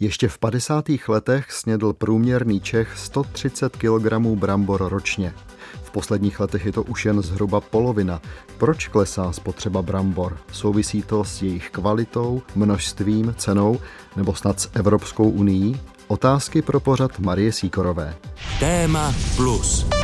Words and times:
Ještě 0.00 0.28
v 0.28 0.38
50. 0.38 0.84
letech 1.08 1.52
snědl 1.52 1.92
průměrný 1.92 2.60
Čech 2.60 2.98
130 2.98 3.76
kg 3.76 4.12
brambor 4.18 4.88
ročně. 4.88 5.34
V 5.82 5.90
posledních 5.90 6.40
letech 6.40 6.66
je 6.66 6.72
to 6.72 6.82
už 6.82 7.04
jen 7.04 7.22
zhruba 7.22 7.60
polovina. 7.60 8.20
Proč 8.58 8.88
klesá 8.88 9.32
spotřeba 9.32 9.82
brambor? 9.82 10.38
Souvisí 10.52 11.02
to 11.02 11.24
s 11.24 11.42
jejich 11.42 11.70
kvalitou, 11.70 12.42
množstvím, 12.54 13.34
cenou 13.38 13.80
nebo 14.16 14.34
snad 14.34 14.60
s 14.60 14.70
Evropskou 14.74 15.30
unii? 15.30 15.80
Otázky 16.08 16.62
pro 16.62 16.80
pořad 16.80 17.18
Marie 17.18 17.52
Síkorové. 17.52 18.14
Téma 18.60 19.14
plus. 19.36 19.97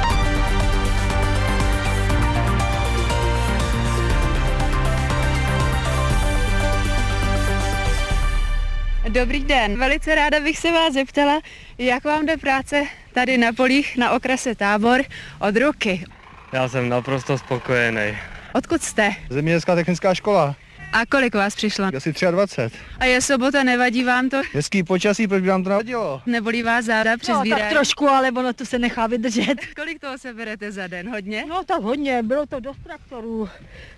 Dobrý 9.14 9.44
den, 9.44 9.78
velice 9.78 10.14
ráda 10.14 10.40
bych 10.40 10.58
se 10.58 10.72
vás 10.72 10.94
zeptala, 10.94 11.40
jak 11.78 12.04
vám 12.04 12.26
jde 12.26 12.36
práce 12.36 12.84
tady 13.12 13.38
na 13.38 13.52
polích 13.52 13.96
na 13.96 14.10
okrese 14.10 14.54
Tábor 14.54 15.00
od 15.40 15.56
ruky. 15.56 16.04
Já 16.52 16.68
jsem 16.68 16.88
naprosto 16.88 17.38
spokojený. 17.38 18.16
Odkud 18.54 18.82
jste? 18.82 19.10
Zemědělská 19.30 19.74
technická 19.74 20.14
škola. 20.14 20.56
A 20.94 21.06
kolik 21.06 21.34
vás 21.34 21.54
přišlo? 21.54 21.84
Asi 21.96 22.12
23. 22.30 22.78
A 22.98 23.04
je 23.04 23.20
sobota, 23.20 23.62
nevadí 23.62 24.04
vám 24.04 24.28
to? 24.28 24.42
Hezký 24.52 24.82
počasí, 24.82 25.28
proč 25.28 25.42
by 25.42 25.48
vám 25.48 25.62
to 25.62 25.68
nevadilo? 25.68 26.22
Nebolí 26.26 26.62
vás 26.62 26.84
záda 26.84 27.16
přes 27.16 27.34
No, 27.34 27.44
tak 27.50 27.68
trošku, 27.70 28.08
ale 28.08 28.30
ono 28.30 28.52
to 28.52 28.66
se 28.66 28.78
nechá 28.78 29.06
vydržet. 29.06 29.54
Kolik 29.76 30.00
toho 30.00 30.18
se 30.18 30.34
berete 30.34 30.72
za 30.72 30.86
den? 30.86 31.10
Hodně? 31.10 31.44
No 31.48 31.64
tak 31.64 31.82
hodně, 31.82 32.22
bylo 32.22 32.46
to 32.46 32.60
dost 32.60 32.78
traktorů, 32.84 33.48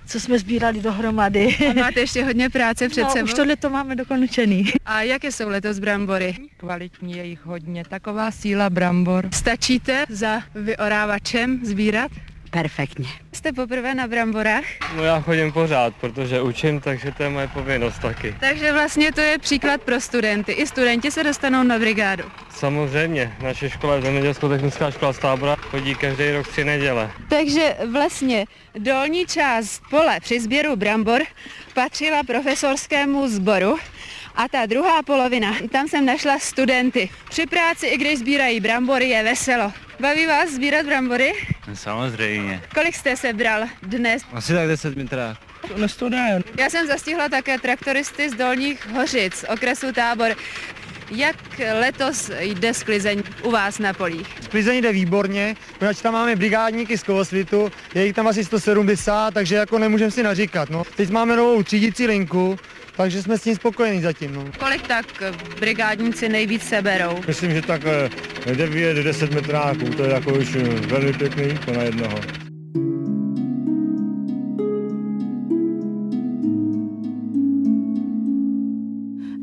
co 0.06 0.20
jsme 0.20 0.38
sbírali 0.38 0.80
dohromady. 0.80 1.56
A 1.70 1.72
máte 1.72 2.00
ještě 2.00 2.24
hodně 2.24 2.50
práce 2.50 2.88
před 2.88 3.02
no, 3.02 3.10
sebou? 3.10 3.24
už 3.24 3.34
tohle 3.34 3.56
to 3.56 3.70
máme 3.70 3.96
dokončený. 3.96 4.72
A 4.86 5.02
jaké 5.02 5.32
jsou 5.32 5.48
letos 5.48 5.78
brambory? 5.78 6.36
Kvalitní 6.56 7.16
je 7.16 7.24
jich 7.24 7.46
hodně, 7.46 7.84
taková 7.88 8.30
síla 8.30 8.70
brambor. 8.70 9.28
Stačíte 9.32 10.04
za 10.08 10.42
vyorávačem 10.54 11.60
sbírat? 11.64 12.10
Perfektně. 12.62 13.08
Jste 13.32 13.52
poprvé 13.52 13.94
na 13.94 14.06
bramborách? 14.06 14.64
No 14.96 15.04
já 15.04 15.20
chodím 15.20 15.52
pořád, 15.52 15.94
protože 16.00 16.40
učím, 16.40 16.80
takže 16.80 17.12
to 17.12 17.22
je 17.22 17.28
moje 17.28 17.48
povinnost 17.48 17.98
taky. 17.98 18.36
Takže 18.40 18.72
vlastně 18.72 19.12
to 19.12 19.20
je 19.20 19.38
příklad 19.38 19.82
pro 19.82 20.00
studenty. 20.00 20.52
I 20.52 20.66
studenti 20.66 21.10
se 21.10 21.24
dostanou 21.24 21.62
na 21.62 21.78
brigádu. 21.78 22.24
Samozřejmě, 22.50 23.36
naše 23.42 23.70
škola 23.70 23.94
je 23.94 24.02
zemědělsko-technická 24.02 24.90
škola 24.90 25.12
z 25.12 25.18
tábora, 25.18 25.56
chodí 25.56 25.94
každý 25.94 26.30
rok 26.30 26.48
tři 26.48 26.64
neděle. 26.64 27.10
Takže 27.28 27.76
vlastně 27.92 28.46
dolní 28.78 29.26
část 29.26 29.82
pole 29.90 30.20
při 30.20 30.40
sběru 30.40 30.76
brambor 30.76 31.22
patřila 31.74 32.22
profesorskému 32.22 33.28
sboru 33.28 33.76
a 34.36 34.48
ta 34.48 34.66
druhá 34.66 35.02
polovina, 35.02 35.56
tam 35.70 35.88
jsem 35.88 36.06
našla 36.06 36.38
studenty. 36.38 37.10
Při 37.30 37.46
práci, 37.46 37.86
i 37.86 37.98
když 37.98 38.18
sbírají 38.18 38.60
brambory, 38.60 39.08
je 39.08 39.22
veselo. 39.22 39.72
Baví 40.00 40.26
vás 40.26 40.50
sbírat 40.50 40.86
brambory? 40.86 41.32
Samozřejmě. 41.74 42.62
Kolik 42.74 42.94
jste 42.94 43.16
sebral 43.16 43.64
dnes? 43.82 44.22
Asi 44.32 44.52
tak 44.52 44.68
10 44.68 44.96
metrách. 44.96 45.38
To 45.98 46.08
dá. 46.08 46.24
Já 46.58 46.70
jsem 46.70 46.86
zastihla 46.86 47.28
také 47.28 47.58
traktoristy 47.58 48.30
z 48.30 48.32
Dolních 48.34 48.86
Hořic, 48.86 49.44
okresu 49.52 49.92
Tábor. 49.92 50.36
Jak 51.10 51.36
letos 51.80 52.30
jde 52.38 52.74
sklizeň 52.74 53.22
u 53.42 53.50
vás 53.50 53.78
na 53.78 53.92
polích? 53.92 54.26
Sklizení 54.40 54.82
jde 54.82 54.92
výborně, 54.92 55.56
protože 55.78 56.02
tam 56.02 56.12
máme 56.12 56.36
brigádníky 56.36 56.98
z 56.98 57.02
Kovosvitu, 57.02 57.72
je 57.94 58.06
jich 58.06 58.14
tam 58.14 58.28
asi 58.28 58.44
170, 58.44 59.34
takže 59.34 59.54
jako 59.54 59.78
nemůžeme 59.78 60.10
si 60.10 60.22
naříkat. 60.22 60.70
No. 60.70 60.82
Teď 60.96 61.10
máme 61.10 61.36
novou 61.36 61.62
třídící 61.62 62.06
linku, 62.06 62.58
takže 62.96 63.22
jsme 63.22 63.38
s 63.38 63.42
tím 63.42 63.54
spokojení 63.54 64.02
zatím. 64.02 64.34
No. 64.34 64.44
Kolik 64.58 64.86
tak 64.86 65.06
brigádníci 65.60 66.28
nejvíc 66.28 66.62
seberou? 66.62 67.20
Myslím, 67.26 67.54
že 67.54 67.62
tak 67.62 67.82
9-10 68.46 69.34
metráků, 69.34 69.84
to 69.84 70.04
je 70.04 70.12
jako 70.12 70.32
už 70.32 70.54
velmi 70.86 71.12
pěkný 71.12 71.58
to 71.64 71.72
na 71.72 71.82
jednoho. 71.82 72.45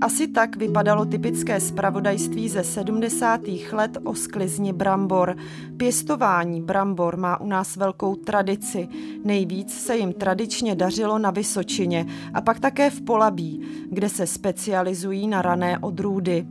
Asi 0.04 0.28
tak 0.28 0.56
vypadalo 0.56 1.06
typické 1.06 1.60
spravodajství 1.60 2.50
ze 2.50 2.64
70. 2.64 3.42
let 3.72 3.98
o 4.04 4.16
sklizni 4.16 4.74
brambor. 4.74 5.38
Pěstování 5.78 6.62
brambor 6.62 7.18
má 7.18 7.42
u 7.42 7.48
nás 7.48 7.76
velkou 7.76 8.16
tradici. 8.16 8.88
Nejvíc 9.24 9.74
se 9.74 9.98
jim 9.98 10.14
tradičně 10.14 10.76
dařilo 10.76 11.20
na 11.20 11.32
Vysočině 11.32 12.06
a 12.34 12.42
pak 12.42 12.60
také 12.60 12.90
v 12.90 13.02
Polabí, 13.02 13.62
kde 13.92 14.10
se 14.10 14.28
specializují 14.28 15.28
na 15.28 15.42
rané 15.42 15.80
odrůdy. 15.80 16.48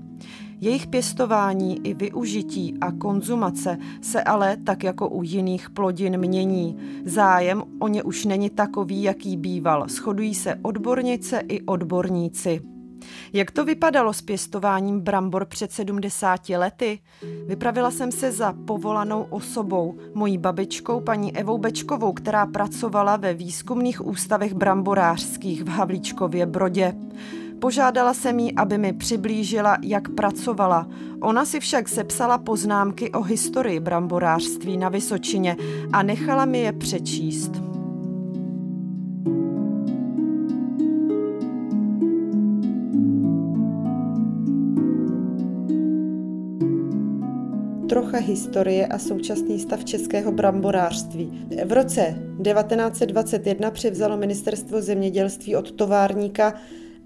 Jejich 0.60 0.86
pěstování 0.86 1.86
i 1.86 1.94
využití 1.94 2.74
a 2.80 2.92
konzumace 2.92 3.78
se 4.00 4.22
ale, 4.22 4.56
tak 4.56 4.84
jako 4.84 5.08
u 5.08 5.22
jiných 5.22 5.70
plodin, 5.70 6.18
mění. 6.18 6.76
Zájem 7.04 7.62
o 7.78 7.88
ně 7.88 8.02
už 8.02 8.24
není 8.24 8.50
takový, 8.50 9.02
jaký 9.02 9.36
býval. 9.36 9.88
Shodují 9.88 10.34
se 10.34 10.54
odbornice 10.62 11.42
i 11.48 11.60
odborníci. 11.62 12.71
Jak 13.32 13.50
to 13.50 13.64
vypadalo 13.64 14.12
s 14.12 14.22
pěstováním 14.22 15.00
brambor 15.00 15.44
před 15.44 15.72
70 15.72 16.48
lety? 16.48 16.98
Vypravila 17.46 17.90
jsem 17.90 18.12
se 18.12 18.32
za 18.32 18.54
povolanou 18.66 19.26
osobou, 19.30 19.98
mojí 20.14 20.38
babičkou 20.38 21.00
paní 21.00 21.36
Evou 21.36 21.58
Bečkovou, 21.58 22.12
která 22.12 22.46
pracovala 22.46 23.16
ve 23.16 23.34
výzkumných 23.34 24.06
ústavech 24.06 24.54
bramborářských 24.54 25.64
v 25.64 25.68
Havlíčkově 25.68 26.46
Brodě. 26.46 26.94
Požádala 27.58 28.14
jsem 28.14 28.38
jí, 28.38 28.54
aby 28.54 28.78
mi 28.78 28.92
přiblížila, 28.92 29.78
jak 29.82 30.08
pracovala. 30.08 30.86
Ona 31.20 31.44
si 31.44 31.60
však 31.60 31.88
sepsala 31.88 32.38
poznámky 32.38 33.10
o 33.10 33.22
historii 33.22 33.80
bramborářství 33.80 34.76
na 34.76 34.88
Vysočině 34.88 35.56
a 35.92 36.02
nechala 36.02 36.44
mi 36.44 36.58
je 36.58 36.72
přečíst. 36.72 37.71
Trocha 47.92 48.18
historie 48.18 48.86
a 48.86 48.98
současný 48.98 49.60
stav 49.60 49.84
českého 49.84 50.32
bramborářství. 50.32 51.48
V 51.64 51.72
roce 51.72 52.14
1921 52.42 53.70
převzalo 53.70 54.16
ministerstvo 54.16 54.82
zemědělství 54.82 55.56
od 55.56 55.72
továrníka 55.72 56.54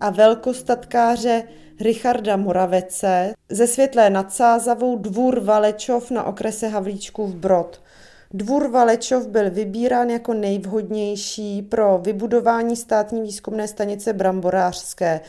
a 0.00 0.10
velkostatkáře 0.10 1.42
Richarda 1.80 2.36
Moravece 2.36 3.34
ze 3.50 3.66
Světlé 3.66 4.10
nad 4.10 4.32
Sázavou 4.32 4.98
dvůr 4.98 5.40
Valečov 5.40 6.10
na 6.10 6.24
okrese 6.24 6.68
Havlíčkův 6.68 7.34
Brod. 7.34 7.82
Dvůr 8.34 8.70
Valečov 8.70 9.26
byl 9.26 9.50
vybírán 9.50 10.10
jako 10.10 10.34
nejvhodnější 10.34 11.62
pro 11.62 11.98
vybudování 12.02 12.76
státní 12.76 13.22
výzkumné 13.22 13.68
stanice 13.68 14.12
bramborářské. 14.12 15.20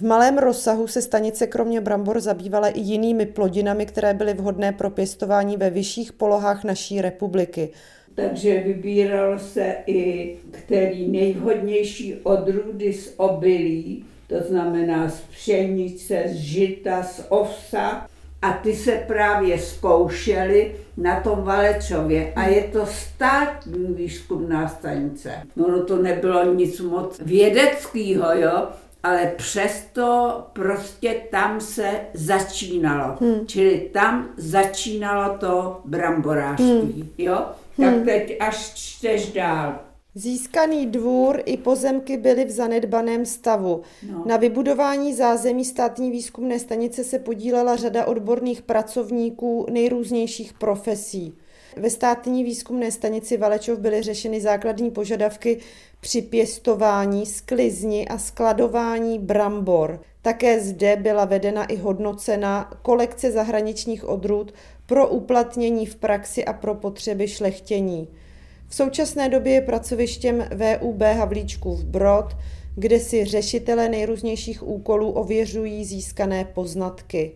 V 0.00 0.02
malém 0.02 0.38
rozsahu 0.38 0.86
se 0.86 1.02
stanice 1.02 1.46
kromě 1.46 1.80
brambor 1.80 2.20
zabývala 2.20 2.68
i 2.68 2.80
jinými 2.80 3.26
plodinami, 3.26 3.86
které 3.86 4.14
byly 4.14 4.34
vhodné 4.34 4.72
pro 4.72 4.90
pěstování 4.90 5.56
ve 5.56 5.70
vyšších 5.70 6.12
polohách 6.12 6.64
naší 6.64 7.00
republiky. 7.00 7.68
Takže 8.14 8.60
vybíral 8.60 9.38
se 9.38 9.76
i 9.86 10.36
který 10.50 11.08
nejvhodnější 11.08 12.14
odrůdy 12.14 12.92
z 12.92 13.14
obilí, 13.16 14.04
to 14.26 14.34
znamená 14.48 15.08
z 15.08 15.20
pšenice, 15.20 16.22
z 16.26 16.34
žita, 16.34 17.02
z 17.02 17.26
ovsa. 17.28 18.06
A 18.42 18.52
ty 18.52 18.74
se 18.74 19.04
právě 19.06 19.58
zkoušely 19.58 20.74
na 20.96 21.20
tom 21.20 21.42
Valečově. 21.42 22.32
A 22.36 22.46
je 22.46 22.62
to 22.62 22.86
státní 22.86 23.94
výzkumná 23.94 24.68
stanice. 24.68 25.32
No 25.56 25.84
to 25.84 26.02
nebylo 26.02 26.54
nic 26.54 26.80
moc 26.80 27.20
vědeckého, 27.24 28.34
jo, 28.34 28.68
ale 29.02 29.32
přesto 29.36 30.46
prostě 30.52 31.22
tam 31.30 31.60
se 31.60 32.00
začínalo. 32.14 33.16
Hmm. 33.20 33.46
Čili 33.46 33.90
tam 33.92 34.28
začínalo 34.36 35.38
to 35.38 35.80
bramborářství, 35.84 37.02
hmm. 37.02 37.10
jo? 37.18 37.46
Tak 37.76 37.94
hmm. 37.94 38.04
teď 38.04 38.36
až 38.40 38.74
čteš 38.74 39.32
dál. 39.32 39.78
Získaný 40.14 40.86
dvůr 40.86 41.42
i 41.44 41.56
pozemky 41.56 42.16
byly 42.16 42.44
v 42.44 42.50
zanedbaném 42.50 43.26
stavu. 43.26 43.82
No. 44.10 44.22
Na 44.26 44.36
vybudování 44.36 45.14
zázemí 45.14 45.64
státní 45.64 46.10
výzkumné 46.10 46.58
stanice 46.58 47.04
se 47.04 47.18
podílela 47.18 47.76
řada 47.76 48.04
odborných 48.04 48.62
pracovníků 48.62 49.66
nejrůznějších 49.70 50.52
profesí. 50.52 51.34
Ve 51.80 51.90
státní 51.90 52.44
výzkumné 52.44 52.90
stanici 52.90 53.36
Valečov 53.36 53.78
byly 53.78 54.02
řešeny 54.02 54.40
základní 54.40 54.90
požadavky 54.90 55.58
při 56.00 56.22
pěstování, 56.22 57.26
sklizni 57.26 58.08
a 58.08 58.18
skladování 58.18 59.18
brambor. 59.18 60.00
Také 60.22 60.60
zde 60.60 60.96
byla 60.96 61.24
vedena 61.24 61.64
i 61.64 61.76
hodnocena 61.76 62.72
kolekce 62.82 63.32
zahraničních 63.32 64.08
odrůd 64.08 64.54
pro 64.86 65.08
uplatnění 65.08 65.86
v 65.86 65.96
praxi 65.96 66.44
a 66.44 66.52
pro 66.52 66.74
potřeby 66.74 67.28
šlechtění. 67.28 68.08
V 68.68 68.74
současné 68.74 69.28
době 69.28 69.52
je 69.52 69.60
pracovištěm 69.60 70.44
VUB 70.50 71.02
Havlíčkův 71.02 71.84
Brod, 71.84 72.36
kde 72.74 73.00
si 73.00 73.24
řešitelé 73.24 73.88
nejrůznějších 73.88 74.68
úkolů 74.68 75.10
ověřují 75.10 75.84
získané 75.84 76.44
poznatky. 76.44 77.32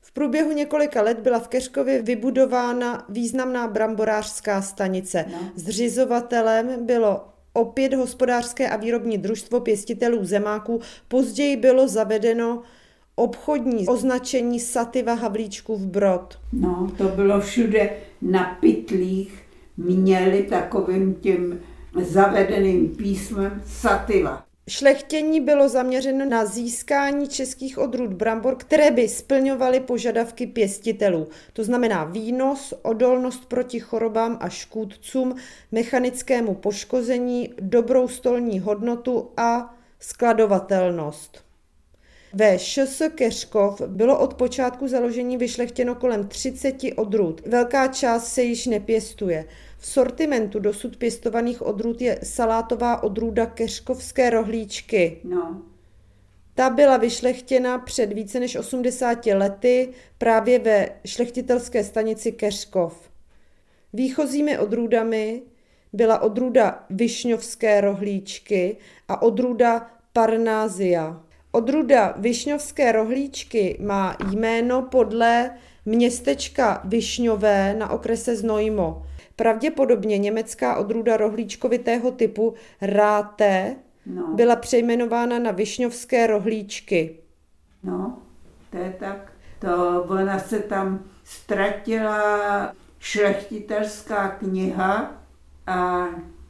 V 0.00 0.12
průběhu 0.12 0.52
několika 0.52 1.02
let 1.02 1.18
byla 1.18 1.38
v 1.38 1.48
Keřkově 1.48 2.02
vybudována 2.02 3.04
významná 3.08 3.68
bramborářská 3.68 4.62
stanice. 4.62 5.24
No. 5.32 5.38
Zřizovatelem 5.54 6.86
bylo 6.86 7.24
opět 7.52 7.94
hospodářské 7.94 8.68
a 8.68 8.76
výrobní 8.76 9.18
družstvo 9.18 9.60
pěstitelů 9.60 10.24
zemáků. 10.24 10.80
Později 11.08 11.56
bylo 11.56 11.88
zavedeno 11.88 12.62
obchodní 13.14 13.88
označení 13.88 14.60
Sativa 14.60 15.14
Havlíčkův 15.14 15.80
Brod. 15.80 16.38
No, 16.52 16.92
to 16.98 17.04
bylo 17.08 17.40
všude 17.40 17.90
na 18.22 18.58
pytlích, 18.60 19.42
měli 19.76 20.42
takovým 20.42 21.14
tím 21.14 21.60
zavedeným 22.02 22.88
písmem 22.88 23.62
Sativa. 23.66 24.44
Šlechtění 24.70 25.40
bylo 25.40 25.68
zaměřeno 25.68 26.24
na 26.26 26.44
získání 26.44 27.28
českých 27.28 27.78
odrůd 27.78 28.12
brambor, 28.12 28.56
které 28.56 28.90
by 28.90 29.08
splňovaly 29.08 29.80
požadavky 29.80 30.46
pěstitelů. 30.46 31.28
To 31.52 31.64
znamená 31.64 32.04
výnos, 32.04 32.74
odolnost 32.82 33.44
proti 33.44 33.80
chorobám 33.80 34.38
a 34.40 34.48
škůdcům, 34.48 35.34
mechanickému 35.72 36.54
poškození, 36.54 37.54
dobrou 37.60 38.08
stolní 38.08 38.60
hodnotu 38.60 39.30
a 39.36 39.74
skladovatelnost. 40.00 41.44
Ve 42.32 42.58
ŠS 42.58 43.02
Keřkov 43.14 43.80
bylo 43.86 44.18
od 44.18 44.34
počátku 44.34 44.88
založení 44.88 45.36
vyšlechtěno 45.36 45.94
kolem 45.94 46.28
30 46.28 46.76
odrůd. 46.96 47.46
Velká 47.46 47.88
část 47.88 48.32
se 48.32 48.42
již 48.42 48.66
nepěstuje. 48.66 49.44
V 49.80 49.86
sortimentu 49.86 50.58
dosud 50.58 50.96
pěstovaných 50.96 51.62
odrůd 51.62 52.02
je 52.02 52.18
salátová 52.22 53.02
odrůda 53.02 53.46
keřkovské 53.46 54.30
rohlíčky. 54.30 55.20
No. 55.24 55.62
Ta 56.54 56.70
byla 56.70 56.96
vyšlechtěna 56.96 57.78
před 57.78 58.12
více 58.12 58.40
než 58.40 58.56
80 58.56 59.26
lety 59.26 59.88
právě 60.18 60.58
ve 60.58 60.88
šlechtitelské 61.06 61.84
stanici 61.84 62.32
Keřkov. 62.32 63.10
Výchozími 63.92 64.58
odrůdami 64.58 65.42
byla 65.92 66.22
odrůda 66.22 66.84
višňovské 66.90 67.80
rohlíčky 67.80 68.76
a 69.08 69.22
odrůda 69.22 69.90
parnázia. 70.12 71.22
Odrůda 71.52 72.14
višňovské 72.18 72.92
rohlíčky 72.92 73.78
má 73.80 74.16
jméno 74.30 74.82
podle 74.82 75.50
městečka 75.86 76.82
Višňové 76.84 77.74
na 77.78 77.90
okrese 77.90 78.36
Znojmo. 78.36 79.06
Pravděpodobně 79.40 80.18
německá 80.18 80.76
odrůda 80.76 81.16
rohlíčkovitého 81.16 82.10
typu 82.10 82.54
Ráte 82.80 83.76
no. 84.06 84.34
byla 84.34 84.56
přejmenována 84.56 85.38
na 85.38 85.50
višňovské 85.50 86.26
rohlíčky. 86.26 87.16
No, 87.82 88.18
to 88.70 88.76
je 88.76 88.96
tak. 88.98 89.32
To 89.58 90.04
ona 90.08 90.38
se 90.38 90.58
tam 90.58 91.04
ztratila 91.24 92.72
šlechtitelská 92.98 94.28
kniha 94.28 95.22
a 95.66 96.08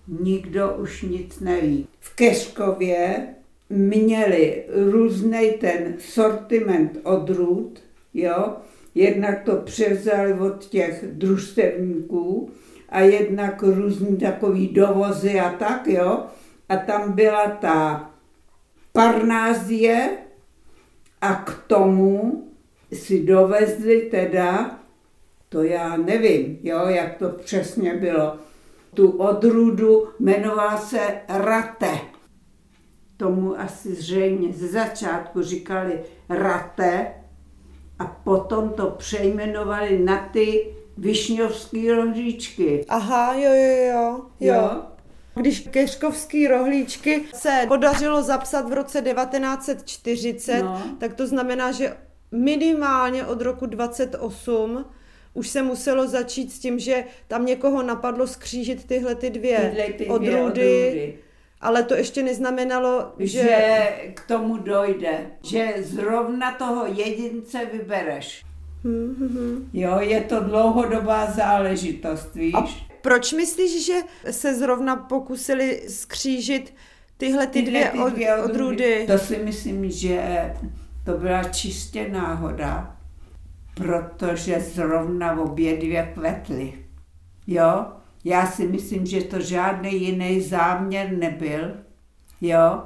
nikdo 0.09 0.77
už 0.77 1.03
nic 1.03 1.41
neví. 1.41 1.87
V 2.01 2.17
Keškově 2.17 3.27
měli 3.69 4.65
různý 4.91 5.53
ten 5.61 5.95
sortiment 5.99 6.99
odrůd, 7.03 7.83
jo, 8.15 8.57
jednak 8.95 9.43
to 9.43 9.57
převzali 9.57 10.33
od 10.33 10.65
těch 10.65 11.05
družstevníků 11.13 12.51
a 12.91 13.01
jednak 13.01 13.63
různý 13.63 14.17
takový 14.17 14.69
dovozy 14.69 15.41
a 15.41 15.51
tak, 15.53 15.87
jo. 15.87 16.25
A 16.69 16.77
tam 16.77 17.13
byla 17.13 17.47
ta 17.51 18.11
parnázie 18.93 20.11
a 21.21 21.35
k 21.35 21.65
tomu 21.67 22.45
si 22.93 23.23
dovezli 23.25 24.01
teda, 24.01 24.79
to 25.49 25.63
já 25.63 25.97
nevím, 25.97 26.59
jo, 26.63 26.87
jak 26.87 27.19
to 27.19 27.29
přesně 27.29 27.95
bylo, 27.95 28.37
tu 28.95 29.11
odrůdu 29.11 30.09
jmenovala 30.21 30.77
se 30.77 31.01
rate. 31.29 31.99
Tomu 33.17 33.61
asi 33.61 33.95
zřejmě 33.95 34.53
ze 34.53 34.69
začátku 34.69 35.43
říkali 35.43 36.01
rate 36.29 37.15
a 37.99 38.05
potom 38.05 38.69
to 38.69 38.91
přejmenovali 38.91 39.99
na 39.99 40.29
ty 40.33 40.75
višňovský 41.01 41.91
rohlíčky. 41.91 42.85
Aha, 42.89 43.35
jo, 43.35 43.51
jo, 43.55 43.87
jo. 43.87 44.21
jo. 44.41 44.55
jo. 44.55 44.83
Když 45.35 45.61
keškovský 45.61 46.49
rohlíčky 46.49 47.23
se 47.35 47.65
podařilo 47.69 48.23
zapsat 48.23 48.69
v 48.69 48.73
roce 48.73 49.03
1940, 49.03 50.63
no. 50.63 50.83
tak 50.99 51.15
to 51.15 51.27
znamená, 51.27 51.73
že 51.73 51.97
minimálně 52.33 53.27
od 53.27 53.41
roku 53.41 53.67
28 53.67 54.85
už 55.35 55.49
se 55.49 55.63
muselo 55.63 56.09
začít 56.09 56.53
s 56.53 56.59
tím, 56.59 56.79
že 56.79 57.05
tam 57.29 57.47
někoho 57.47 57.83
napadlo 57.83 58.27
skřížit 58.27 58.85
tyhle 58.85 59.15
ty 59.15 59.31
dvě, 59.31 59.59
tyhle 59.59 59.85
ty 59.85 59.93
dvě 59.93 60.09
odrůdy, 60.09 60.41
odrůdy. 60.41 61.19
Ale 61.61 61.83
to 61.83 61.95
ještě 61.95 62.23
neznamenalo, 62.23 63.13
že... 63.19 63.43
že 63.43 63.89
k 64.15 64.27
tomu 64.27 64.57
dojde, 64.57 65.31
že 65.51 65.75
zrovna 65.79 66.53
toho 66.53 66.87
jedince 66.87 67.65
vybereš. 67.73 68.45
Mm-hmm. 68.85 69.63
Jo, 69.73 69.99
je 70.01 70.21
to 70.21 70.41
dlouhodobá 70.41 71.31
záležitost, 71.31 72.35
víš? 72.35 72.55
A 72.55 72.69
proč 73.03 73.33
myslíš, 73.33 73.87
že 73.87 73.95
se 74.31 74.55
zrovna 74.55 74.97
pokusili 74.97 75.83
skřížit 75.89 76.75
tyhle 77.17 77.47
ty, 77.47 77.63
tyhle 77.63 77.91
dvě, 77.93 78.05
ty 78.05 78.11
dvě 78.11 78.37
od, 78.37 78.51
odrůdy? 78.51 79.07
To 79.07 79.19
si 79.19 79.39
myslím, 79.45 79.91
že 79.91 80.53
to 81.05 81.13
byla 81.13 81.45
čistě 81.45 82.09
náhoda, 82.09 82.97
protože 83.75 84.61
zrovna 84.61 85.41
obě 85.41 85.77
dvě 85.77 86.13
kvetly. 86.15 86.73
Jo, 87.47 87.87
já 88.25 88.47
si 88.47 88.67
myslím, 88.67 89.07
že 89.07 89.23
to 89.23 89.41
žádný 89.41 90.03
jiný 90.03 90.41
záměr 90.41 91.13
nebyl, 91.13 91.77
jo, 92.41 92.83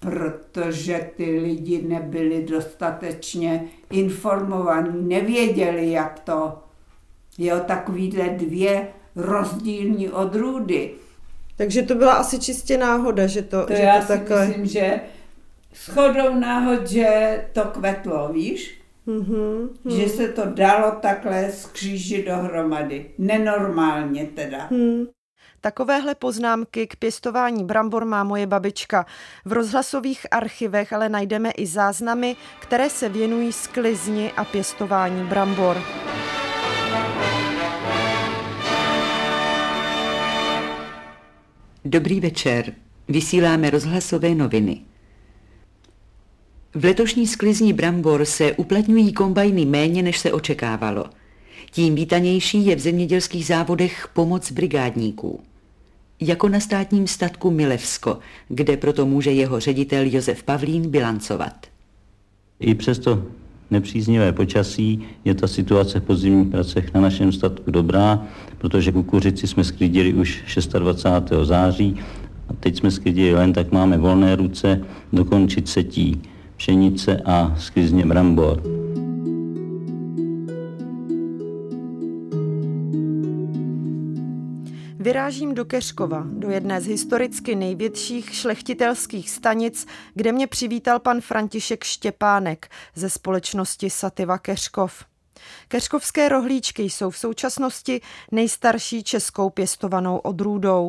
protože 0.00 1.10
ty 1.16 1.40
lidi 1.40 1.82
nebyli 1.82 2.44
dostatečně 2.44 3.64
informovaní, 3.90 5.08
nevěděli, 5.08 5.90
jak 5.90 6.20
to, 6.20 6.58
jo, 7.38 7.60
takovýhle 7.66 8.28
dvě 8.28 8.88
rozdílní 9.16 10.08
odrůdy. 10.08 10.90
Takže 11.56 11.82
to 11.82 11.94
byla 11.94 12.12
asi 12.12 12.38
čistě 12.38 12.78
náhoda, 12.78 13.26
že 13.26 13.42
to, 13.42 13.66
to 13.66 13.74
že 13.74 13.82
já 13.82 13.96
to 13.96 14.02
si 14.02 14.08
takhle... 14.08 14.46
myslím, 14.46 14.66
že 14.66 15.00
shodou 15.74 16.34
náhod, 16.34 16.86
že 16.86 17.08
to 17.52 17.64
kvetlo, 17.64 18.28
víš? 18.32 18.80
Mm-hmm, 19.06 19.68
Že 19.96 20.08
se 20.08 20.28
to 20.28 20.42
dalo 20.44 20.92
takhle 21.00 21.52
skřížit 21.52 22.26
dohromady. 22.26 23.06
Nenormálně 23.18 24.26
teda. 24.26 24.66
Hmm. 24.70 25.06
Takovéhle 25.62 26.14
poznámky 26.14 26.86
k 26.86 26.96
pěstování 26.96 27.64
brambor 27.64 28.04
má 28.04 28.24
moje 28.24 28.46
babička. 28.46 29.06
V 29.44 29.52
rozhlasových 29.52 30.26
archivech 30.30 30.92
ale 30.92 31.08
najdeme 31.08 31.50
i 31.50 31.66
záznamy, 31.66 32.36
které 32.60 32.90
se 32.90 33.08
věnují 33.08 33.52
sklizni 33.52 34.32
a 34.32 34.44
pěstování 34.44 35.24
brambor. 35.24 35.82
Dobrý 41.84 42.20
večer. 42.20 42.74
Vysíláme 43.08 43.70
rozhlasové 43.70 44.34
noviny. 44.34 44.80
V 46.74 46.84
letošní 46.84 47.26
sklizni 47.26 47.72
brambor 47.72 48.24
se 48.24 48.52
uplatňují 48.52 49.12
kombajny 49.12 49.64
méně, 49.64 50.02
než 50.02 50.18
se 50.18 50.32
očekávalo. 50.32 51.04
Tím 51.70 51.94
vítanější 51.94 52.66
je 52.66 52.76
v 52.76 52.80
zemědělských 52.80 53.46
závodech 53.46 54.08
pomoc 54.14 54.52
brigádníků. 54.52 55.49
Jako 56.20 56.48
na 56.48 56.60
státním 56.60 57.06
statku 57.06 57.50
Milevsko, 57.50 58.18
kde 58.48 58.76
proto 58.76 59.06
může 59.06 59.30
jeho 59.30 59.60
ředitel 59.60 60.04
Josef 60.06 60.42
Pavlín 60.42 60.90
bilancovat. 60.90 61.66
I 62.60 62.74
přesto 62.74 63.22
nepříznivé 63.70 64.32
počasí 64.32 65.08
je 65.24 65.34
ta 65.34 65.46
situace 65.46 66.00
v 66.00 66.02
podzimních 66.02 66.48
pracech 66.48 66.94
na 66.94 67.00
našem 67.00 67.32
statku 67.32 67.70
dobrá, 67.70 68.26
protože 68.58 68.92
kukuřici 68.92 69.46
jsme 69.46 69.64
sklidili 69.64 70.14
už 70.14 70.58
26. 70.78 71.46
září 71.46 71.96
a 72.48 72.52
teď 72.60 72.78
jsme 72.78 72.90
sklidili 72.90 73.34
len, 73.34 73.52
tak 73.52 73.72
máme 73.72 73.98
volné 73.98 74.36
ruce 74.36 74.80
dokončit 75.12 75.68
setí 75.68 76.22
pšenice 76.56 77.22
a 77.24 77.54
sklizně 77.58 78.06
brambor. 78.06 78.62
Vyrážím 85.00 85.54
do 85.54 85.64
Keřkova, 85.64 86.26
do 86.26 86.50
jedné 86.50 86.80
z 86.80 86.86
historicky 86.86 87.54
největších 87.54 88.34
šlechtitelských 88.34 89.30
stanic, 89.30 89.86
kde 90.14 90.32
mě 90.32 90.46
přivítal 90.46 90.98
pan 90.98 91.20
František 91.20 91.84
Štěpánek 91.84 92.68
ze 92.94 93.10
společnosti 93.10 93.90
Sativa 93.90 94.38
Keřkov. 94.38 95.04
Keřkovské 95.68 96.28
rohlíčky 96.28 96.82
jsou 96.82 97.10
v 97.10 97.18
současnosti 97.18 98.00
nejstarší 98.32 99.02
českou 99.02 99.50
pěstovanou 99.50 100.16
odrůdou. 100.16 100.88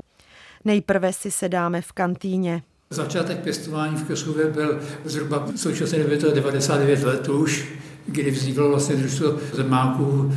Nejprve 0.66 1.14
si 1.14 1.32
sedáme 1.32 1.82
v 1.82 1.92
kantýně. 1.92 2.64
Začátek 2.90 3.40
pěstování 3.40 3.96
v 3.96 4.08
Kosově 4.08 4.48
byl 4.48 4.82
zhruba 5.06 5.38
v 5.38 5.58
současné 5.58 6.00
době 6.00 6.18
to 6.18 6.32
99 6.32 7.04
let 7.04 7.30
už, 7.30 7.74
kdy 8.08 8.32
vzniklo 8.32 8.70
vlastně 8.70 8.96
družstvo 8.96 9.40
zemáků 9.54 10.32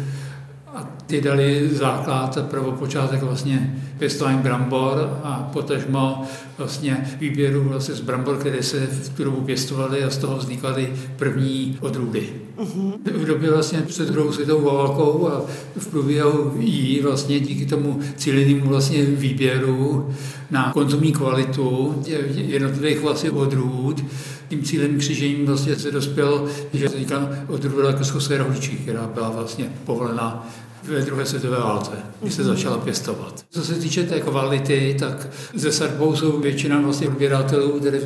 ty 1.07 1.21
dali 1.21 1.69
základ 1.73 2.39
a 2.39 2.43
prvopočátek 2.43 3.23
vlastně 3.23 3.83
pěstování 3.99 4.39
brambor 4.39 5.21
a 5.25 5.51
potažmo 5.53 6.25
vlastně 6.59 7.11
výběru 7.21 7.65
vlastně 7.65 7.95
z 7.95 8.01
brambor, 8.01 8.37
které 8.37 8.63
se 8.63 8.87
v 8.87 9.09
tu 9.09 9.25
dobu 9.25 9.41
pěstovaly 9.41 10.05
a 10.05 10.11
z 10.11 10.19
toho 10.19 10.37
vznikaly 10.37 10.93
první 11.17 11.79
odrůdy. 11.81 12.29
Uh-huh. 12.59 12.93
V 13.15 13.25
době 13.25 13.51
vlastně 13.51 13.83
před 13.83 14.09
druhou 14.09 14.33
světovou 14.33 14.77
válkou 14.77 15.29
a 15.29 15.43
v 15.77 15.87
průběhu 15.87 16.53
jí 16.59 17.01
vlastně 17.01 17.41
díky 17.41 17.67
tomu 17.67 18.01
cílenému 18.17 18.69
vlastně 18.69 19.03
výběru 19.05 20.11
na 20.51 20.73
konzumní 20.73 21.13
kvalitu 21.13 22.03
jednotlivých 22.35 23.01
vlastně 23.01 23.31
odrůd, 23.31 24.05
tím 24.49 24.63
cílem 24.63 24.99
křižením 24.99 25.47
vlastně 25.47 25.77
se 25.77 25.91
dospěl, 25.91 26.49
že 26.73 26.89
vznikla 26.89 27.29
odrůda 27.49 27.93
koskovské 27.93 28.39
rohličí, 28.39 28.77
která 28.77 29.07
byla 29.07 29.31
vlastně 29.31 29.73
povolena 29.85 30.49
ve 30.89 31.03
druhé 31.03 31.27
světové 31.27 31.59
válce, 31.59 31.91
když 32.23 32.35
se 32.35 32.45
začala 32.45 32.79
pěstovat. 32.79 33.45
Co 33.51 33.65
se 33.65 33.75
týče 33.75 34.03
té 34.03 34.21
kvality, 34.21 34.97
tak 34.99 35.29
ze 35.55 35.73
sadbou 35.73 36.17
jsou 36.17 36.41
většina 36.41 36.81
vlastně 36.81 37.09
odběratelů, 37.09 37.81
tedy 37.81 38.01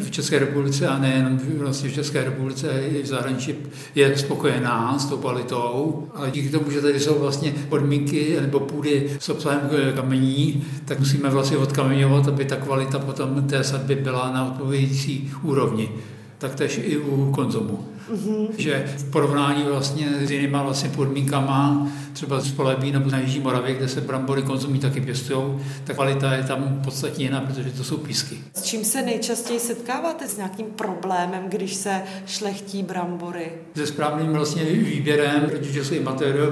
v 0.00 0.10
České 0.10 0.38
republice 0.38 0.88
a 0.88 0.98
nejen 0.98 1.40
vlastně 1.58 1.90
v 1.90 1.94
České 1.94 2.24
republice, 2.24 2.82
i 2.88 3.02
v 3.02 3.06
zahraničí 3.06 3.54
je 3.94 4.18
spokojená 4.18 4.98
s 4.98 5.06
tou 5.06 5.16
kvalitou, 5.16 6.08
ale 6.14 6.30
díky 6.30 6.48
tomu, 6.48 6.70
že 6.70 6.80
tady 6.80 7.00
jsou 7.00 7.18
vlastně 7.18 7.54
podmínky 7.68 8.36
nebo 8.40 8.60
půdy 8.60 9.16
s 9.20 9.28
obsahem 9.28 9.60
kamení, 9.96 10.64
tak 10.84 10.98
musíme 10.98 11.30
vlastně 11.30 11.56
odkamenovat, 11.56 12.28
aby 12.28 12.44
ta 12.44 12.56
kvalita 12.56 12.98
potom 12.98 13.42
té 13.42 13.64
sadby 13.64 13.94
byla 13.94 14.32
na 14.32 14.46
odpovědící 14.46 15.32
úrovni 15.42 15.90
taktéž 16.42 16.80
i 16.84 16.98
u 16.98 17.30
konzumu. 17.30 17.91
Mm-hmm. 18.12 18.48
Že 18.58 18.84
v 18.96 19.10
porovnání 19.10 19.62
vlastně 19.62 20.08
s 20.26 20.30
jinýma 20.30 20.62
vlastně 20.62 20.88
podmínkama, 20.88 21.88
třeba 22.12 22.40
z 22.40 22.52
Polebí 22.52 22.92
nebo 22.92 23.10
na 23.10 23.18
Jižní 23.18 23.40
Moravě, 23.40 23.74
kde 23.74 23.88
se 23.88 24.00
brambory 24.00 24.42
konzumí 24.42 24.78
taky 24.78 25.00
pěstují, 25.00 25.42
tak 25.84 25.96
kvalita 25.96 26.34
je 26.34 26.42
tam 26.42 26.80
podstatně 26.84 27.24
jiná, 27.24 27.40
protože 27.40 27.70
to 27.70 27.84
jsou 27.84 27.96
písky. 27.96 28.36
S 28.54 28.62
čím 28.62 28.84
se 28.84 29.02
nejčastěji 29.02 29.60
setkáváte 29.60 30.28
s 30.28 30.36
nějakým 30.36 30.66
problémem, 30.66 31.42
když 31.48 31.74
se 31.74 32.02
šlechtí 32.26 32.82
brambory? 32.82 33.52
Se 33.76 33.86
správným 33.86 34.32
vlastně 34.32 34.64
výběrem, 34.64 35.50
protože 35.50 35.84
jsou 35.84 35.94
i 35.94 36.00
materiál, 36.00 36.50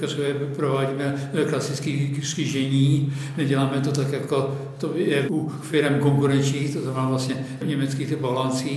protože 0.00 0.34
provádíme 0.56 1.30
klasické 1.50 1.90
skřížení, 2.22 3.14
neděláme 3.36 3.80
to 3.80 3.92
tak, 3.92 4.12
jako 4.12 4.58
to 4.78 4.90
je 4.94 5.28
u 5.30 5.48
firm 5.62 5.98
konkurenčních, 5.98 6.74
to 6.74 6.82
znamená 6.82 7.08
vlastně 7.08 7.46
německých 7.64 8.08
typ 8.08 8.20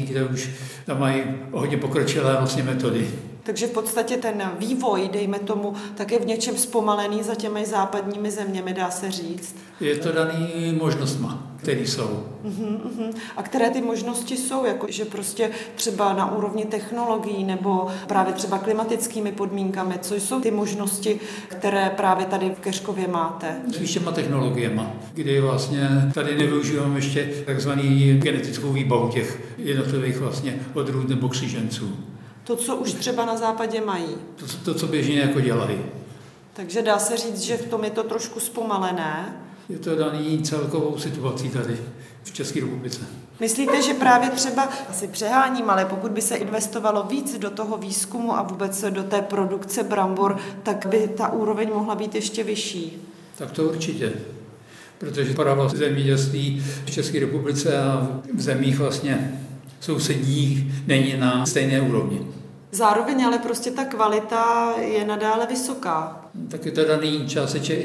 kde 0.07 0.23
už 0.23 0.49
tam 0.85 0.99
mají 0.99 1.21
hodně 1.51 1.77
pokročilé 1.77 2.16
vlastně 2.21 2.63
metody. 2.63 3.07
Takže 3.47 3.67
v 3.67 3.71
podstatě 3.71 4.17
ten 4.17 4.51
vývoj, 4.59 5.09
dejme 5.13 5.39
tomu, 5.39 5.73
tak 5.95 6.11
je 6.11 6.19
v 6.19 6.25
něčem 6.25 6.57
zpomalený 6.57 7.23
za 7.23 7.35
těmi 7.35 7.65
západními 7.65 8.31
zeměmi, 8.31 8.73
dá 8.73 8.91
se 8.91 9.11
říct. 9.11 9.55
Je 9.79 9.95
to 9.95 10.11
daný 10.11 10.77
možnostma, 10.81 11.47
které 11.57 11.81
jsou. 11.81 12.23
Uh-huh, 12.45 12.77
uh-huh. 12.77 13.13
A 13.37 13.43
které 13.43 13.69
ty 13.69 13.81
možnosti 13.81 14.37
jsou, 14.37 14.65
jako 14.65 14.87
že 14.89 15.05
prostě 15.05 15.51
třeba 15.75 16.13
na 16.13 16.31
úrovni 16.37 16.65
technologií 16.65 17.43
nebo 17.43 17.87
právě 18.07 18.33
třeba 18.33 18.57
klimatickými 18.57 19.31
podmínkami, 19.31 19.95
co 20.01 20.15
jsou 20.15 20.41
ty 20.41 20.51
možnosti, 20.51 21.19
které 21.47 21.89
právě 21.97 22.25
tady 22.25 22.49
v 22.49 22.59
Keškově 22.59 23.07
máte? 23.07 23.55
S 23.85 23.93
těma 23.93 24.11
technologiemi, 24.11 24.81
kdy 25.13 25.41
vlastně 25.41 26.11
tady 26.13 26.37
nevyužíváme 26.37 26.97
ještě 26.97 27.29
takzvaný 27.45 28.19
genetickou 28.23 28.73
výbavu 28.73 29.09
těch 29.09 29.41
jednotlivých 29.57 30.17
vlastně 30.17 30.55
odrůd 30.73 31.09
nebo 31.09 31.29
křiženců. 31.29 31.95
To, 32.47 32.55
co 32.55 32.75
už 32.75 32.93
třeba 32.93 33.25
na 33.25 33.37
západě 33.37 33.81
mají. 33.81 34.15
To, 34.35 34.45
to 34.65 34.79
co 34.79 34.87
běžně 34.87 35.19
jako 35.19 35.41
dělají. 35.41 35.77
Takže 36.53 36.81
dá 36.81 36.99
se 36.99 37.17
říct, 37.17 37.41
že 37.41 37.57
v 37.57 37.67
tom 37.67 37.83
je 37.83 37.89
to 37.89 38.03
trošku 38.03 38.39
zpomalené. 38.39 39.41
Je 39.69 39.79
to 39.79 39.95
daný 39.95 40.43
celkovou 40.43 40.97
situací 40.97 41.49
tady 41.49 41.77
v 42.23 42.33
České 42.33 42.59
republice. 42.59 42.99
Myslíte, 43.39 43.81
že 43.81 43.93
právě 43.93 44.29
třeba, 44.29 44.69
asi 44.89 45.07
přeháním, 45.07 45.69
ale 45.69 45.85
pokud 45.85 46.11
by 46.11 46.21
se 46.21 46.35
investovalo 46.35 47.03
víc 47.03 47.39
do 47.39 47.49
toho 47.49 47.77
výzkumu 47.77 48.37
a 48.37 48.41
vůbec 48.41 48.85
do 48.89 49.03
té 49.03 49.21
produkce 49.21 49.83
brambor, 49.83 50.37
tak 50.63 50.85
by 50.85 51.07
ta 51.17 51.31
úroveň 51.31 51.69
mohla 51.73 51.95
být 51.95 52.15
ještě 52.15 52.43
vyšší? 52.43 53.07
Tak 53.37 53.51
to 53.51 53.63
určitě. 53.63 54.13
Protože 54.97 55.33
práva 55.33 55.69
zemědělství 55.69 56.63
v 56.85 56.91
České 56.91 57.19
republice 57.19 57.77
a 57.77 58.07
v 58.33 58.41
zemích 58.41 58.77
vlastně 58.77 59.41
sousedních 59.79 60.87
není 60.87 61.17
na 61.17 61.45
stejné 61.45 61.81
úrovni. 61.81 62.36
Zároveň 62.71 63.25
ale 63.25 63.39
prostě 63.39 63.71
ta 63.71 63.85
kvalita 63.85 64.73
je 64.81 65.05
nadále 65.05 65.47
vysoká. 65.47 66.25
Tak 66.47 66.65
je 66.65 66.71
to 66.71 66.85
daný 66.85 67.27
částečně 67.27 67.75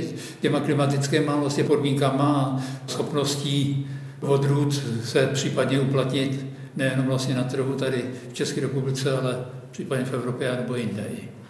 těma 0.40 0.60
klimatickými 0.60 1.30
vlastně 1.36 1.64
podmínkama 1.64 2.24
a 2.24 2.62
schopností 2.86 3.86
odrůd 4.20 4.82
se 5.04 5.26
případně 5.26 5.80
uplatnit 5.80 6.46
nejenom 6.76 7.06
vlastně 7.06 7.34
na 7.34 7.44
trhu 7.44 7.74
tady 7.74 8.04
v 8.30 8.34
České 8.34 8.60
republice, 8.60 9.18
ale 9.18 9.44
případně 9.70 10.04
v 10.04 10.14
Evropě 10.14 10.56
nebo 10.56 10.76
jinde. 10.76 11.04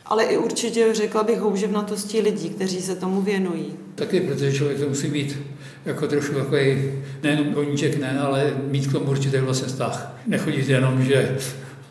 Ale 0.07 0.25
i 0.25 0.37
určitě 0.37 0.95
řekla 0.95 1.23
bych 1.23 1.39
houževnatosti 1.39 2.21
lidí, 2.21 2.51
kteří 2.51 2.83
se 2.83 2.97
tomu 2.97 3.23
věnují. 3.23 3.73
Taky, 3.95 4.21
protože 4.21 4.53
člověk 4.53 4.81
to 4.81 4.89
musí 4.89 5.09
být 5.09 5.39
jako 5.85 6.07
trošku 6.07 6.35
takový, 6.35 6.93
nejenom 7.23 7.55
koníček 7.55 8.01
ne, 8.01 8.21
ale 8.21 8.53
mít 8.71 8.87
k 8.87 8.93
tomu 8.93 9.11
určitý 9.11 9.39
vlastně 9.39 9.69
vztah. 9.69 10.17
Nechodit 10.27 10.69
jenom, 10.69 11.03
že, 11.03 11.39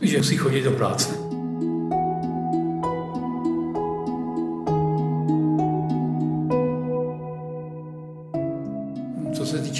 že 0.02 0.18
musí 0.18 0.38
chodit 0.38 0.62
do 0.62 0.72
práce. 0.72 1.31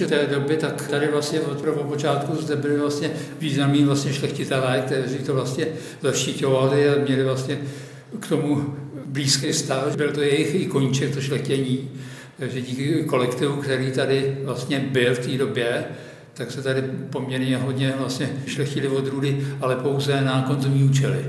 Týče 0.05 0.15
té 0.15 0.27
doby, 0.27 0.58
tak 0.58 0.88
tady 0.88 1.08
vlastně 1.08 1.41
od 1.41 1.62
prvopočátku 1.62 2.36
zde 2.36 2.55
byli 2.55 2.77
vlastně 2.77 3.12
významní 3.39 3.84
vlastně 3.84 4.13
šlechtitelé, 4.13 4.84
kteří 4.86 5.17
to 5.17 5.34
vlastně 5.34 5.67
zaštiťovali 6.01 6.89
a 6.89 7.03
měli 7.05 7.24
vlastně 7.24 7.60
k 8.20 8.27
tomu 8.27 8.75
blízký 9.05 9.53
stav. 9.53 9.96
Byl 9.96 10.12
to 10.12 10.22
jejich 10.22 10.55
i 10.55 10.65
koníček, 10.65 11.13
to 11.13 11.22
šlechtění. 11.22 11.89
Takže 12.39 12.62
díky 12.62 13.03
kolektivu, 13.03 13.62
který 13.62 13.91
tady 13.91 14.38
vlastně 14.43 14.79
byl 14.79 15.15
v 15.15 15.20
té 15.20 15.38
době, 15.38 15.86
tak 16.33 16.51
se 16.51 16.63
tady 16.63 16.81
poměrně 17.09 17.57
hodně 17.57 17.93
vlastně 17.97 18.29
šlechtili 18.45 18.88
odrůdy, 18.88 19.47
ale 19.61 19.75
pouze 19.75 20.21
na 20.21 20.41
konzumní 20.41 20.83
účely. 20.83 21.25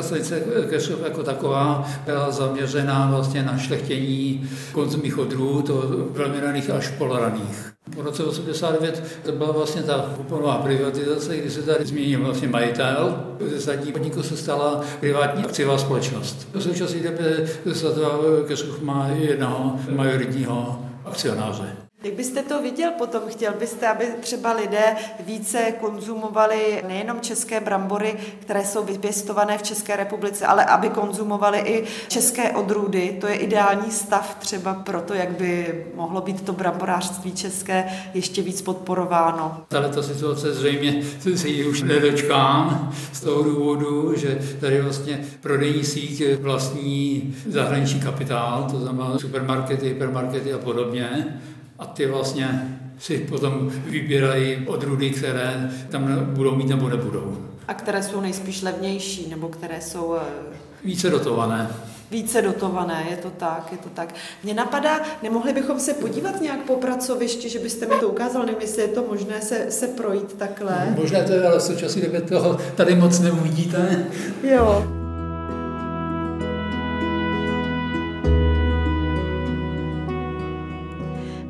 Stanice 0.00 0.42
Kešov 0.70 1.02
jako 1.04 1.22
taková 1.22 1.88
byla 2.06 2.30
zaměřená 2.30 3.10
vlastně 3.10 3.42
na 3.42 3.58
šlechtění 3.58 4.48
konzumních 4.72 5.18
odrůd, 5.18 5.70
velmi 6.10 6.40
raných 6.40 6.70
až 6.70 6.88
poloraných. 6.88 7.72
Po 7.94 8.02
roce 8.02 8.24
89 8.24 9.20
to 9.24 9.32
byla 9.32 9.52
vlastně 9.52 9.82
ta 9.82 10.14
úplná 10.18 10.52
privatizace, 10.52 11.36
kdy 11.36 11.50
se 11.50 11.62
tady 11.62 11.86
změnil 11.86 12.20
vlastně 12.20 12.48
majitel. 12.48 13.24
Ze 13.40 13.60
státní 13.60 13.92
podniku 13.92 14.22
se 14.22 14.36
stala 14.36 14.84
privátní 15.00 15.44
akciová 15.44 15.78
společnost. 15.78 16.48
V 16.54 16.62
současné 16.62 17.00
době 17.00 17.48
Svatá 17.72 18.00
Kešov 18.48 18.82
má 18.82 19.08
jednoho 19.08 19.76
majoritního 19.90 20.82
akcionáře. 21.04 21.85
Jak 22.02 22.14
byste 22.14 22.42
to 22.42 22.62
viděl 22.62 22.90
potom? 22.98 23.22
Chtěl 23.28 23.52
byste, 23.58 23.88
aby 23.88 24.06
třeba 24.20 24.52
lidé 24.52 24.96
více 25.20 25.72
konzumovali 25.80 26.82
nejenom 26.88 27.20
české 27.20 27.60
brambory, 27.60 28.14
které 28.40 28.64
jsou 28.64 28.84
vypěstované 28.84 29.58
v 29.58 29.62
České 29.62 29.96
republice, 29.96 30.46
ale 30.46 30.64
aby 30.64 30.88
konzumovali 30.88 31.58
i 31.58 31.84
české 32.08 32.50
odrůdy. 32.50 33.18
To 33.20 33.26
je 33.26 33.34
ideální 33.34 33.90
stav 33.90 34.36
třeba 34.38 34.74
pro 34.74 35.00
to, 35.00 35.14
jak 35.14 35.30
by 35.30 35.84
mohlo 35.94 36.20
být 36.20 36.42
to 36.42 36.52
bramborářství 36.52 37.32
české 37.32 37.84
ještě 38.14 38.42
víc 38.42 38.62
podporováno. 38.62 39.60
Tato 39.68 40.02
situace 40.02 40.54
zřejmě 40.54 41.02
se 41.36 41.48
ji 41.48 41.68
už 41.68 41.82
nedočkám 41.82 42.92
z 43.12 43.20
toho 43.20 43.42
důvodu, 43.42 44.12
že 44.16 44.38
tady 44.60 44.80
vlastně 44.82 45.24
prodejní 45.40 45.84
síť 45.84 46.22
vlastní 46.40 47.34
zahraniční 47.48 48.00
kapitál, 48.00 48.68
to 48.70 48.80
znamená 48.80 49.18
supermarkety, 49.18 49.88
hypermarkety 49.88 50.52
a 50.52 50.58
podobně 50.58 51.40
a 51.78 51.86
ty 51.86 52.06
vlastně 52.06 52.78
si 52.98 53.18
potom 53.18 53.70
vybírají 53.86 54.66
odrůdy, 54.66 55.10
které 55.10 55.70
tam 55.90 56.24
budou 56.24 56.54
mít 56.54 56.68
nebo 56.68 56.88
nebudou. 56.88 57.38
A 57.68 57.74
které 57.74 58.02
jsou 58.02 58.20
nejspíš 58.20 58.62
levnější, 58.62 59.30
nebo 59.30 59.48
které 59.48 59.80
jsou... 59.80 60.16
Eh, 60.16 60.56
Více 60.84 61.10
dotované. 61.10 61.70
Více 62.10 62.42
dotované, 62.42 63.06
je 63.10 63.16
to 63.16 63.30
tak, 63.30 63.68
je 63.72 63.78
to 63.78 63.88
tak. 63.88 64.14
Mně 64.44 64.54
napadá, 64.54 65.00
nemohli 65.22 65.52
bychom 65.52 65.80
se 65.80 65.94
podívat 65.94 66.40
nějak 66.40 66.60
po 66.60 66.76
pracovišti, 66.76 67.48
že 67.48 67.58
byste 67.58 67.86
mi 67.86 67.94
to 68.00 68.08
ukázal, 68.08 68.42
nevím, 68.46 68.60
jestli 68.60 68.82
je 68.82 68.88
to 68.88 69.04
možné 69.10 69.40
se, 69.40 69.70
se 69.70 69.86
projít 69.88 70.32
takhle. 70.32 70.94
Možná 70.96 71.22
to 71.22 71.32
je, 71.32 71.46
ale 71.46 71.58
v 71.58 71.62
současné 71.62 72.02
době 72.02 72.20
toho 72.20 72.58
tady 72.74 72.94
moc 72.94 73.20
neuvidíte. 73.20 74.06
Jo. 74.42 74.95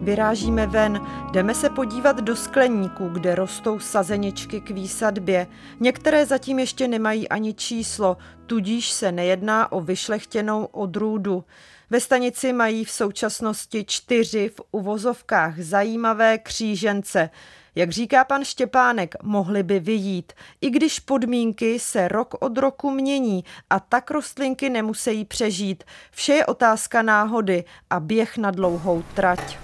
Vyrážíme 0.07 0.67
ven, 0.67 1.01
jdeme 1.33 1.55
se 1.55 1.71
podívat 1.71 2.21
do 2.21 2.37
skleníků, 2.37 3.09
kde 3.09 3.35
rostou 3.35 3.79
sazeničky 3.79 4.61
k 4.61 4.71
výsadbě. 4.71 5.47
Některé 5.81 6.27
zatím 6.27 6.59
ještě 6.59 6.89
nemají 6.89 7.29
ani 7.29 7.55
číslo, 7.55 8.17
tudíž 8.47 8.91
se 8.91 9.13
nejedná 9.13 9.73
o 9.73 9.81
vyšlechtěnou 9.81 10.65
odrůdu. 10.65 11.45
Ve 11.91 12.01
stanici 12.01 12.53
mají 12.53 12.85
v 12.85 12.91
současnosti 12.91 13.85
čtyři 13.89 14.49
v 14.49 14.61
uvozovkách 14.71 15.61
zajímavé 15.61 16.39
křížence. 16.39 17.31
Jak 17.78 17.90
říká 17.90 18.25
pan 18.25 18.45
Štěpánek, 18.45 19.14
mohly 19.23 19.62
by 19.62 19.80
vyjít, 19.80 20.33
i 20.61 20.71
když 20.71 20.99
podmínky 20.99 21.78
se 21.78 22.09
rok 22.09 22.35
od 22.40 22.59
roku 22.59 22.90
mění 22.90 23.45
a 23.71 23.80
tak 23.80 24.11
rostlinky 24.11 24.71
nemusí 24.71 25.25
přežít. 25.25 25.85
Vše 26.11 26.33
je 26.33 26.47
otázka 26.47 27.02
náhody 27.02 27.64
a 27.90 28.00
běh 28.00 28.37
na 28.37 28.50
dlouhou 28.50 29.02
trať. 29.14 29.59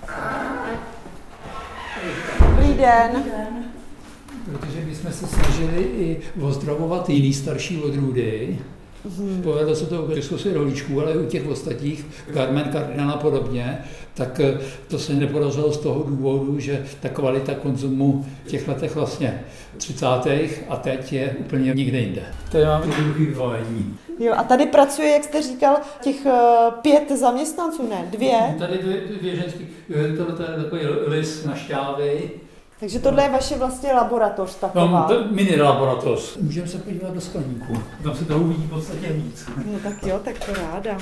Dobrý 2.41 2.75
den. 2.75 3.25
Protože 4.45 4.85
my 4.85 4.95
jsme 4.95 5.13
se 5.13 5.27
snažili 5.27 5.83
i 5.83 6.23
ozdravovat 6.41 7.09
jiný 7.09 7.35
starší 7.35 7.83
odrůdy, 7.83 8.59
Hmm. 9.05 9.43
Povedlo 9.43 9.75
se 9.75 9.87
to 9.87 10.03
u 10.03 10.07
Kristosi 10.07 10.53
roličků, 10.53 11.01
ale 11.01 11.13
u 11.13 11.27
těch 11.27 11.49
ostatních, 11.49 12.07
Carmen 12.35 12.69
Cardinal 12.73 13.11
a 13.11 13.17
podobně, 13.17 13.85
tak 14.15 14.41
eh, 14.41 14.59
to 14.89 14.99
se 14.99 15.13
nepodařilo 15.13 15.73
z 15.73 15.79
toho 15.79 16.03
důvodu, 16.03 16.59
že 16.59 16.87
ta 17.01 17.09
kvalita 17.09 17.55
konzumu 17.55 18.27
v 18.45 18.49
těch 18.49 18.69
letech 18.69 18.95
vlastně 18.95 19.45
30. 19.77 20.07
a 20.69 20.77
teď 20.77 21.13
je 21.13 21.37
úplně 21.41 21.75
nikde 21.75 21.99
jinde. 21.99 22.23
Tady 22.53 22.65
máme 22.65 22.87
jednoduchý 22.87 23.27
vybavení. 23.27 23.97
Jo, 24.19 24.35
a 24.37 24.45
tady 24.45 24.67
pracuje, 24.67 25.13
jak 25.13 25.25
jste 25.25 25.43
říkal, 25.43 25.77
těch 26.03 26.27
uh, 26.27 26.33
pět 26.83 27.19
zaměstnanců, 27.19 27.89
ne? 27.89 28.09
Dvě? 28.11 28.57
Tady 28.59 28.79
dvě, 28.79 29.01
dvě 29.21 29.37
ženský, 29.37 29.67
eh, 29.91 30.17
tohle 30.17 30.47
je 30.51 30.63
takový 30.63 30.81
lis 31.07 31.45
na 31.45 31.55
šťávy, 31.55 32.31
takže 32.83 32.99
tohle 32.99 33.23
je 33.23 33.31
vaše 33.31 33.59
vlastně 33.59 33.93
laboratoř 33.93 34.55
taková. 34.55 35.01
No, 35.01 35.15
to 35.15 35.25
mini 35.31 35.61
laboratoř. 35.61 36.37
Můžeme 36.37 36.69
se 36.69 36.79
podívat 36.79 37.15
do 37.15 37.21
skleníku. 37.21 37.83
Tam 38.03 38.15
se 38.17 38.25
toho 38.25 38.41
uvidí 38.41 38.63
v 38.63 38.71
podstatě 38.71 39.13
víc. 39.13 39.51
No 39.73 39.79
tak 39.83 40.03
jo, 40.03 40.21
tak 40.25 40.47
to 40.47 40.53
ráda. 40.55 40.99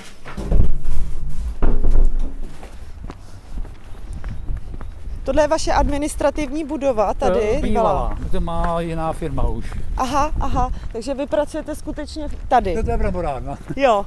Tohle 5.25 5.43
je 5.43 5.49
vaše 5.49 5.73
administrativní 5.73 6.65
budova 6.65 7.15
tady? 7.15 7.59
Bývalá. 7.63 8.19
To 8.31 8.41
má 8.41 8.81
jiná 8.81 9.13
firma 9.13 9.49
už. 9.49 9.75
Aha, 9.97 10.33
aha. 10.41 10.71
Takže 10.93 11.15
vy 11.15 11.27
pracujete 11.27 11.75
skutečně 11.75 12.29
tady? 12.49 12.83
To 12.83 12.91
je 12.91 12.97
bramborárna. 12.97 13.59
Jo. 13.77 14.07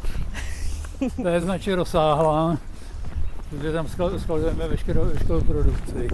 to 1.22 1.28
je 1.28 1.42
značně 1.42 1.76
rozsáhlá, 1.76 2.58
protože 3.50 3.72
tam 3.72 3.88
skladujeme 4.18 4.68
veškerou, 4.68 5.06
veškerou 5.06 5.42
produkci. 5.42 6.08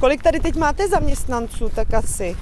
Kolik 0.00 0.22
tady 0.22 0.40
teď 0.40 0.56
máte 0.56 0.88
zaměstnanců, 0.88 1.68
tak 1.68 1.94
asi? 1.94 2.36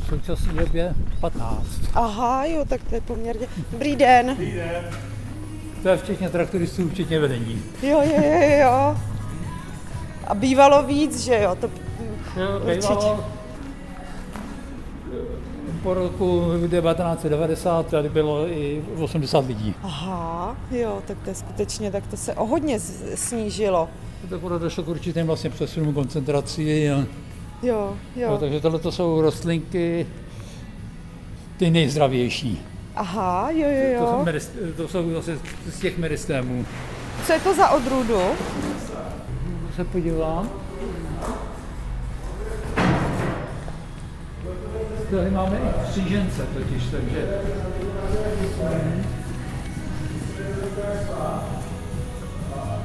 V 0.00 0.08
současné 0.08 0.52
době 0.52 0.94
15. 1.20 1.66
Aha, 1.94 2.44
jo, 2.44 2.64
tak 2.68 2.84
to 2.88 2.94
je 2.94 3.00
poměrně. 3.00 3.46
Dobrý 3.72 3.96
den. 3.96 4.26
Dobrý 4.28 4.52
den. 4.52 4.84
To 5.82 5.88
je 5.88 5.96
včetně 5.96 6.30
traktoristů, 6.30 6.88
včetně 6.88 7.20
vedení. 7.20 7.62
Jo, 7.82 8.02
jo, 8.02 8.22
jo, 8.22 8.58
jo. 8.60 8.96
A 10.26 10.34
bývalo 10.34 10.82
víc, 10.82 11.20
že 11.20 11.40
jo? 11.42 11.56
To 11.60 11.70
jo, 12.36 12.60
bývalo. 12.66 13.24
Po 15.82 15.94
roku 15.94 16.42
1990 16.70 17.86
tady 17.86 18.08
bylo 18.08 18.48
i 18.48 18.82
80 18.98 19.46
lidí. 19.46 19.74
Aha, 19.82 20.56
jo, 20.70 21.02
tak 21.06 21.18
to 21.24 21.30
je 21.30 21.34
skutečně, 21.34 21.90
tak 21.90 22.06
to 22.06 22.16
se 22.16 22.34
o 22.34 22.46
hodně 22.46 22.80
snížilo. 23.14 23.88
Tak 24.30 24.40
došlo 24.40 24.84
k 24.84 24.88
určitým 24.88 25.26
vlastně 25.26 25.50
přesunům 25.50 25.94
koncentrací. 25.94 26.90
A, 26.90 27.06
jo, 27.62 27.96
jo. 28.16 28.30
No, 28.30 28.38
takže 28.38 28.60
tohle 28.60 28.80
jsou 28.92 29.20
rostlinky 29.20 30.06
ty 31.56 31.70
nejzdravější. 31.70 32.62
Aha, 32.96 33.50
jo, 33.50 33.68
jo, 33.68 33.92
jo. 33.92 34.24
To 34.76 34.82
to 34.82 34.88
jsou 34.88 35.12
zase 35.12 35.38
z 35.70 35.80
těch 35.80 35.98
meristémů. 35.98 36.66
Co 37.26 37.32
je 37.32 37.40
to 37.40 37.54
za 37.54 37.70
odrůdu? 37.70 38.20
Se 39.76 39.84
podívám. 39.84 40.50
Tady 45.10 45.30
máme 45.30 45.56
i 45.56 45.90
křížence 45.90 46.46
totiž, 46.54 46.82
takže... 46.90 47.40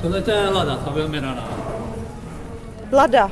Tohle 0.01 0.23
je 0.27 0.49
lada, 0.49 0.75
ta 0.75 0.91
velmi 0.91 1.19
raná. 1.19 1.47
Lada. 2.91 3.31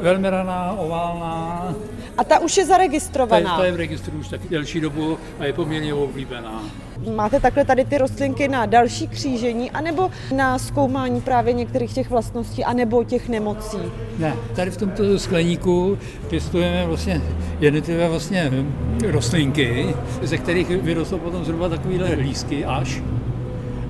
Velmi 0.00 0.30
raná, 0.30 0.72
oválná. 0.72 1.74
A 2.18 2.24
ta 2.24 2.38
už 2.38 2.56
je 2.56 2.66
zaregistrovaná? 2.66 3.50
Ta, 3.50 3.56
ta 3.56 3.64
je 3.64 3.72
v 3.72 3.76
registru 3.76 4.18
už 4.18 4.28
taky 4.28 4.48
delší 4.48 4.80
dobu 4.80 5.18
a 5.38 5.44
je 5.44 5.52
poměrně 5.52 5.94
oblíbená. 5.94 6.62
Máte 7.14 7.40
takhle 7.40 7.64
tady 7.64 7.84
ty 7.84 7.98
rostlinky 7.98 8.48
na 8.48 8.66
další 8.66 9.08
křížení, 9.08 9.70
anebo 9.70 10.10
na 10.34 10.58
zkoumání 10.58 11.20
právě 11.20 11.52
některých 11.52 11.94
těch 11.94 12.10
vlastností, 12.10 12.64
anebo 12.64 13.04
těch 13.04 13.28
nemocí? 13.28 13.78
Ne, 14.18 14.36
tady 14.56 14.70
v 14.70 14.76
tomto 14.76 15.18
skleníku 15.18 15.98
pěstujeme 16.30 16.86
vlastně 16.86 17.20
jednotlivé 17.60 18.08
vlastně 18.08 18.52
rostlinky, 19.08 19.94
ze 20.22 20.38
kterých 20.38 20.68
vyrostou 20.68 21.18
potom 21.18 21.44
zhruba 21.44 21.68
takovýhle 21.68 22.08
lísky 22.08 22.64
až 22.64 23.02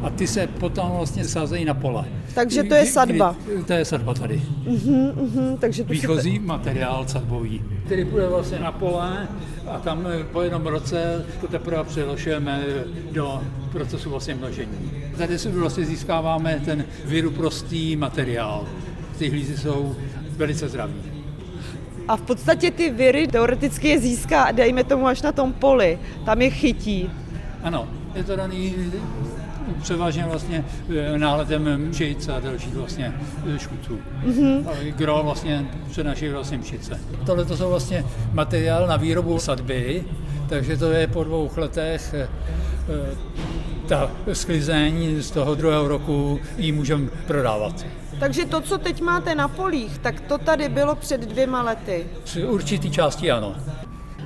a 0.02 0.10
ty 0.10 0.26
se 0.26 0.46
potom 0.46 0.90
vlastně 0.90 1.24
sázejí 1.24 1.64
na 1.64 1.74
pole. 1.74 2.04
Takže 2.34 2.62
to 2.62 2.74
je 2.74 2.86
sadba. 2.86 3.36
Kdy, 3.44 3.64
to 3.64 3.72
je 3.72 3.84
sadba 3.84 4.14
tady. 4.14 4.42
Uh-huh, 4.66 5.14
uh-huh, 5.14 5.58
takže 5.58 5.84
to 5.84 5.92
Výchozí 5.92 6.38
to... 6.38 6.46
materiál 6.46 7.04
sadbový, 7.08 7.62
který 7.84 8.04
bude 8.04 8.28
vlastně 8.28 8.58
na 8.58 8.72
pole 8.72 9.28
a 9.68 9.78
tam 9.78 10.06
po 10.32 10.42
jednom 10.42 10.66
roce 10.66 11.26
to 11.40 11.48
teprve 11.48 11.84
přeložujeme 11.84 12.64
do 13.12 13.42
procesu 13.72 14.10
vlastně 14.10 14.34
množení. 14.34 14.90
Tady 15.16 15.38
si 15.38 15.48
vlastně 15.48 15.84
získáváme 15.84 16.60
ten 16.64 16.84
viruprostý 17.04 17.96
materiál. 17.96 18.66
Ty 19.18 19.30
hlízy 19.30 19.58
jsou 19.58 19.96
velice 20.36 20.68
zdraví. 20.68 20.94
A 22.08 22.16
v 22.16 22.22
podstatě 22.22 22.70
ty 22.70 22.90
viry 22.90 23.26
teoreticky 23.26 23.88
je 23.88 23.98
získá, 23.98 24.52
dejme 24.52 24.84
tomu 24.84 25.06
až 25.06 25.22
na 25.22 25.32
tom 25.32 25.52
poli, 25.52 25.98
tam 26.24 26.42
je 26.42 26.50
chytí. 26.50 27.10
Ano, 27.62 27.88
je 28.14 28.24
to 28.24 28.36
daný 28.36 28.74
převážně 29.82 30.24
vlastně 30.24 30.64
eh, 30.96 31.18
náletem 31.18 31.88
mšic 31.88 32.28
a 32.28 32.40
dalších 32.40 32.74
vlastně 32.74 33.14
eh, 33.54 33.58
škůdců. 33.58 33.98
Mm-hmm. 34.26 34.64
Gro 34.96 35.20
vlastně 35.24 35.66
přenaší 35.90 36.28
vlastně 36.28 36.58
mšice. 36.58 37.00
Tohle 37.26 37.44
to 37.44 37.56
jsou 37.56 37.68
vlastně 37.68 38.04
materiál 38.32 38.86
na 38.86 38.96
výrobu 38.96 39.38
sadby, 39.38 40.04
takže 40.48 40.76
to 40.76 40.90
je 40.90 41.06
po 41.06 41.24
dvou 41.24 41.50
letech 41.56 42.14
eh, 42.14 42.28
ta 43.88 44.10
sklizeň 44.32 45.22
z 45.22 45.30
toho 45.30 45.54
druhého 45.54 45.88
roku 45.88 46.40
ji 46.56 46.72
můžeme 46.72 47.08
prodávat. 47.26 47.86
Takže 48.20 48.44
to, 48.44 48.60
co 48.60 48.78
teď 48.78 49.00
máte 49.00 49.34
na 49.34 49.48
polích, 49.48 49.98
tak 49.98 50.20
to 50.20 50.38
tady 50.38 50.68
bylo 50.68 50.94
před 50.94 51.20
dvěma 51.20 51.62
lety? 51.62 52.06
Při 52.24 52.44
určitý 52.44 52.90
části 52.90 53.30
ano. 53.30 53.54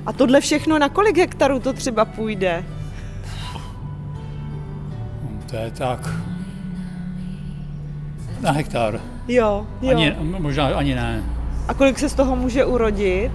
A 0.05 0.13
tohle 0.13 0.41
všechno 0.41 0.79
na 0.79 0.89
kolik 0.89 1.17
hektarů 1.17 1.59
to 1.59 1.73
třeba 1.73 2.05
půjde? 2.05 2.65
To 5.49 5.55
je 5.55 5.71
tak 5.71 6.09
na 8.41 8.51
hektar. 8.51 8.99
Jo, 9.27 9.67
jo. 9.81 9.89
Ani, 9.89 10.15
možná 10.39 10.65
ani 10.67 10.95
ne. 10.95 11.23
A 11.67 11.73
kolik 11.73 11.99
se 11.99 12.09
z 12.09 12.13
toho 12.13 12.35
může 12.35 12.65
urodit? 12.65 13.31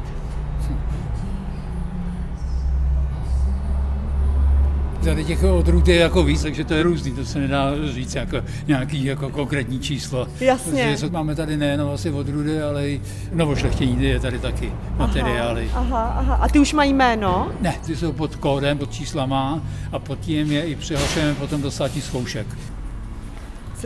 Tady 5.04 5.24
těch 5.24 5.44
odrůd 5.44 5.88
je 5.88 5.96
jako 5.96 6.22
víc, 6.22 6.42
takže 6.42 6.64
to 6.64 6.74
je 6.74 6.82
různý, 6.82 7.12
to 7.12 7.24
se 7.24 7.38
nedá 7.38 7.70
říct 7.92 8.14
jako 8.14 8.36
nějaký 8.66 9.04
jako 9.04 9.30
konkrétní 9.30 9.80
číslo. 9.80 10.28
Jasně. 10.40 10.90
Protože 10.92 11.10
máme 11.10 11.34
tady 11.34 11.56
nejenom 11.56 11.90
asi 11.90 12.10
odrůdy, 12.10 12.62
ale 12.62 12.88
i 12.88 13.00
novošlechtění 13.32 14.04
je 14.04 14.20
tady 14.20 14.38
taky 14.38 14.72
materiály. 14.96 15.70
Aha, 15.74 16.02
aha, 16.02 16.14
aha. 16.18 16.34
A 16.34 16.48
ty 16.48 16.58
už 16.58 16.72
mají 16.72 16.94
jméno? 16.94 17.52
Ne, 17.60 17.74
ty 17.86 17.96
jsou 17.96 18.12
pod 18.12 18.36
kódem, 18.36 18.78
pod 18.78 18.92
číslama 18.92 19.62
a 19.92 19.98
pod 19.98 20.20
tím 20.20 20.52
je 20.52 20.64
i 20.64 20.76
přihlašujeme 20.76 21.34
potom 21.34 21.62
do 21.62 21.70
státních 21.70 22.04
zkoušek. 22.04 22.46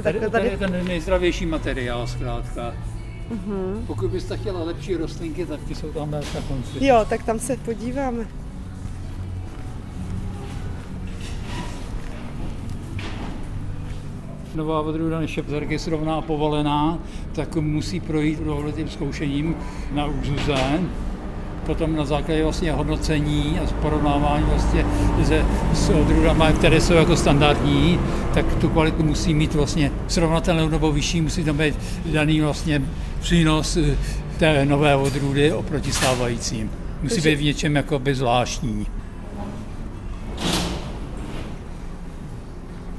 Tady, 0.03 0.21
tady... 0.21 0.31
tady 0.31 0.49
je 0.49 0.59
ten 0.59 0.85
nejzdravější 0.87 1.47
materiál 1.47 2.07
zkrátka. 2.07 2.75
Uh-huh. 3.31 3.87
Pokud 3.87 4.11
byste 4.11 4.37
chtěla 4.37 4.65
lepší 4.65 4.97
rostlinky, 4.97 5.47
tak 5.47 5.61
ty 5.69 5.75
jsou 5.75 5.93
tam 5.93 6.11
na 6.11 6.21
konci. 6.49 6.87
Jo, 6.87 7.07
tak 7.09 7.23
tam 7.23 7.39
se 7.39 7.57
podíváme. 7.57 8.27
Nová 14.57 14.81
odrůda, 14.81 15.21
než 15.21 15.37
je 15.37 15.43
zaregistrovaná 15.49 16.15
a 16.15 16.21
povolená, 16.21 16.99
tak 17.33 17.57
musí 17.57 18.01
projít 18.01 18.41
dohledným 18.41 18.89
zkoušením 18.89 19.57
na 19.95 20.07
úzuze. 20.07 20.81
potom 21.67 21.97
na 21.97 22.05
základě 22.05 22.43
vlastně 22.43 22.73
hodnocení 22.73 23.59
a 23.59 23.73
porovnávání 23.83 24.45
vlastně 24.45 24.87
se, 25.25 25.45
s 25.75 25.91
odrůdami, 25.91 26.45
které 26.55 26.81
jsou 26.81 26.95
jako 26.95 27.17
standardní, 27.17 28.01
tak 28.35 28.55
tu 28.55 28.69
kvalitu 28.69 29.03
musí 29.03 29.35
mít 29.35 29.55
vlastně 29.55 29.93
srovnatelnou 30.09 30.69
nebo 30.69 30.93
vyšší, 30.93 31.21
musí 31.21 31.45
tam 31.45 31.57
být 31.57 31.75
daný 32.07 32.41
vlastně 32.41 32.83
přínos 33.21 33.77
eh, 33.77 33.97
té 34.39 34.65
nové 34.65 34.97
odrůdy 34.97 35.53
oproti 35.53 35.93
stávajícím. 35.93 36.71
Musí 37.03 37.21
být 37.21 37.35
v 37.35 37.43
něčem 37.43 37.77
jakoby 37.77 38.15
zvláštní. 38.15 38.87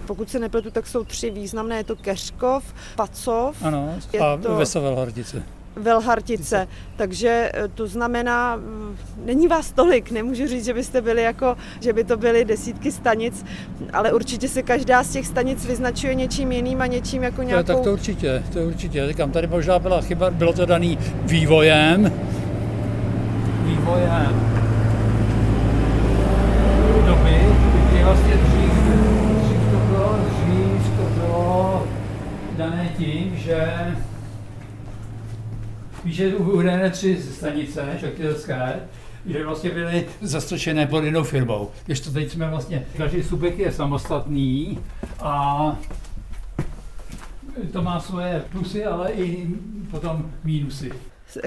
Pokud 0.07 0.29
se 0.29 0.39
nepletu, 0.39 0.71
tak 0.71 0.87
jsou 0.87 1.03
tři 1.03 1.29
významné. 1.29 1.77
Je 1.77 1.83
to 1.83 1.95
Keřkov, 1.95 2.63
Pacov 2.95 3.63
ano, 3.63 3.95
je 4.13 4.19
a 4.19 4.37
to 4.37 4.55
Vesovelhardice. 4.55 5.43
Velhartice. 5.75 6.67
Takže 6.95 7.51
eh, 7.53 7.67
to 7.67 7.87
znamená, 7.87 8.55
mm, 8.55 8.97
není 9.25 9.47
vás 9.47 9.71
tolik, 9.71 10.11
nemůžu 10.11 10.47
říct, 10.47 10.65
že 10.65 10.73
byste 10.73 11.01
byli 11.01 11.23
jako, 11.23 11.57
že 11.81 11.93
by 11.93 12.03
to 12.03 12.17
byly 12.17 12.45
desítky 12.45 12.91
stanic, 12.91 13.45
ale 13.93 14.13
určitě 14.13 14.47
se 14.47 14.63
každá 14.63 15.03
z 15.03 15.09
těch 15.09 15.27
stanic 15.27 15.65
vyznačuje 15.65 16.15
něčím 16.15 16.51
jiným 16.51 16.81
a 16.81 16.85
něčím 16.85 17.23
jako 17.23 17.43
nějakou... 17.43 17.67
To, 17.67 17.73
tak 17.73 17.83
to 17.83 17.93
určitě, 17.93 18.43
to 18.53 18.59
určitě. 18.59 19.07
Říkám, 19.07 19.31
tady 19.31 19.47
možná 19.47 19.79
byla 19.79 20.01
chyba, 20.01 20.29
bylo 20.29 20.53
to 20.53 20.65
daný 20.65 20.97
vývojem, 21.25 22.13
vývojem 23.63 24.57
doby, 27.07 27.39
kdy 27.91 28.03
vlastně 28.03 28.33
dřív, 28.33 28.71
dřív 29.41 29.61
to 29.71 29.77
bylo, 29.77 30.19
dřív 30.29 30.89
to 30.97 31.03
bylo 31.19 31.83
dané 32.57 32.89
tím, 32.97 33.37
že 33.37 33.95
že 36.05 36.35
uvedené 36.35 36.89
tři 36.89 37.17
stanice 37.21 37.97
šachtelské, 37.99 38.79
že 39.25 39.45
vlastně 39.45 39.69
byly 39.69 40.05
zastrčené 40.21 40.87
pod 40.87 41.03
jednou 41.03 41.23
firmou. 41.23 41.69
Když 41.85 41.99
to 41.99 42.11
teď 42.11 42.31
jsme 42.31 42.49
vlastně, 42.49 42.85
každý 42.97 43.23
subjekt 43.23 43.59
je 43.59 43.71
samostatný 43.71 44.79
a 45.19 45.75
to 47.73 47.81
má 47.81 47.99
svoje 47.99 48.43
plusy, 48.51 48.85
ale 48.85 49.11
i 49.11 49.47
potom 49.91 50.31
mínusy. 50.43 50.91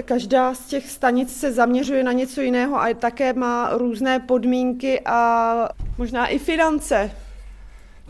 Každá 0.05 0.53
z 0.53 0.65
těch 0.65 0.89
stanic 0.89 1.39
se 1.39 1.51
zaměřuje 1.51 2.03
na 2.03 2.11
něco 2.11 2.41
jiného 2.41 2.81
a 2.81 2.93
také 2.93 3.33
má 3.33 3.69
různé 3.77 4.19
podmínky 4.19 5.01
a 5.05 5.69
možná 5.97 6.27
i 6.27 6.39
finance. 6.39 7.11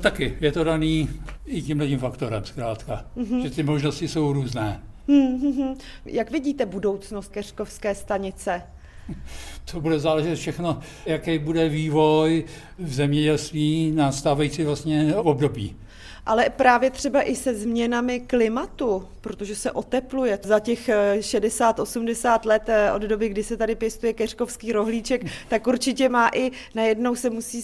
Taky 0.02 0.38
je 0.42 0.52
to 0.52 0.64
daný 0.64 1.10
i 1.46 1.62
tímhle 1.62 1.88
tím 1.88 2.00
faktorem 2.00 2.46
zkrátka, 2.46 3.06
mm-hmm. 3.18 3.42
že 3.42 3.50
ty 3.50 3.64
možnosti 3.64 4.08
jsou 4.08 4.34
různé. 4.34 4.82
Mm-hmm. 5.10 5.76
Jak 6.06 6.32
vidíte 6.32 6.66
budoucnost 6.66 7.32
Keřkovské 7.32 7.96
stanice? 7.96 8.62
To 9.72 9.82
bude 9.82 10.00
záležet 10.00 10.36
všechno, 10.36 10.80
jaký 11.06 11.40
bude 11.40 11.70
vývoj 11.70 12.44
v 12.80 12.94
zemědělství 12.94 13.92
na 13.96 14.12
stávající 14.12 14.64
vlastně 14.64 15.16
období. 15.16 15.76
Ale 16.26 16.50
právě 16.50 16.90
třeba 16.90 17.22
i 17.22 17.36
se 17.36 17.56
změnami 17.56 18.20
klimatu, 18.20 19.08
protože 19.22 19.56
se 19.56 19.72
otepluje 19.72 20.40
za 20.44 20.60
těch 20.60 20.90
60-80 21.20 22.40
eh, 22.44 22.48
let 22.48 22.70
eh, 22.70 22.92
od 22.92 23.02
doby, 23.02 23.30
kdy 23.30 23.44
se 23.44 23.58
tady 23.58 23.76
pěstuje 23.76 24.14
keřkovský 24.14 24.72
rohlíček, 24.72 25.26
tak 25.48 25.68
určitě 25.68 26.10
má 26.10 26.30
i 26.36 26.52
najednou 26.76 27.16
se 27.16 27.30
musí 27.30 27.64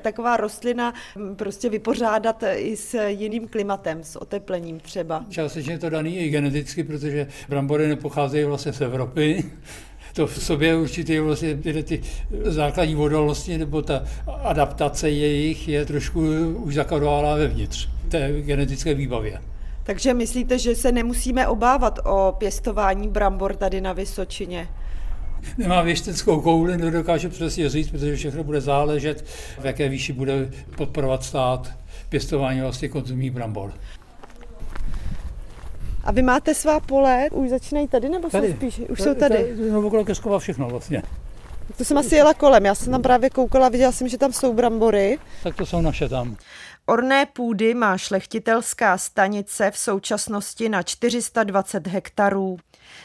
taková 0.00 0.36
rostlina 0.36 0.94
hm, 1.16 1.36
prostě 1.36 1.68
vypořádat 1.68 2.42
eh, 2.42 2.54
i 2.54 2.76
s 2.76 3.06
jiným 3.06 3.48
klimatem, 3.48 4.04
s 4.04 4.16
oteplením 4.16 4.80
třeba. 4.80 5.24
Částečně 5.30 5.72
je 5.72 5.78
to 5.78 5.90
daný 5.90 6.18
i 6.18 6.28
geneticky, 6.28 6.84
protože 6.84 7.26
brambory 7.48 7.88
nepocházejí 7.88 8.44
vlastně 8.44 8.72
z 8.72 8.80
Evropy, 8.80 9.44
to 10.12 10.26
v 10.26 10.42
sobě 10.42 10.76
určitě 10.76 11.20
vlastně 11.20 11.56
tyhle 11.56 11.82
ty 11.82 12.00
základní 12.44 12.96
odolnosti 12.96 13.58
nebo 13.58 13.82
ta 13.82 14.02
adaptace 14.42 15.10
jejich 15.10 15.68
je 15.68 15.84
trošku 15.84 16.20
už 16.56 16.74
zakodována 16.74 17.34
vevnitř 17.34 17.88
té 18.08 18.32
genetické 18.42 18.94
výbavě. 18.94 19.40
Takže 19.82 20.14
myslíte, 20.14 20.58
že 20.58 20.74
se 20.74 20.92
nemusíme 20.92 21.48
obávat 21.48 21.98
o 22.04 22.34
pěstování 22.38 23.08
brambor 23.08 23.56
tady 23.56 23.80
na 23.80 23.92
Vysočině? 23.92 24.68
Nemá 25.58 25.82
věšteckou 25.82 26.40
kouli, 26.40 26.78
nedokáže 26.78 27.28
přesně 27.28 27.68
říct, 27.68 27.90
protože 27.90 28.16
všechno 28.16 28.44
bude 28.44 28.60
záležet, 28.60 29.24
v 29.60 29.64
jaké 29.64 29.88
výši 29.88 30.12
bude 30.12 30.50
podporovat 30.76 31.24
stát 31.24 31.72
pěstování 32.08 32.60
vlastně 32.60 32.88
konzumních 32.88 33.30
brambor. 33.30 33.72
A 36.08 36.12
vy 36.12 36.22
máte 36.22 36.54
svá 36.54 36.80
pole, 36.80 37.28
už 37.32 37.50
začínají 37.50 37.88
tady, 37.88 38.08
nebo 38.08 38.30
tady. 38.30 38.48
jsou 38.48 38.54
spíš, 38.54 38.78
už 38.88 38.98
tady, 38.98 39.10
jsou 39.10 39.14
tady? 39.14 39.34
tady 39.34 39.70
no, 39.70 39.86
okolo 39.86 40.04
Keskova 40.04 40.38
všechno 40.38 40.68
vlastně. 40.68 41.02
To 41.76 41.84
jsem 41.84 41.98
asi 41.98 42.14
jela 42.14 42.34
kolem, 42.34 42.66
já 42.66 42.74
jsem 42.74 42.92
tam 42.92 43.02
právě 43.02 43.30
koukala, 43.30 43.68
viděla 43.68 43.92
jsem, 43.92 44.08
že 44.08 44.18
tam 44.18 44.32
jsou 44.32 44.52
brambory. 44.52 45.18
Tak 45.42 45.56
to 45.56 45.66
jsou 45.66 45.80
naše 45.80 46.08
tam. 46.08 46.36
Orné 46.86 47.26
půdy 47.26 47.74
má 47.74 47.98
šlechtitelská 47.98 48.98
stanice 48.98 49.70
v 49.70 49.78
současnosti 49.78 50.68
na 50.68 50.82
420 50.82 51.86
hektarů. 51.86 52.56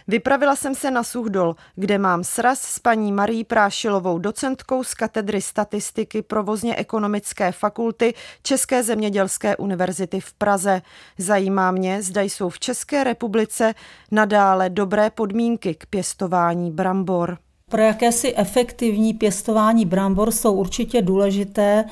Vypravila 0.08 0.56
jsem 0.56 0.76
se 0.76 0.92
na 0.92 1.04
Suchdol, 1.04 1.56
kde 1.76 1.98
mám 1.98 2.24
sraz 2.24 2.62
s 2.62 2.80
paní 2.80 3.12
Marí 3.12 3.44
Prášilovou, 3.44 4.20
docentkou 4.20 4.84
z 4.84 4.94
katedry 4.94 5.42
statistiky 5.42 6.22
provozně 6.22 6.76
ekonomické 6.76 7.52
fakulty 7.52 8.14
České 8.44 8.84
zemědělské 8.84 9.58
univerzity 9.58 10.20
v 10.20 10.34
Praze. 10.34 10.82
Zajímá 11.18 11.72
mě, 11.72 12.02
zda 12.02 12.22
jsou 12.22 12.50
v 12.50 12.60
České 12.60 13.04
republice 13.04 13.74
nadále 14.12 14.70
dobré 14.70 15.10
podmínky 15.10 15.76
k 15.76 15.86
pěstování 15.86 16.72
brambor. 16.72 17.38
Pro 17.70 17.82
jakési 17.82 18.36
efektivní 18.36 19.14
pěstování 19.14 19.86
brambor 19.86 20.32
jsou 20.32 20.54
určitě 20.54 21.02
důležité 21.02 21.86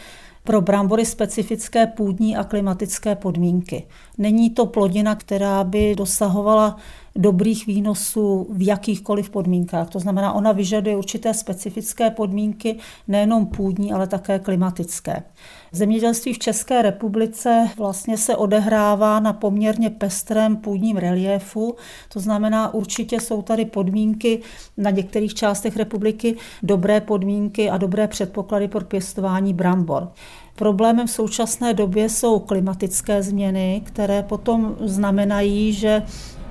pro 0.44 0.62
brambory 0.62 1.06
specifické 1.06 1.88
půdní 1.88 2.38
a 2.38 2.44
klimatické 2.44 3.16
podmínky. 3.16 3.88
Není 4.18 4.50
to 4.50 4.66
plodina, 4.66 5.16
která 5.16 5.64
by 5.64 5.96
dosahovala 5.96 6.78
dobrých 7.16 7.68
výnosů 7.68 8.48
v 8.50 8.68
jakýchkoliv 8.68 9.30
podmínkách. 9.30 9.90
To 9.90 10.00
znamená, 10.00 10.34
ona 10.34 10.52
vyžaduje 10.52 10.98
určité 10.98 11.34
specifické 11.34 12.10
podmínky, 12.10 12.78
nejenom 13.08 13.46
půdní, 13.46 13.94
ale 13.94 14.08
také 14.08 14.40
klimatické. 14.40 15.24
Zemědělství 15.72 16.34
v 16.34 16.40
České 16.40 16.82
republice 16.82 17.70
vlastně 17.78 18.18
se 18.18 18.36
odehrává 18.36 19.20
na 19.20 19.34
poměrně 19.34 19.90
pestrém 19.90 20.58
půdním 20.58 20.98
reliéfu, 20.98 21.76
to 22.14 22.20
znamená, 22.20 22.74
určitě 22.74 23.20
jsou 23.20 23.42
tady 23.42 23.66
podmínky 23.66 24.42
na 24.78 24.90
některých 24.90 25.34
částech 25.34 25.78
republiky, 25.78 26.36
dobré 26.64 27.02
podmínky 27.02 27.70
a 27.70 27.78
dobré 27.78 28.08
předpoklady 28.08 28.68
pro 28.68 28.86
pěstování 28.86 29.54
brambor. 29.54 30.12
Problémem 30.56 31.08
v 31.08 31.12
současné 31.12 31.74
době 31.74 32.10
jsou 32.10 32.40
klimatické 32.40 33.24
změny, 33.24 33.82
které 33.86 34.24
potom 34.24 34.76
znamenají, 34.80 35.74
že 35.74 36.04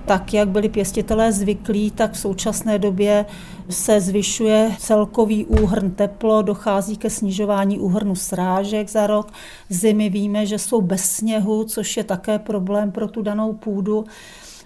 tak, 0.06 0.34
jak 0.34 0.48
byli 0.48 0.68
pěstitelé 0.68 1.32
zvyklí, 1.32 1.90
tak 1.90 2.12
v 2.12 2.18
současné 2.18 2.78
době 2.78 3.26
se 3.70 4.00
zvyšuje 4.00 4.76
celkový 4.78 5.44
úhrn 5.44 5.90
teplo, 5.90 6.42
dochází 6.42 6.96
ke 6.96 7.10
snižování 7.10 7.78
úhrnu 7.78 8.14
srážek 8.14 8.90
za 8.90 9.06
rok. 9.06 9.32
Zimy 9.68 10.08
víme, 10.08 10.46
že 10.46 10.58
jsou 10.58 10.80
bez 10.80 11.04
sněhu, 11.04 11.64
což 11.64 11.96
je 11.96 12.04
také 12.04 12.38
problém 12.38 12.92
pro 12.92 13.08
tu 13.08 13.22
danou 13.22 13.52
půdu 13.52 14.04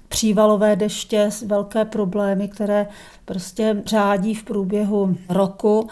přívalové 0.08 0.76
deště, 0.76 1.30
velké 1.46 1.84
problémy, 1.84 2.48
které 2.48 2.86
prostě 3.24 3.82
řádí 3.86 4.34
v 4.34 4.44
průběhu 4.44 5.16
roku. 5.28 5.88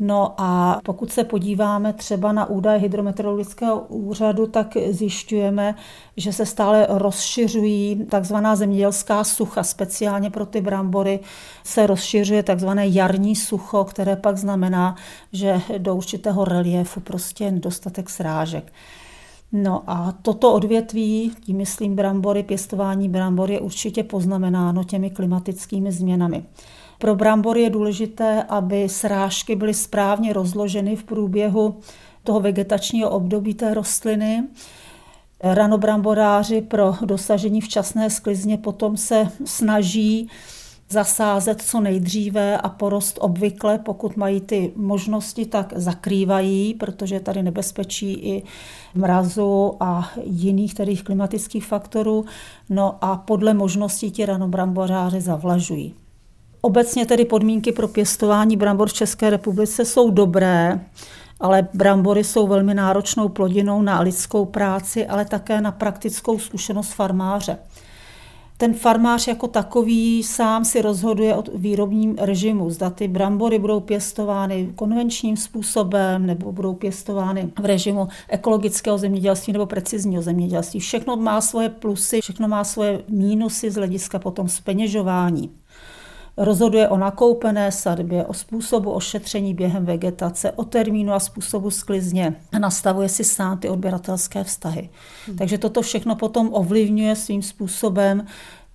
No 0.00 0.34
a 0.36 0.80
pokud 0.84 1.12
se 1.12 1.24
podíváme 1.24 1.92
třeba 1.92 2.32
na 2.32 2.46
údaje 2.46 2.78
hydrometeorologického 2.78 3.80
úřadu, 3.80 4.46
tak 4.46 4.76
zjišťujeme, 4.90 5.74
že 6.16 6.32
se 6.32 6.46
stále 6.46 6.86
rozšiřují 6.90 8.06
takzvaná 8.10 8.56
zemědělská 8.56 9.24
sucha, 9.24 9.62
speciálně 9.62 10.30
pro 10.30 10.46
ty 10.46 10.60
brambory 10.60 11.20
se 11.64 11.86
rozšiřuje 11.86 12.42
takzvané 12.42 12.86
jarní 12.86 13.36
sucho, 13.36 13.84
které 13.84 14.16
pak 14.16 14.38
znamená, 14.38 14.96
že 15.32 15.60
do 15.78 15.94
určitého 15.94 16.44
reliefu 16.44 17.00
prostě 17.00 17.44
je 17.44 17.52
nedostatek 17.52 18.10
srážek. 18.10 18.72
No 19.52 19.82
a 19.86 20.12
toto 20.22 20.52
odvětví, 20.52 21.32
tím 21.44 21.56
myslím 21.56 21.96
brambory, 21.96 22.42
pěstování 22.42 23.08
brambor 23.08 23.50
je 23.50 23.60
určitě 23.60 24.02
poznamenáno 24.02 24.84
těmi 24.84 25.10
klimatickými 25.10 25.92
změnami. 25.92 26.44
Pro 26.98 27.14
brambory 27.14 27.62
je 27.62 27.70
důležité, 27.70 28.42
aby 28.42 28.88
srážky 28.88 29.56
byly 29.56 29.74
správně 29.74 30.32
rozloženy 30.32 30.96
v 30.96 31.04
průběhu 31.04 31.80
toho 32.24 32.40
vegetačního 32.40 33.10
období 33.10 33.54
té 33.54 33.74
rostliny. 33.74 34.44
Ranobramboráři 35.42 36.60
pro 36.60 36.94
dosažení 37.04 37.60
včasné 37.60 38.10
sklizně 38.10 38.58
potom 38.58 38.96
se 38.96 39.28
snaží 39.44 40.30
zasázet 40.90 41.62
co 41.62 41.80
nejdříve 41.80 42.58
a 42.58 42.68
porost 42.68 43.18
obvykle, 43.20 43.78
pokud 43.78 44.16
mají 44.16 44.40
ty 44.40 44.72
možnosti, 44.76 45.46
tak 45.46 45.72
zakrývají, 45.76 46.74
protože 46.74 47.14
je 47.14 47.20
tady 47.20 47.42
nebezpečí 47.42 48.12
i 48.12 48.42
mrazu 48.94 49.72
a 49.80 50.10
jiných 50.24 50.74
tedy 50.74 50.96
klimatických 50.96 51.66
faktorů. 51.66 52.24
No 52.70 53.04
a 53.04 53.16
podle 53.16 53.54
možností 53.54 54.10
ti 54.10 54.26
ranobramboráři 54.26 55.20
zavlažují. 55.20 55.94
Obecně 56.60 57.06
tedy 57.06 57.24
podmínky 57.24 57.72
pro 57.72 57.88
pěstování 57.88 58.56
brambor 58.56 58.88
v 58.88 58.92
České 58.92 59.30
republice 59.30 59.84
jsou 59.84 60.10
dobré, 60.10 60.80
ale 61.40 61.68
brambory 61.74 62.24
jsou 62.24 62.46
velmi 62.46 62.74
náročnou 62.74 63.28
plodinou 63.28 63.82
na 63.82 64.00
lidskou 64.00 64.44
práci, 64.44 65.06
ale 65.06 65.24
také 65.24 65.60
na 65.60 65.72
praktickou 65.72 66.38
zkušenost 66.38 66.92
farmáře. 66.92 67.58
Ten 68.56 68.74
farmář 68.74 69.28
jako 69.28 69.48
takový 69.48 70.22
sám 70.22 70.64
si 70.64 70.82
rozhoduje 70.82 71.36
o 71.36 71.42
výrobním 71.54 72.16
režimu. 72.20 72.70
Zda 72.70 72.90
ty 72.90 73.08
brambory 73.08 73.58
budou 73.58 73.80
pěstovány 73.80 74.72
konvenčním 74.74 75.36
způsobem 75.36 76.26
nebo 76.26 76.52
budou 76.52 76.74
pěstovány 76.74 77.50
v 77.60 77.64
režimu 77.64 78.08
ekologického 78.28 78.98
zemědělství 78.98 79.52
nebo 79.52 79.66
precizního 79.66 80.22
zemědělství. 80.22 80.80
Všechno 80.80 81.16
má 81.16 81.40
svoje 81.40 81.68
plusy, 81.68 82.20
všechno 82.20 82.48
má 82.48 82.64
svoje 82.64 83.02
mínusy 83.08 83.70
z 83.70 83.74
hlediska 83.74 84.18
potom 84.18 84.48
speněžování. 84.48 85.50
Rozhoduje 86.40 86.88
o 86.88 86.96
nakoupené 86.96 87.72
sadbě, 87.72 88.26
o 88.26 88.34
způsobu 88.34 88.90
ošetření 88.90 89.54
během 89.54 89.84
vegetace, 89.84 90.52
o 90.52 90.64
termínu 90.64 91.12
a 91.12 91.20
způsobu 91.20 91.70
sklizně 91.70 92.34
a 92.52 92.58
nastavuje 92.58 93.08
si 93.08 93.24
sám 93.24 93.58
ty 93.58 93.68
odběratelské 93.68 94.44
vztahy. 94.44 94.90
Hmm. 95.26 95.36
Takže 95.36 95.58
toto 95.58 95.82
všechno 95.82 96.16
potom 96.16 96.50
ovlivňuje 96.52 97.16
svým 97.16 97.42
způsobem 97.42 98.26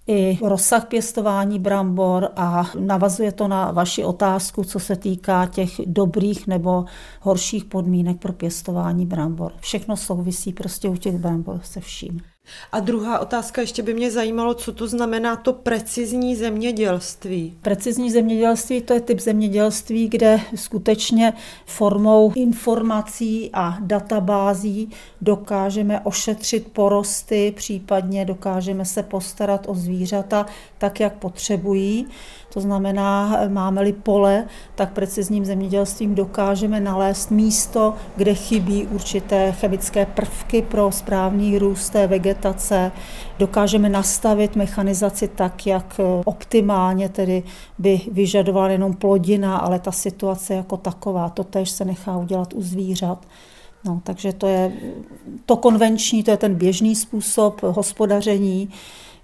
i 0.08 0.39
rozsah 0.41 0.86
pěstování 0.86 1.60
brambor 1.60 2.30
a 2.36 2.65
navazuje 2.80 3.32
to 3.32 3.47
na 3.47 3.71
vaši 3.71 4.04
otázku, 4.04 4.63
co 4.63 4.80
se 4.80 4.95
týká 4.95 5.45
těch 5.45 5.71
dobrých 5.86 6.47
nebo 6.47 6.86
horších 7.21 7.65
podmínek 7.65 8.19
pro 8.19 8.34
pěstování 8.34 9.06
brambor. 9.06 9.52
Všechno 9.60 9.97
souvisí 9.97 10.54
prostě 10.54 10.89
u 10.89 10.95
těch 10.95 11.17
brambor 11.17 11.60
se 11.63 11.80
vším. 11.80 12.19
A 12.71 12.79
druhá 12.79 13.19
otázka, 13.19 13.62
ještě 13.62 13.84
by 13.84 13.93
mě 13.93 14.12
zajímalo, 14.12 14.53
co 14.53 14.71
to 14.71 14.88
znamená 14.88 15.36
to 15.36 15.53
precizní 15.53 16.36
zemědělství. 16.36 17.58
Precizní 17.62 18.12
zemědělství 18.12 18.82
to 18.82 18.93
je 18.93 19.01
typ 19.01 19.19
zemědělství, 19.19 20.08
kde 20.08 20.39
skutečně 20.56 21.34
formou 21.65 22.34
informací 22.36 23.49
a 23.53 23.77
databází 23.82 24.89
dokážeme 25.21 25.99
ošetřit 25.99 26.71
porosty, 26.71 27.53
případně 27.56 28.25
dokážeme 28.25 28.86
se 28.86 29.03
postarat 29.03 29.65
o 29.69 29.75
zvířata 29.75 30.45
tak, 30.77 30.99
jak 30.99 31.13
potřebují. 31.13 32.08
To 32.54 32.62
znamená, 32.62 33.39
máme-li 33.48 33.94
pole, 33.94 34.46
tak 34.76 34.94
precizním 34.94 35.46
zemědělstvím 35.46 36.16
dokážeme 36.16 36.80
nalézt 36.80 37.32
místo, 37.32 37.94
kde 38.16 38.34
chybí 38.34 38.88
určité 38.88 39.52
chemické 39.52 40.06
prvky 40.06 40.62
pro 40.62 40.92
správný 40.92 41.58
růst 41.58 41.89
té 41.89 42.08
vegetace. 42.08 42.92
Dokážeme 43.39 43.89
nastavit 43.89 44.56
mechanizaci 44.56 45.28
tak, 45.28 45.68
jak 45.68 46.00
optimálně 46.26 47.10
tedy 47.10 47.44
by 47.78 48.02
vyžadovala 48.12 48.70
jenom 48.70 48.94
plodina, 48.94 49.58
ale 49.58 49.80
ta 49.80 49.92
situace 49.92 50.54
jako 50.54 50.78
taková, 50.78 51.30
to 51.30 51.44
tež 51.44 51.70
se 51.70 51.86
nechá 51.86 52.18
udělat 52.18 52.54
u 52.54 52.62
zvířat. 52.62 53.26
No, 53.86 54.02
takže 54.04 54.34
to 54.34 54.48
je 54.48 54.72
to 55.46 55.58
konvenční, 55.58 56.24
to 56.24 56.32
je 56.32 56.38
ten 56.38 56.56
běžný 56.56 56.96
způsob 56.96 57.62
hospodaření 57.63 58.70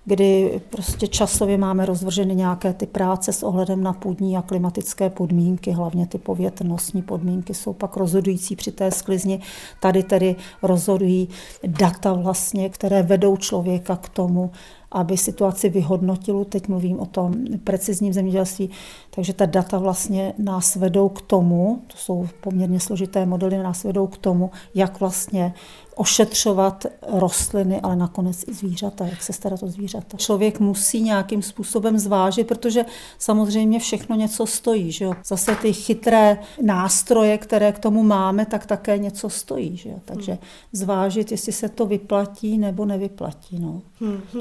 kdy 0.06 0.62
prostě 0.70 1.08
časově 1.08 1.58
máme 1.58 1.86
rozvrženy 1.86 2.36
nějaké 2.36 2.74
ty 2.74 2.86
práce 2.86 3.34
s 3.34 3.44
ohledem 3.44 3.84
na 3.84 3.94
půdní 3.94 4.38
a 4.38 4.42
klimatické 4.42 5.10
podmínky, 5.10 5.72
hlavně 5.72 6.08
ty 6.08 6.18
povětrnostní 6.18 7.02
podmínky 7.02 7.54
jsou 7.54 7.74
pak 7.74 7.98
rozhodující 7.98 8.56
při 8.56 8.72
té 8.72 8.92
sklizni. 8.92 9.40
Tady 9.80 10.04
tedy 10.04 10.36
rozhodují 10.64 11.30
data 11.68 12.14
vlastně, 12.14 12.70
které 12.70 13.04
vedou 13.04 13.38
člověka 13.38 13.96
k 13.96 14.10
tomu, 14.10 14.52
aby 14.92 15.18
situaci 15.18 15.70
vyhodnotil. 15.70 16.46
Teď 16.46 16.68
mluvím 16.68 17.00
o 17.00 17.06
tom 17.06 17.34
precizním 17.64 18.14
zemědělství, 18.14 18.70
takže 19.10 19.34
ta 19.34 19.46
data 19.46 19.78
vlastně 19.78 20.34
nás 20.38 20.76
vedou 20.76 21.10
k 21.10 21.22
tomu, 21.22 21.82
to 21.88 21.98
jsou 21.98 22.28
poměrně 22.42 22.80
složité 22.80 23.26
modely, 23.26 23.58
nás 23.58 23.84
vedou 23.84 24.08
k 24.08 24.18
tomu, 24.18 24.52
jak 24.76 25.00
vlastně 25.00 25.54
ošetřovat 26.00 26.86
rostliny, 27.08 27.82
ale 27.82 27.96
nakonec 27.96 28.46
i 28.48 28.54
zvířata, 28.54 29.06
jak 29.06 29.24
se 29.24 29.34
starat 29.34 29.64
o 29.64 29.68
zvířata. 29.68 30.18
Člověk 30.18 30.60
musí 30.60 31.02
nějakým 31.02 31.42
způsobem 31.42 32.00
zvážit, 32.00 32.48
protože 32.48 32.86
samozřejmě 33.18 33.80
všechno 33.80 34.16
něco 34.16 34.46
stojí. 34.46 34.92
Že 34.92 35.06
jo? 35.06 35.14
Zase 35.26 35.56
ty 35.56 35.74
chytré 35.74 36.38
nástroje, 36.62 37.38
které 37.38 37.72
k 37.72 37.80
tomu 37.80 38.04
máme, 38.04 38.46
tak 38.46 38.66
také 38.66 38.98
něco 38.98 39.30
stojí. 39.30 39.78
Že 39.78 39.90
jo? 39.90 39.96
Takže 40.06 40.38
zvážit, 40.72 41.32
jestli 41.32 41.52
se 41.52 41.70
to 41.70 41.86
vyplatí 41.86 42.58
nebo 42.58 42.86
nevyplatí. 42.86 43.60
No. 43.60 43.82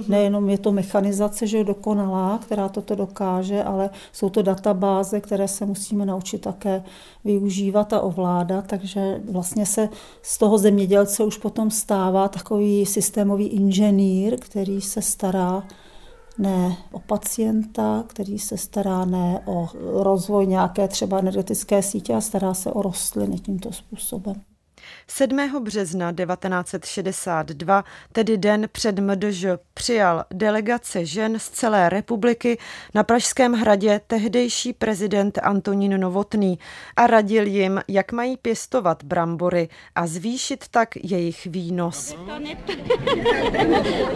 Nejenom 0.09 0.38
je 0.47 0.59
to 0.59 0.73
mechanizace, 0.73 1.47
že 1.47 1.59
je 1.59 1.65
dokonalá, 1.65 2.39
která 2.39 2.69
toto 2.69 2.95
dokáže, 2.95 3.65
ale 3.65 3.91
jsou 4.13 4.31
to 4.31 4.43
databáze, 4.43 5.21
které 5.21 5.49
se 5.49 5.67
musíme 5.67 6.07
naučit 6.07 6.41
také 6.41 6.83
využívat 7.25 7.93
a 7.93 8.01
ovládat, 8.01 8.67
takže 8.67 9.21
vlastně 9.31 9.67
se 9.67 9.89
z 10.23 10.39
toho 10.39 10.59
zemědělce 10.59 11.25
už 11.25 11.39
potom 11.39 11.71
stává 11.71 12.29
takový 12.29 12.87
systémový 12.87 13.47
inženýr, 13.47 14.37
který 14.41 14.81
se 14.81 15.03
stará 15.03 15.63
ne 16.39 16.77
o 16.93 16.99
pacienta, 16.99 18.05
který 18.07 18.39
se 18.39 18.57
stará 18.57 19.05
ne 19.05 19.43
o 19.47 19.69
rozvoj 20.03 20.47
nějaké 20.47 20.89
třeba 20.89 21.19
energetické 21.19 21.83
sítě 21.83 22.15
a 22.15 22.21
stará 22.21 22.55
se 22.55 22.73
o 22.73 22.83
rostliny 22.83 23.39
tímto 23.39 23.73
způsobem. 23.73 24.35
7. 25.11 25.65
března 25.65 26.13
1962, 26.13 27.85
tedy 28.13 28.39
den 28.39 28.69
před 28.73 28.99
MDŽ, 28.99 29.45
přijal 29.75 30.25
delegace 30.31 31.07
žen 31.07 31.39
z 31.39 31.49
celé 31.49 31.89
republiky 31.89 32.59
na 32.95 33.05
Pražském 33.05 33.53
hradě 33.53 34.01
tehdejší 34.07 34.73
prezident 34.73 35.39
Antonín 35.43 36.01
Novotný 36.01 36.59
a 36.97 37.07
radil 37.07 37.47
jim, 37.47 37.81
jak 37.89 38.13
mají 38.13 38.37
pěstovat 38.37 39.05
brambory 39.05 39.69
a 39.95 40.07
zvýšit 40.07 40.65
tak 40.71 40.89
jejich 40.97 41.47
výnos. 41.47 42.17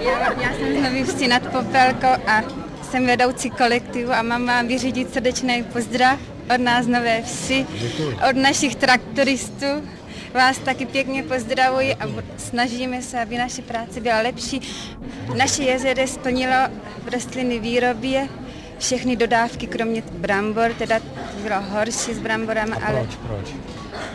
Já, 0.01 0.41
já 0.43 0.55
jsem 0.55 1.07
z 1.07 1.29
nad 1.29 1.43
Popelkou 1.43 2.23
a 2.27 2.43
jsem 2.83 3.07
vedoucí 3.07 3.51
kolektivu 3.51 4.13
a 4.13 4.23
mám 4.23 4.47
vám 4.47 4.69
vyřídit 4.69 5.13
srdečný 5.13 5.65
pozdrav 5.73 6.21
od 6.55 6.61
nás 6.61 6.87
Nové 6.87 7.23
Vsi, 7.23 7.67
od 8.31 8.37
našich 8.37 8.77
traktoristů, 8.77 9.67
vás 10.35 10.59
taky 10.59 10.87
pěkně 10.87 11.23
pozdravuji 11.23 11.95
a 11.95 12.07
snažíme 12.37 13.03
se, 13.03 13.21
aby 13.23 13.39
naše 13.39 13.63
práce 13.63 14.01
byla 14.01 14.21
lepší. 14.21 14.61
Naše 15.37 15.63
jezero 15.63 16.07
splnilo 16.07 16.69
v 17.05 17.09
rostliny 17.09 17.59
výrobě 17.59 18.29
všechny 18.79 19.17
dodávky, 19.17 19.67
kromě 19.67 20.03
brambor, 20.13 20.73
teda 20.79 21.01
bylo 21.43 21.61
horší 21.61 22.15
s 22.15 22.19
bramborama, 22.19 22.77
a 22.77 22.87
ale... 22.87 22.99
proč, 23.01 23.17
proč? 23.17 23.55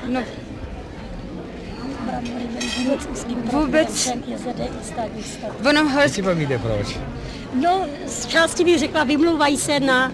No, 0.07 0.23
vůbec... 3.51 4.11
Ono 5.69 5.89
horší... 5.89 6.21
proč? 6.61 6.97
No, 7.53 7.85
z 8.05 8.25
části 8.25 8.63
bych 8.63 8.79
řekla, 8.79 9.03
vymlouvají 9.03 9.57
se 9.57 9.79
na 9.79 10.11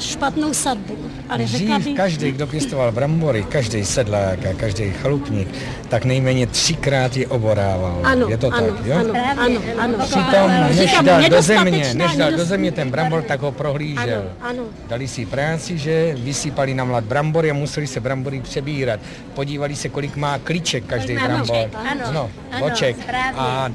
špatnou 0.00 0.54
sadbu. 0.54 1.10
Ale 1.28 1.44
Dřív 1.44 1.84
bych... 1.84 1.96
každý, 1.96 2.32
kdo 2.32 2.46
pěstoval 2.46 2.92
brambory, 2.92 3.42
každý 3.44 3.84
sedlák 3.84 4.46
a 4.46 4.54
každý 4.56 4.90
chalupník, 4.90 5.48
tak 5.88 6.04
nejméně 6.04 6.46
třikrát 6.46 7.16
je 7.16 7.26
oborával. 7.26 8.00
Ano, 8.04 8.28
je 8.28 8.36
to 8.36 8.54
ano, 8.54 8.66
tak, 8.66 8.86
jo? 8.86 8.96
Ano, 8.96 9.14
ano, 9.38 9.60
ano. 9.78 9.94
Přitom, 10.04 10.50
než 10.76 10.96
dal 11.02 11.22
do 11.28 11.42
země, 11.42 11.94
než 11.94 12.16
dal 12.16 12.32
do 12.32 12.44
země 12.44 12.72
ten 12.72 12.90
brambor, 12.90 13.22
tak 13.22 13.40
ho 13.40 13.52
prohlížel. 13.52 14.24
Ano, 14.40 14.50
ano. 14.50 14.62
Dali 14.88 15.08
si 15.08 15.26
práci, 15.26 15.78
že 15.78 16.14
vysypali 16.18 16.74
na 16.74 16.84
mlad 16.84 17.04
brambory 17.04 17.50
a 17.50 17.54
museli 17.54 17.86
se 17.86 18.00
brambory 18.00 18.40
přebírat. 18.40 19.00
Podívali 19.34 19.76
se, 19.76 19.88
kolik 19.88 20.16
má 20.16 20.38
klíček 20.38 20.84
každý 20.86 21.14
brambor. 21.14 21.56
Ano, 21.90 22.12
no, 22.12 22.30
ano, 22.52 22.66
oček. 22.66 22.96
A 23.36 23.68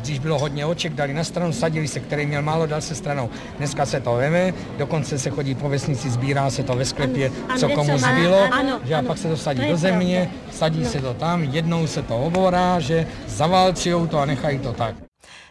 když 0.00 0.18
bylo 0.18 0.38
hodně 0.38 0.66
oček, 0.66 0.92
dali 0.94 1.14
na 1.14 1.24
stranu, 1.24 1.52
sadili 1.52 1.88
se, 1.88 2.00
který 2.00 2.26
měl 2.26 2.42
málo, 2.42 2.66
dal 2.66 2.80
se 2.80 2.94
stranou. 2.94 3.30
Dneska 3.58 3.86
se 3.86 4.00
to 4.00 4.14
veme, 4.14 4.54
dokonce 4.78 5.18
se 5.18 5.30
chodí 5.30 5.54
po 5.54 5.68
vesnici, 5.68 6.10
sbírá 6.10 6.50
se 6.50 6.62
to 6.70 6.76
ve 6.76 6.84
sklepě, 6.84 7.32
co 7.56 7.68
komu 7.68 7.98
zbylo, 7.98 8.48
že 8.84 8.94
a 8.94 9.02
pak 9.02 9.18
se 9.18 9.28
to 9.28 9.36
sadí 9.36 9.68
do 9.68 9.76
země, 9.76 10.30
sadí 10.50 10.84
se 10.84 11.00
to 11.00 11.14
tam, 11.14 11.42
jednou 11.42 11.86
se 11.86 12.02
to 12.02 12.18
oborá, 12.18 12.80
že 12.80 13.06
zaválčujou 13.26 14.06
to 14.06 14.18
a 14.18 14.24
nechají 14.24 14.58
to 14.58 14.72
tak. 14.72 14.94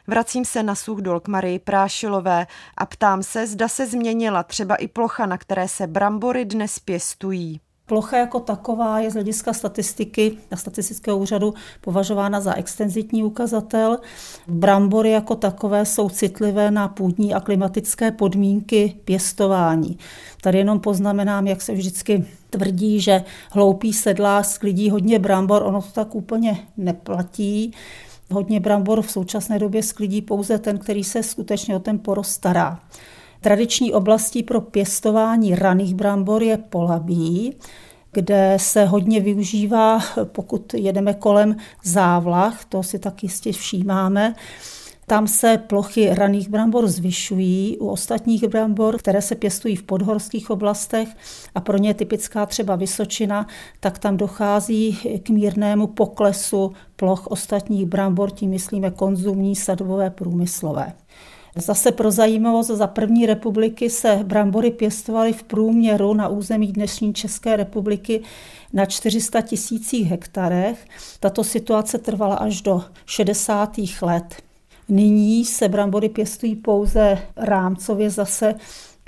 Vracím 0.07 0.45
se 0.45 0.63
na 0.63 0.75
Suchdol 0.75 1.19
k 1.19 1.27
Marii 1.27 1.59
Prášilové 1.59 2.47
a 2.77 2.85
ptám 2.85 3.23
se, 3.23 3.47
zda 3.47 3.67
se 3.67 3.87
změnila 3.87 4.43
třeba 4.43 4.75
i 4.75 4.87
plocha, 4.87 5.25
na 5.25 5.37
které 5.37 5.67
se 5.67 5.87
brambory 5.87 6.45
dnes 6.45 6.79
pěstují. 6.79 7.59
Plocha 7.89 8.17
jako 8.17 8.39
taková 8.39 8.99
je 8.99 9.11
z 9.11 9.13
hlediska 9.13 9.53
statistiky 9.53 10.37
a 10.51 10.55
statistického 10.55 11.17
úřadu 11.17 11.53
považována 11.81 12.41
za 12.41 12.53
extenzitní 12.53 13.23
ukazatel. 13.23 13.97
Brambory 14.47 15.11
jako 15.11 15.35
takové 15.35 15.85
jsou 15.85 16.09
citlivé 16.09 16.71
na 16.71 16.87
půdní 16.87 17.33
a 17.33 17.39
klimatické 17.39 18.11
podmínky 18.11 18.95
pěstování. 19.05 19.97
Tady 20.41 20.57
jenom 20.57 20.79
poznamenám, 20.79 21.47
jak 21.47 21.61
se 21.61 21.73
vždycky 21.73 22.25
tvrdí, 22.49 22.99
že 22.99 23.23
hloupý 23.51 23.93
sedlá 23.93 24.43
sklidí 24.43 24.89
hodně 24.89 25.19
brambor, 25.19 25.63
ono 25.63 25.81
to 25.81 25.91
tak 25.93 26.15
úplně 26.15 26.59
neplatí. 26.77 27.73
Hodně 28.31 28.59
brambor 28.59 29.01
v 29.01 29.11
současné 29.11 29.59
době 29.59 29.83
sklidí 29.83 30.21
pouze 30.21 30.59
ten, 30.59 30.77
který 30.77 31.03
se 31.03 31.23
skutečně 31.23 31.75
o 31.75 31.79
ten 31.79 31.99
porost 31.99 32.31
stará. 32.31 32.79
Tradiční 33.41 33.93
oblastí 33.93 34.43
pro 34.43 34.61
pěstování 34.61 35.55
raných 35.55 35.95
brambor 35.95 36.43
je 36.43 36.57
Polabí, 36.57 37.55
kde 38.11 38.57
se 38.59 38.85
hodně 38.85 39.19
využívá, 39.19 39.99
pokud 40.23 40.73
jedeme 40.73 41.13
kolem 41.13 41.55
závlah, 41.83 42.65
to 42.65 42.83
si 42.83 42.99
tak 42.99 43.23
jistě 43.23 43.51
všímáme, 43.51 44.35
tam 45.09 45.27
se 45.27 45.57
plochy 45.57 46.09
raných 46.13 46.49
brambor 46.49 46.87
zvyšují. 46.87 47.77
U 47.77 47.87
ostatních 47.87 48.47
brambor, 48.47 48.97
které 48.97 49.21
se 49.21 49.35
pěstují 49.35 49.75
v 49.75 49.83
podhorských 49.83 50.49
oblastech 50.49 51.09
a 51.55 51.61
pro 51.61 51.77
ně 51.77 51.89
je 51.89 51.93
typická 51.93 52.45
třeba 52.45 52.75
Vysočina, 52.75 53.47
tak 53.79 53.99
tam 53.99 54.17
dochází 54.17 54.99
k 55.23 55.29
mírnému 55.29 55.87
poklesu 55.87 56.71
ploch 56.95 57.27
ostatních 57.27 57.85
brambor, 57.85 58.31
tím 58.31 58.49
myslíme 58.49 58.91
konzumní, 58.91 59.55
sadové, 59.55 60.09
průmyslové. 60.09 60.93
Zase 61.55 61.91
pro 61.91 62.11
zajímavost, 62.11 62.67
za 62.67 62.87
první 62.87 63.25
republiky 63.25 63.89
se 63.89 64.19
brambory 64.23 64.71
pěstovaly 64.71 65.33
v 65.33 65.43
průměru 65.43 66.13
na 66.13 66.27
území 66.27 66.67
dnešní 66.67 67.13
České 67.13 67.55
republiky 67.55 68.21
na 68.73 68.85
400 68.85 69.41
tisících 69.41 70.07
hektarech. 70.07 70.85
Tato 71.19 71.43
situace 71.43 71.97
trvala 71.97 72.35
až 72.35 72.61
do 72.61 72.83
60. 73.05 73.77
let. 74.01 74.35
Nyní 74.89 75.45
se 75.45 75.69
brambory 75.69 76.09
pěstují 76.09 76.55
pouze 76.55 77.17
rámcově 77.37 78.09
zase 78.09 78.55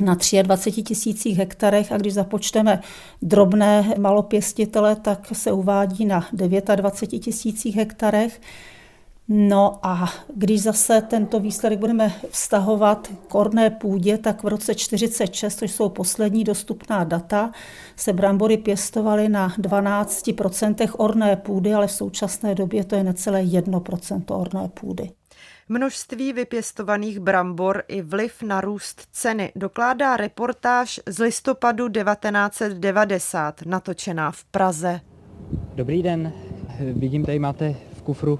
na 0.02 0.18
23 0.42 0.84
tisících 0.84 1.38
hektarech 1.38 1.92
a 1.92 1.98
když 1.98 2.14
započteme 2.14 2.82
drobné 3.22 3.94
malopěstitele, 3.98 4.96
tak 4.96 5.28
se 5.34 5.52
uvádí 5.52 6.06
na 6.06 6.28
29 6.34 7.20
tisících 7.20 7.76
hektarech. 7.76 8.42
No 9.34 9.80
a 9.84 10.10
když 10.36 10.62
zase 10.62 11.02
tento 11.02 11.40
výsledek 11.40 11.80
budeme 11.80 12.14
vztahovat 12.30 13.08
k 13.28 13.36
orné 13.36 13.70
půdě, 13.70 14.18
tak 14.18 14.44
v 14.44 14.48
roce 14.48 14.76
46, 14.76 15.56
což 15.56 15.72
jsou 15.72 15.90
poslední 15.90 16.44
dostupná 16.44 17.04
data, 17.04 17.52
se 17.96 18.14
brambory 18.14 18.58
pěstovaly 18.58 19.30
na 19.30 19.50
12% 19.50 20.92
orné 20.98 21.36
půdy, 21.36 21.74
ale 21.74 21.88
v 21.88 21.92
současné 21.92 22.56
době 22.56 22.84
to 22.84 22.96
je 22.96 23.04
necelé 23.04 23.44
1% 23.44 24.24
orné 24.40 24.68
půdy. 24.68 25.12
Množství 25.70 26.34
vypěstovaných 26.34 27.20
brambor 27.20 27.84
i 27.88 28.02
vliv 28.02 28.44
na 28.44 28.62
růst 28.62 29.02
ceny 29.12 29.52
dokládá 29.56 30.18
reportáž 30.18 31.00
z 31.08 31.20
listopadu 31.20 31.90
1990, 31.90 33.62
natočená 33.66 34.32
v 34.32 34.44
Praze. 34.44 35.02
Dobrý 35.76 36.04
den, 36.04 36.34
vidím, 36.80 37.26
tady 37.26 37.40
máte 37.40 37.76
v 37.94 38.02
kufru 38.02 38.40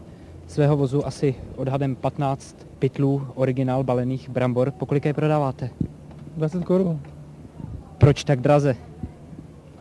svého 0.52 0.78
vozu 0.78 1.08
asi 1.08 1.36
odhadem 1.56 1.96
15 1.96 2.68
pytlů 2.80 3.28
originál 3.36 3.84
balených 3.84 4.30
brambor. 4.30 4.72
Po 4.72 4.86
kolik 4.86 5.06
je 5.06 5.14
prodáváte? 5.14 5.70
20 6.38 6.64
korun. 6.64 7.00
Proč 7.98 8.24
tak 8.24 8.42
draze? 8.42 8.76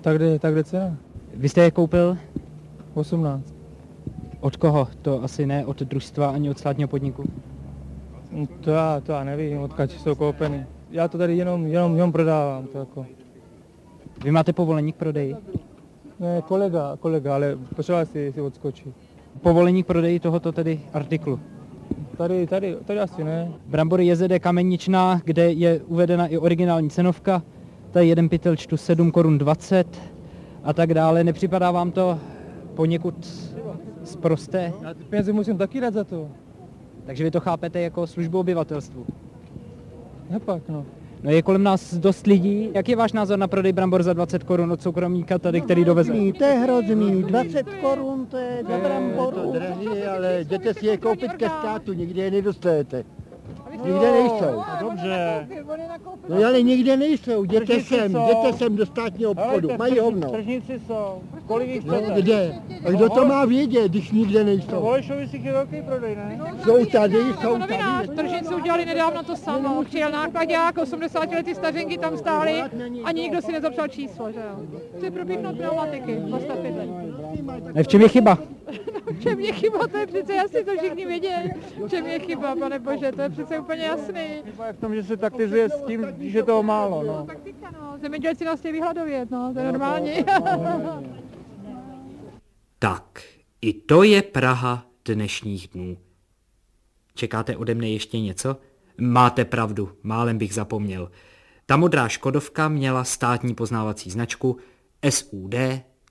Tak 0.01 0.19
jde, 0.19 0.39
tak 0.39 0.55
jde 0.55 0.65
cena. 0.65 0.97
Vy 1.35 1.49
jste 1.49 1.61
je 1.61 1.71
koupil? 1.71 2.17
18. 2.95 3.55
Od 4.41 4.57
koho? 4.57 4.89
To 5.03 5.23
asi 5.23 5.47
ne 5.47 5.67
od 5.67 5.83
družstva 5.83 6.31
ani 6.31 6.51
od 6.51 6.59
státního 6.59 6.89
podniku? 6.89 7.25
No, 8.33 8.47
to 8.61 8.71
já, 8.71 9.01
to 9.01 9.13
já 9.13 9.25
nevím, 9.25 9.59
odkud 9.59 9.91
jsou 9.91 10.15
koupeny. 10.15 10.67
Já 10.91 11.09
to 11.09 11.19
tady 11.19 11.37
jenom, 11.37 11.67
jenom, 11.67 11.95
jenom 11.95 12.13
prodávám. 12.13 12.67
To 12.67 12.79
jako. 12.79 13.07
Vy 14.25 14.31
máte 14.31 14.53
povolení 14.53 14.93
k 14.93 14.97
prodeji? 14.97 15.37
Ne, 16.21 16.43
kolega, 16.43 16.97
kolega, 17.01 17.35
ale 17.35 17.59
potřeba 17.77 18.05
si, 18.05 18.33
si 18.33 18.41
odskočit. 18.41 19.10
Povolení 19.41 19.83
k 19.83 19.87
prodeji 19.87 20.21
tohoto 20.21 20.53
tedy 20.53 20.81
artiklu? 20.93 21.41
Tady, 22.17 22.47
tady, 22.47 22.77
tady 22.85 23.01
asi 23.01 23.25
ne. 23.25 23.53
Brambory 23.67 24.07
JZD 24.07 24.39
Kameničná, 24.41 25.21
kde 25.25 25.53
je 25.53 25.81
uvedena 25.81 26.27
i 26.27 26.39
originální 26.39 26.91
cenovka. 26.91 27.43
Tady 27.91 28.09
jeden 28.09 28.29
pytel 28.29 28.57
čtu 28.57 28.77
7 28.77 29.11
korun 29.11 29.39
20 29.39 30.01
a 30.65 30.73
tak 30.73 30.95
dále. 30.95 31.25
Nepřipadá 31.25 31.71
vám 31.71 31.91
to 31.91 32.19
poněkud 32.75 33.27
zprosté? 34.05 34.73
Já 34.83 34.95
ty 34.95 35.05
peníze 35.05 35.33
musím 35.33 35.59
taky 35.59 35.81
dát 35.81 35.95
za 35.95 36.05
to. 36.05 36.29
Takže 37.07 37.25
vy 37.25 37.31
to 37.31 37.41
chápete 37.41 37.81
jako 37.81 38.07
službu 38.07 38.39
obyvatelstvu? 38.39 39.07
Nepak, 40.31 40.63
no. 40.69 40.87
No 41.23 41.31
je 41.31 41.43
kolem 41.43 41.63
nás 41.63 41.95
dost 41.95 42.27
lidí. 42.27 42.71
Jak 42.75 42.89
je 42.89 42.97
váš 42.97 43.13
názor 43.13 43.39
na 43.39 43.49
prodej 43.49 43.73
brambor 43.73 44.03
za 44.03 44.13
20 44.13 44.45
korun 44.45 44.73
od 44.73 44.83
soukromníka 44.83 45.39
tady, 45.39 45.61
který 45.61 45.85
doveze? 45.85 46.13
To 46.39 46.45
je 46.45 46.55
hrozný, 46.55 47.23
20 47.23 47.67
korun 47.81 48.27
to 48.27 48.37
je 48.37 48.65
za 48.69 48.79
bramboru. 48.79 49.37
To 49.37 49.53
drahý, 49.53 49.89
ale 49.89 50.41
jděte 50.41 50.75
si 50.75 50.87
je 50.87 50.97
koupit 50.97 51.33
ke 51.33 51.47
státu, 51.47 51.93
nikdy 51.93 52.21
je 52.21 52.31
nedostanete. 52.31 53.05
Nikde 53.85 54.13
nejsou. 54.13 54.63
Dobře. 54.81 55.47
No 56.29 56.37
ale 56.47 56.63
nikde 56.63 56.97
nejsou, 56.97 57.45
jděte 57.45 57.81
sem, 57.81 58.17
jděte 58.17 58.53
sem 58.59 58.77
do 58.77 58.87
státního 58.87 59.31
obchodu, 59.31 59.69
mají 59.79 59.99
hovno. 59.99 60.31
Tržníci 60.31 60.81
jsou. 60.87 61.23
Kolik 61.47 61.69
jich 61.69 61.85
No, 61.85 61.95
chcete? 61.95 62.23
kde? 62.23 62.55
A 62.87 62.91
kdo 62.91 63.09
to 63.09 63.27
má 63.27 63.45
vědět, 63.45 63.89
když 63.89 64.11
nikde 64.11 64.39
No, 64.39 64.45
nejsou? 64.45 64.81
Holešovi 64.81 65.29
si 65.29 65.37
je 65.37 65.53
velký 65.53 65.83
prodej, 65.83 66.17
ne? 66.17 66.41
Jsou 66.65 66.85
tady, 66.85 67.19
jsou 67.43 67.59
Novinář, 67.59 68.07
tady. 68.07 68.17
tržnici 68.19 68.55
udělali 68.55 68.85
nedávno 68.87 69.23
to 69.23 69.37
samo. 69.37 69.85
Přijel 69.85 70.11
nákladák, 70.11 70.79
80 70.79 71.33
letý 71.33 71.55
stařenky 71.55 71.99
tam 71.99 72.17
stály, 72.17 72.63
ani 73.05 73.23
nikdo 73.23 73.43
si 73.43 73.53
nezapsal 73.53 73.89
číslo, 73.89 74.33
že 74.33 74.39
jo. 74.41 74.79
Chci 74.99 75.11
propíchnout 75.11 75.57
pneumatiky. 75.57 76.17
Ne, 77.75 77.83
v 77.83 77.89
čem 77.89 78.01
je 78.01 78.09
chyba? 78.09 78.39
V 79.11 79.23
čem 79.23 79.41
je 79.41 79.53
chyba, 79.53 79.87
to 79.89 79.99
je 79.99 80.07
přece 80.07 80.35
jasný, 80.35 80.65
to 80.65 80.71
všichni 80.79 81.07
vědějí. 81.07 81.51
V 81.87 81.89
čem 81.91 82.07
je 82.07 82.19
chyba, 82.19 82.57
pane 82.57 82.79
bože, 82.79 83.13
to 83.13 83.23
je 83.23 83.29
přece 83.29 83.59
úplně 83.59 83.70
jasný. 83.79 84.43
Chyba 84.45 84.67
je 84.67 84.73
v 84.73 84.81
tom, 84.81 84.95
že 84.95 85.03
se 85.03 85.17
taktizuje 85.17 85.69
s 85.69 85.83
tím, 85.87 86.07
že 86.19 86.43
toho 86.43 86.63
málo, 86.63 87.03
no. 87.03 87.27
No, 87.73 87.99
zemědělci 88.01 88.45
nás 88.45 88.59
chtějí 88.59 88.73
vyhladovět, 88.73 89.31
no, 89.31 89.53
to 89.55 89.61
je 89.61 89.65
normální. 89.65 90.13
Tak, 92.79 93.23
i 93.61 93.73
to 93.73 94.03
je 94.03 94.23
Praha 94.23 94.87
dnešních 95.05 95.69
dnů. 95.69 95.97
Čekáte 97.15 97.57
ode 97.57 97.75
mne 97.75 97.89
ještě 97.89 98.21
něco? 98.21 98.57
Máte 99.01 99.45
pravdu, 99.45 99.93
málem 100.03 100.39
bych 100.39 100.55
zapomněl. 100.55 101.11
Ta 101.67 101.77
modrá 101.77 102.09
Škodovka 102.09 102.69
měla 102.69 103.05
státní 103.05 103.55
poznávací 103.55 104.11
značku 104.11 104.59
SUD 105.11 105.55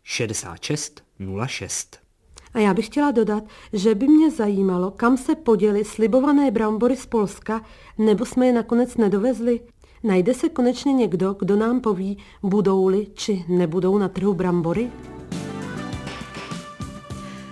6606. 0.04 2.09
A 2.54 2.60
já 2.60 2.74
bych 2.74 2.86
chtěla 2.86 3.12
dodat, 3.12 3.44
že 3.74 3.96
by 3.96 4.08
mě 4.08 4.32
zajímalo, 4.32 4.92
kam 4.92 5.18
se 5.18 5.36
poděly 5.36 5.86
slibované 5.86 6.52
brambory 6.52 6.96
z 6.96 7.06
Polska, 7.06 7.62
nebo 7.98 8.26
jsme 8.26 8.48
je 8.48 8.54
nakonec 8.54 8.98
nedovezli. 8.98 9.60
Najde 10.04 10.34
se 10.34 10.50
konečně 10.50 10.94
někdo, 10.94 11.36
kdo 11.40 11.56
nám 11.56 11.82
poví, 11.82 12.18
budou-li 12.44 13.08
či 13.14 13.46
nebudou 13.48 13.98
na 13.98 14.08
trhu 14.08 14.34
brambory? 14.34 14.92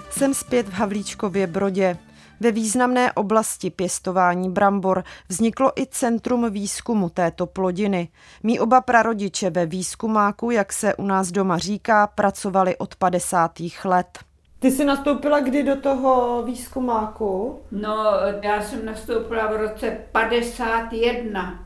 Jsem 0.10 0.34
zpět 0.34 0.70
v 0.70 0.74
Havlíčkově 0.74 1.48
Brodě. 1.48 1.98
Ve 2.40 2.52
významné 2.52 3.12
oblasti 3.12 3.70
pěstování 3.70 4.50
brambor 4.50 5.04
vzniklo 5.30 5.72
i 5.80 5.88
centrum 5.92 6.52
výzkumu 6.52 7.10
této 7.10 7.46
plodiny. 7.46 8.10
Mí 8.44 8.60
oba 8.60 8.82
prarodiče 8.82 9.50
ve 9.50 9.66
výzkumáku, 9.66 10.52
jak 10.52 10.74
se 10.74 10.96
u 10.96 11.06
nás 11.06 11.32
doma 11.32 11.58
říká, 11.58 12.08
pracovali 12.08 12.78
od 12.78 12.96
50. 12.96 13.52
let. 13.86 14.27
Ty 14.60 14.72
jsi 14.72 14.86
nastoupila 14.86 15.40
kdy 15.40 15.64
do 15.64 15.76
toho 15.76 16.44
výzkumáku? 16.44 17.60
No, 17.72 18.06
já 18.42 18.62
jsem 18.62 18.86
nastoupila 18.86 19.48
v 19.48 19.56
roce 19.56 19.98
51. 20.12 21.64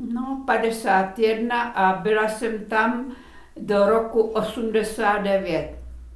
No, 0.00 0.42
51 0.46 1.62
a 1.62 1.92
byla 1.92 2.28
jsem 2.28 2.64
tam 2.64 3.12
do 3.56 3.86
roku 3.86 4.20
89. 4.20 5.70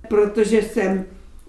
Protože 0.09 0.63
jsem 0.63 1.05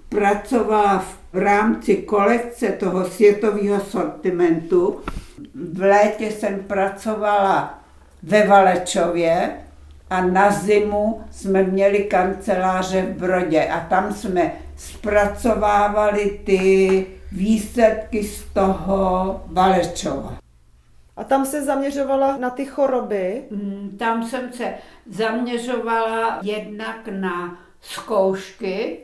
pracovala 0.09 1.05
v 1.33 1.37
rámci 1.37 1.95
kolekce 1.95 2.67
toho 2.67 3.05
světového 3.05 3.81
sortimentu. 3.81 5.01
V 5.55 5.81
létě 5.81 6.31
jsem 6.31 6.63
pracovala 6.63 7.79
ve 8.23 8.47
Valečově 8.47 9.57
a 10.09 10.21
na 10.21 10.51
zimu 10.51 11.21
jsme 11.31 11.63
měli 11.63 12.03
kanceláře 12.03 13.01
v 13.01 13.09
Brodě 13.19 13.67
a 13.67 13.79
tam 13.79 14.13
jsme 14.13 14.51
zpracovávali 14.75 16.39
ty 16.45 17.05
výsledky 17.31 18.23
z 18.23 18.43
toho 18.43 19.41
Valečova. 19.45 20.37
A 21.17 21.23
tam 21.23 21.45
se 21.45 21.63
zaměřovala 21.63 22.37
na 22.37 22.49
ty 22.49 22.65
choroby? 22.65 23.43
Mm, 23.51 23.95
Tam 23.99 24.23
jsem 24.23 24.53
se 24.53 24.73
zaměřovala 25.11 26.39
jednak 26.43 27.07
na 27.11 27.59
zkoušky. 27.81 28.99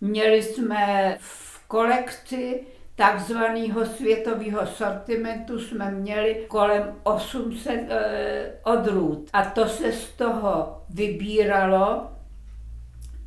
Měli 0.00 0.42
jsme 0.42 1.16
v 1.20 1.60
kolekci 1.68 2.60
takzvaného 2.96 3.86
světového 3.86 4.66
sortimentu 4.66 5.58
jsme 5.58 5.90
měli 5.90 6.44
kolem 6.48 6.94
800 7.02 7.86
e, 7.88 8.52
odrůd. 8.62 9.30
A 9.32 9.44
to 9.44 9.68
se 9.68 9.92
z 9.92 10.08
toho 10.08 10.82
vybíralo 10.90 12.06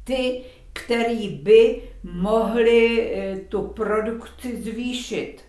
ty, 0.04 0.44
který 0.74 1.30
by 1.30 1.82
mohli 2.04 3.12
e, 3.14 3.38
tu 3.38 3.62
produkci 3.62 4.62
zvýšit. 4.62 5.42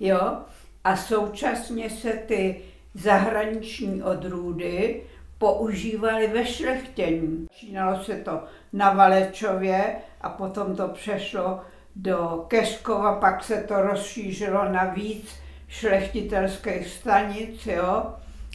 Jo? 0.00 0.36
A 0.84 0.96
současně 0.96 1.90
se 1.90 2.12
ty 2.12 2.60
zahraniční 2.94 4.02
odrůdy 4.02 5.02
používali 5.38 6.26
ve 6.26 6.46
šlechtění. 6.46 7.46
Začínalo 7.50 8.04
se 8.04 8.16
to 8.16 8.44
na 8.72 8.92
Valečově 8.92 9.96
a 10.20 10.28
potom 10.28 10.76
to 10.76 10.88
přešlo 10.88 11.60
do 11.96 12.44
Keskova, 12.48 13.14
pak 13.14 13.44
se 13.44 13.56
to 13.56 13.82
rozšířilo 13.82 14.72
na 14.72 14.84
víc 14.84 15.34
šlechtitelských 15.68 16.88
stanic, 16.88 17.66
jo. 17.66 18.06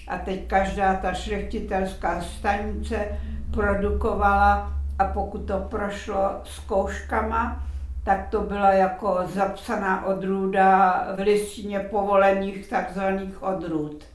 A 0.07 0.17
teď 0.17 0.47
každá 0.47 0.95
ta 0.95 1.13
šlechtitelská 1.13 2.21
stanice 2.21 3.19
produkovala 3.53 4.73
a 4.99 5.05
pokud 5.05 5.37
to 5.37 5.59
prošlo 5.59 6.41
zkouškama, 6.43 7.63
tak 8.03 8.27
to 8.29 8.41
byla 8.41 8.73
jako 8.73 9.19
zapsaná 9.25 10.05
odrůda 10.05 11.05
v 11.15 11.19
listině 11.19 11.79
povolených 11.79 12.67
takzvaných 12.67 13.43
odrůd. 13.43 14.05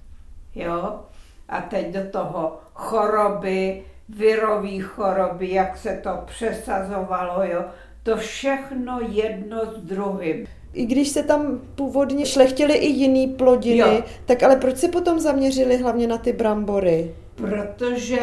Jo? 0.54 1.00
A 1.48 1.60
teď 1.60 1.94
do 1.94 2.10
toho 2.10 2.58
choroby, 2.74 3.84
virový 4.08 4.80
choroby, 4.80 5.52
jak 5.52 5.76
se 5.76 5.96
to 6.02 6.22
přesazovalo, 6.26 7.44
jo? 7.44 7.64
To 8.04 8.16
všechno 8.16 9.00
jedno 9.08 9.60
s 9.76 9.82
druhým. 9.82 10.46
I 10.72 10.86
když 10.86 11.08
se 11.08 11.22
tam 11.22 11.60
původně 11.74 12.26
šlechtily 12.26 12.74
i 12.74 12.86
jiný 12.86 13.28
plodiny, 13.28 13.78
jo. 13.78 14.02
tak 14.24 14.42
ale 14.42 14.56
proč 14.56 14.76
se 14.76 14.88
potom 14.88 15.20
zaměřili 15.20 15.76
hlavně 15.76 16.06
na 16.06 16.18
ty 16.18 16.32
brambory? 16.32 17.14
Protože 17.34 18.18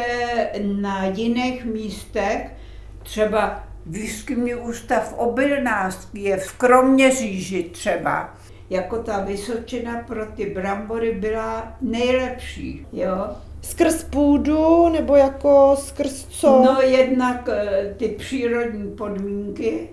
na 0.64 1.06
jiných 1.06 1.66
místech, 1.66 2.52
třeba 3.04 3.64
výzkumný 3.86 4.56
ústav 4.56 5.14
obilnářský 5.18 6.24
je 6.24 6.38
v 6.38 6.54
Kroměříži 6.54 7.64
třeba, 7.64 8.36
jako 8.70 9.04
ta 9.04 9.20
Vysočina 9.20 10.04
pro 10.08 10.26
ty 10.26 10.46
brambory 10.46 11.12
byla 11.12 11.78
nejlepší, 11.82 12.88
jo. 12.94 13.36
Skrz 13.62 14.04
půdu 14.04 14.90
nebo 14.90 15.16
jako 15.16 15.76
skrz 15.80 16.26
co? 16.26 16.62
No 16.66 16.82
jednak 16.82 17.50
eh, 17.52 17.96
ty 17.98 18.08
přírodní 18.08 18.92
podmínky, 18.92 19.90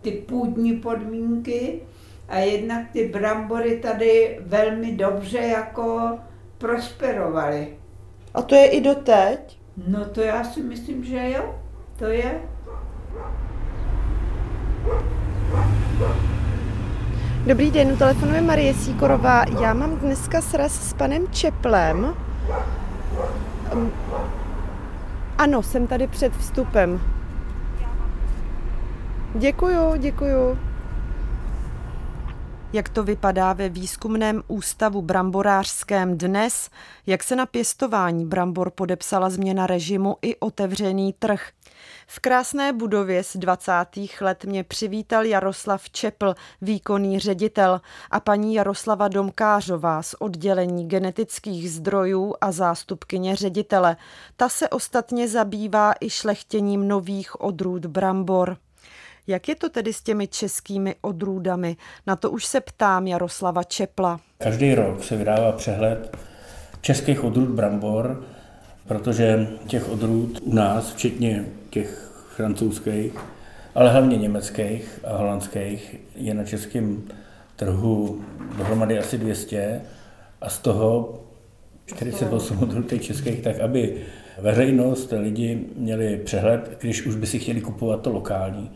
ty 0.00 0.10
půdní 0.10 0.72
podmínky 0.72 1.80
a 2.28 2.38
jednak 2.38 2.90
ty 2.92 3.08
brambory 3.08 3.76
tady 3.78 4.38
velmi 4.40 4.92
dobře 4.92 5.38
jako 5.38 6.18
prosperovaly. 6.58 7.68
A 8.34 8.42
to 8.42 8.54
je 8.54 8.66
i 8.66 8.80
doteď? 8.80 9.58
No 9.88 10.04
to 10.04 10.20
já 10.20 10.44
si 10.44 10.62
myslím, 10.62 11.04
že 11.04 11.30
jo, 11.30 11.54
to 11.98 12.04
je. 12.04 12.40
Dobrý 17.46 17.70
den, 17.70 17.96
telefonuje 17.96 18.40
Marie 18.40 18.74
Síkorová. 18.74 19.44
Já 19.60 19.74
mám 19.74 19.96
dneska 19.96 20.40
sraz 20.40 20.88
s 20.88 20.94
panem 20.94 21.28
Čeplem. 21.28 22.14
Um, 23.74 23.92
ano, 25.38 25.62
jsem 25.62 25.86
tady 25.86 26.06
před 26.06 26.36
vstupem. 26.36 27.00
Děkuju, 29.34 29.96
děkuju. 29.98 30.58
Jak 32.72 32.88
to 32.88 33.04
vypadá 33.04 33.52
ve 33.52 33.68
výzkumném 33.68 34.42
ústavu 34.48 35.02
bramborářském 35.02 36.18
dnes, 36.18 36.70
jak 37.06 37.22
se 37.22 37.36
na 37.36 37.46
pěstování 37.46 38.26
brambor 38.26 38.70
podepsala 38.70 39.30
změna 39.30 39.66
režimu 39.66 40.16
i 40.22 40.36
otevřený 40.36 41.14
trh. 41.18 41.48
V 42.12 42.20
krásné 42.20 42.72
budově 42.72 43.24
z 43.24 43.36
20. 43.36 43.72
let 44.20 44.44
mě 44.44 44.64
přivítal 44.64 45.24
Jaroslav 45.24 45.90
Čepl, 45.90 46.34
výkonný 46.62 47.18
ředitel, 47.18 47.80
a 48.10 48.20
paní 48.20 48.54
Jaroslava 48.54 49.08
Domkářová 49.08 50.02
z 50.02 50.14
oddělení 50.18 50.88
genetických 50.88 51.72
zdrojů 51.72 52.34
a 52.40 52.52
zástupkyně 52.52 53.36
ředitele. 53.36 53.96
Ta 54.36 54.48
se 54.48 54.68
ostatně 54.68 55.28
zabývá 55.28 55.92
i 56.00 56.10
šlechtěním 56.10 56.88
nových 56.88 57.40
odrůd 57.40 57.86
brambor. 57.86 58.56
Jak 59.26 59.48
je 59.48 59.54
to 59.54 59.68
tedy 59.68 59.92
s 59.92 60.02
těmi 60.02 60.28
českými 60.28 60.94
odrůdami? 61.00 61.76
Na 62.06 62.16
to 62.16 62.30
už 62.30 62.46
se 62.46 62.60
ptám 62.60 63.06
Jaroslava 63.06 63.62
Čepla. 63.62 64.20
Každý 64.38 64.74
rok 64.74 65.04
se 65.04 65.16
vydává 65.16 65.52
přehled 65.52 66.16
českých 66.80 67.24
odrůd 67.24 67.48
brambor, 67.48 68.24
protože 68.90 69.48
těch 69.66 69.88
odrůd 69.88 70.40
u 70.42 70.54
nás, 70.54 70.92
včetně 70.92 71.44
těch 71.70 72.12
francouzských, 72.36 73.12
ale 73.74 73.90
hlavně 73.90 74.16
německých 74.16 75.00
a 75.04 75.16
holandských, 75.16 75.96
je 76.16 76.34
na 76.34 76.44
českém 76.44 77.02
trhu 77.56 78.24
dohromady 78.58 78.98
asi 78.98 79.18
200 79.18 79.80
a 80.40 80.48
z 80.48 80.58
toho 80.58 81.20
48 81.86 82.58
odrůd 82.62 82.88
těch 82.90 83.02
českých, 83.02 83.40
tak 83.40 83.60
aby 83.60 83.96
veřejnost, 84.38 85.12
lidi 85.16 85.64
měli 85.76 86.16
přehled, 86.24 86.78
když 86.80 87.06
už 87.06 87.14
by 87.14 87.26
si 87.26 87.38
chtěli 87.38 87.60
kupovat 87.60 88.02
to 88.02 88.12
lokální, 88.12 88.70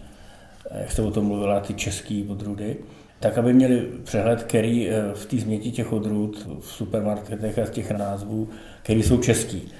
jak 0.80 0.92
jste 0.92 1.02
o 1.02 1.10
tom 1.10 1.24
mluvila, 1.24 1.60
ty 1.60 1.74
české 1.74 2.22
odrůdy, 2.28 2.76
tak 3.20 3.38
aby 3.38 3.52
měli 3.52 3.88
přehled, 4.04 4.42
který 4.42 4.88
eh, 4.88 5.02
v 5.14 5.26
té 5.26 5.36
změti 5.36 5.70
těch 5.70 5.92
odrůd 5.92 6.48
v 6.60 6.66
supermarketech 6.66 7.58
a 7.58 7.66
z 7.66 7.70
těch 7.70 7.90
názvů, 7.90 8.48
který 8.82 9.02
jsou 9.02 9.18
český. 9.18 9.72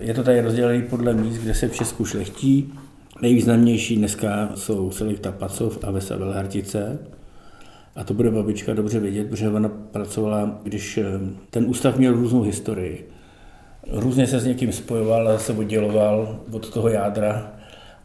Je 0.00 0.14
to 0.14 0.22
tady 0.22 0.40
rozdělené 0.40 0.82
podle 0.82 1.14
míst, 1.14 1.38
kde 1.38 1.54
se 1.54 1.68
v 1.68 1.74
Česku 1.74 2.04
šlechtí. 2.04 2.72
Nejvýznamnější 3.22 3.96
dneska 3.96 4.50
jsou 4.54 4.90
Selekta 4.90 5.32
Pacov 5.32 5.84
a 5.84 5.90
Vesa 5.90 6.16
Velhartice. 6.16 6.98
A 7.96 8.04
to 8.04 8.14
bude 8.14 8.30
babička 8.30 8.74
dobře 8.74 9.00
vědět, 9.00 9.30
protože 9.30 9.48
ona 9.48 9.68
pracovala, 9.68 10.60
když 10.62 10.98
eh, 10.98 11.04
ten 11.50 11.64
ústav 11.68 11.96
měl 11.96 12.12
různou 12.12 12.42
historii. 12.42 13.08
Různě 13.90 14.26
se 14.26 14.40
s 14.40 14.44
někým 14.44 14.72
spojoval 14.72 15.28
a 15.28 15.32
zase 15.32 15.52
odděloval 15.52 16.40
od 16.52 16.70
toho 16.70 16.88
jádra 16.88 17.52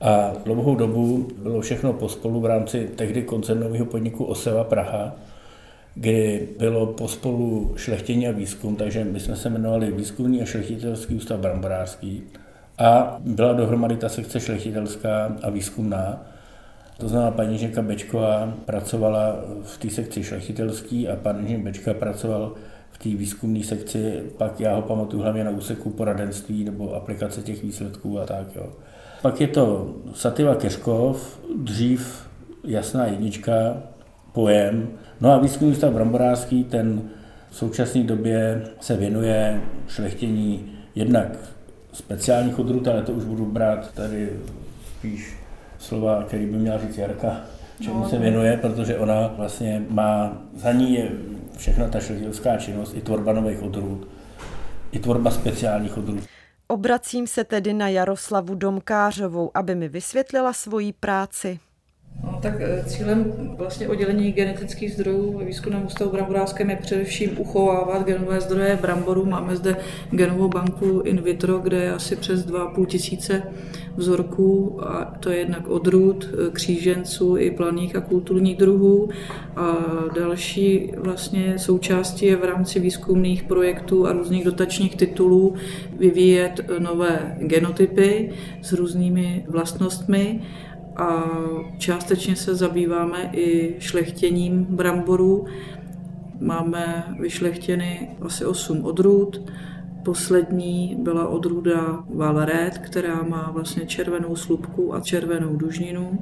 a 0.01 0.33
dlouhou 0.45 0.75
dobu 0.75 1.27
bylo 1.43 1.61
všechno 1.61 1.93
pospolu 1.93 2.41
v 2.41 2.45
rámci 2.45 2.89
tehdy 2.95 3.23
koncernového 3.23 3.85
podniku 3.85 4.23
Oseva 4.23 4.63
Praha, 4.63 5.15
kdy 5.99 6.47
bylo 6.59 6.85
pospolu 6.85 7.73
šlechtění 7.75 8.27
a 8.27 8.31
výzkum, 8.31 8.75
takže 8.75 9.03
my 9.03 9.19
jsme 9.19 9.35
se 9.35 9.49
jmenovali 9.49 9.91
Výzkumný 9.91 10.41
a 10.41 10.45
šlechtitelský 10.45 11.15
ústav 11.15 11.39
bramborářský 11.39 12.23
a 12.77 13.17
byla 13.25 13.53
dohromady 13.53 13.97
ta 13.97 14.09
sekce 14.09 14.39
šlechtitelská 14.39 15.35
a 15.41 15.49
výzkumná. 15.49 16.25
To 16.97 17.07
znamená, 17.07 17.31
paní 17.31 17.57
Žeka 17.57 17.81
Bečková 17.81 18.53
pracovala 18.65 19.35
v 19.63 19.77
té 19.77 19.89
sekci 19.89 20.23
šlechtitelský 20.23 21.07
a 21.07 21.15
pan 21.15 21.39
inženýr 21.39 21.63
Bečka 21.63 21.93
pracoval 21.93 22.53
v 22.91 22.97
té 22.97 23.09
výzkumné 23.09 23.63
sekci, 23.63 24.23
pak 24.37 24.59
já 24.59 24.75
ho 24.75 24.81
pamatuju 24.81 25.23
hlavně 25.23 25.43
na 25.43 25.51
úseku 25.51 25.89
poradenství 25.89 26.63
nebo 26.63 26.95
aplikace 26.95 27.41
těch 27.41 27.63
výsledků 27.63 28.19
a 28.19 28.25
tak. 28.25 28.55
Jo. 28.55 28.69
Pak 29.21 29.41
je 29.41 29.47
to 29.47 29.95
Sativa 30.13 30.55
Keškov, 30.55 31.39
dřív 31.55 32.27
jasná 32.63 33.05
jednička, 33.05 33.83
pojem. 34.31 34.89
No 35.21 35.31
a 35.31 35.37
výzkumný 35.37 35.73
ústav 35.73 35.93
bramborářský, 35.93 36.63
ten 36.63 37.01
v 37.49 37.55
současné 37.55 38.03
době 38.03 38.63
se 38.79 38.97
věnuje 38.97 39.61
šlechtění 39.87 40.71
jednak 40.95 41.27
speciálních 41.93 42.59
odrůd, 42.59 42.87
ale 42.87 43.01
to 43.01 43.11
už 43.11 43.23
budu 43.23 43.45
brát 43.45 43.93
tady 43.93 44.29
spíš 44.97 45.37
slova, 45.79 46.23
který 46.23 46.45
by 46.45 46.57
měla 46.57 46.77
říct 46.77 46.97
Jarka, 46.97 47.41
čemu 47.81 47.99
no, 47.99 48.09
se 48.09 48.17
věnuje, 48.17 48.57
protože 48.57 48.97
ona 48.97 49.27
vlastně 49.27 49.83
má, 49.89 50.37
za 50.55 50.71
ní 50.71 50.93
je 50.93 51.09
všechna 51.57 51.87
ta 51.87 51.99
šlechtitelská 51.99 52.57
činnost, 52.57 52.93
i 52.95 53.01
tvorba 53.01 53.33
nových 53.33 53.63
odrůd, 53.63 54.07
i 54.91 54.99
tvorba 54.99 55.31
speciálních 55.31 55.97
odrůd. 55.97 56.23
Obracím 56.67 57.27
se 57.27 57.43
tedy 57.43 57.73
na 57.73 57.89
Jaroslavu 57.89 58.55
Domkářovou, 58.55 59.51
aby 59.53 59.75
mi 59.75 59.89
vysvětlila 59.89 60.53
svoji 60.53 60.93
práci. 60.93 61.59
No, 62.23 62.39
tak 62.41 62.53
eh, 62.59 62.83
cílem 62.85 63.33
vlastně 63.57 63.87
oddělení 63.87 64.31
genetických 64.31 64.93
zdrojů 64.93 65.37
ve 65.37 65.45
výzkumném 65.45 65.85
ústavu 65.85 66.11
bramborářském 66.11 66.69
je 66.69 66.75
především 66.75 67.39
uchovávat 67.39 68.05
genové 68.05 68.41
zdroje 68.41 68.79
bramborů. 68.81 69.25
Máme 69.25 69.55
zde 69.55 69.77
genovou 70.11 70.47
banku 70.47 71.01
in 71.01 71.21
vitro, 71.21 71.59
kde 71.59 71.77
je 71.77 71.93
asi 71.93 72.15
přes 72.15 72.45
2,5 72.45 72.85
tisíce 72.85 73.43
vzorků 73.95 74.79
a 74.87 75.13
to 75.19 75.29
je 75.29 75.37
jednak 75.37 75.67
odrůd, 75.67 76.29
eh, 76.33 76.51
kříženců 76.51 77.37
i 77.37 77.51
planých 77.51 77.95
a 77.95 78.01
kulturních 78.01 78.57
druhů. 78.57 79.09
A 79.55 79.77
další 80.15 80.91
vlastně 80.97 81.53
součástí 81.57 82.25
je 82.25 82.35
v 82.35 82.43
rámci 82.43 82.79
výzkumných 82.79 83.43
projektů 83.43 84.07
a 84.07 84.11
různých 84.11 84.45
dotačních 84.45 84.95
titulů 84.95 85.53
vyvíjet 85.97 86.61
nové 86.79 87.35
genotypy 87.39 88.29
s 88.61 88.73
různými 88.73 89.45
vlastnostmi 89.47 90.41
a 90.95 91.23
částečně 91.77 92.35
se 92.35 92.55
zabýváme 92.55 93.29
i 93.33 93.75
šlechtěním 93.79 94.65
bramborů. 94.69 95.45
Máme 96.41 97.15
vyšlechtěny 97.19 98.09
asi 98.21 98.45
8 98.45 98.85
odrůd. 98.85 99.51
Poslední 100.03 100.97
byla 100.99 101.27
odrůda 101.27 102.03
Valeret, 102.13 102.77
která 102.77 103.23
má 103.23 103.51
vlastně 103.53 103.85
červenou 103.85 104.35
slupku 104.35 104.95
a 104.95 104.99
červenou 104.99 105.55
dužninu. 105.55 106.19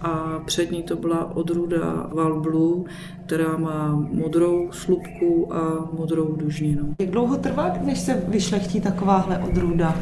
a 0.00 0.40
přední 0.46 0.82
to 0.82 0.96
byla 0.96 1.36
odrůda 1.36 2.10
Val 2.14 2.40
Blue, 2.40 2.84
která 3.26 3.56
má 3.56 4.06
modrou 4.12 4.72
slupku 4.72 5.54
a 5.54 5.88
modrou 5.92 6.36
dužninu. 6.36 6.94
Jak 7.00 7.10
dlouho 7.10 7.36
trvá, 7.36 7.72
než 7.84 7.98
se 7.98 8.24
vyšlechtí 8.28 8.80
takováhle 8.80 9.38
odrůda? 9.38 9.96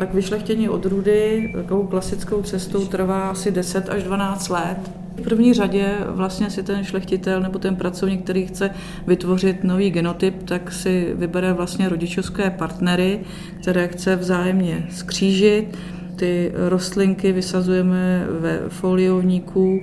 Tak 0.00 0.14
vyšlechtění 0.14 0.68
odrůdy 0.68 1.50
takovou 1.56 1.86
klasickou 1.86 2.42
cestou 2.42 2.86
trvá 2.86 3.30
asi 3.30 3.50
10 3.50 3.88
až 3.88 4.02
12 4.02 4.48
let. 4.48 4.76
V 5.16 5.22
první 5.22 5.54
řadě 5.54 5.94
vlastně 6.06 6.50
si 6.50 6.62
ten 6.62 6.84
šlechtitel 6.84 7.40
nebo 7.40 7.58
ten 7.58 7.76
pracovník, 7.76 8.24
který 8.24 8.46
chce 8.46 8.70
vytvořit 9.06 9.64
nový 9.64 9.90
genotyp, 9.90 10.42
tak 10.42 10.72
si 10.72 11.12
vybere 11.14 11.52
vlastně 11.52 11.88
rodičovské 11.88 12.50
partnery, 12.50 13.20
které 13.60 13.88
chce 13.88 14.16
vzájemně 14.16 14.86
skřížit. 14.90 15.78
Ty 16.16 16.52
rostlinky 16.68 17.32
vysazujeme 17.32 18.26
ve 18.40 18.58
foliovníku, 18.68 19.80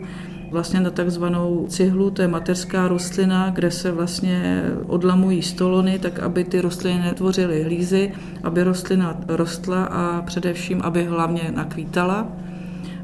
vlastně 0.51 0.79
na 0.79 0.89
takzvanou 0.89 1.65
cihlu, 1.69 2.11
to 2.11 2.21
je 2.21 2.27
mateřská 2.27 2.87
rostlina, 2.87 3.49
kde 3.49 3.71
se 3.71 3.91
vlastně 3.91 4.63
odlamují 4.87 5.41
stolony, 5.41 5.99
tak 5.99 6.19
aby 6.19 6.43
ty 6.43 6.61
rostliny 6.61 6.99
netvořily 6.99 7.63
hlízy, 7.63 8.11
aby 8.43 8.63
rostlina 8.63 9.19
rostla 9.27 9.83
a 9.83 10.21
především, 10.21 10.81
aby 10.81 11.03
hlavně 11.03 11.51
nakvítala. 11.55 12.27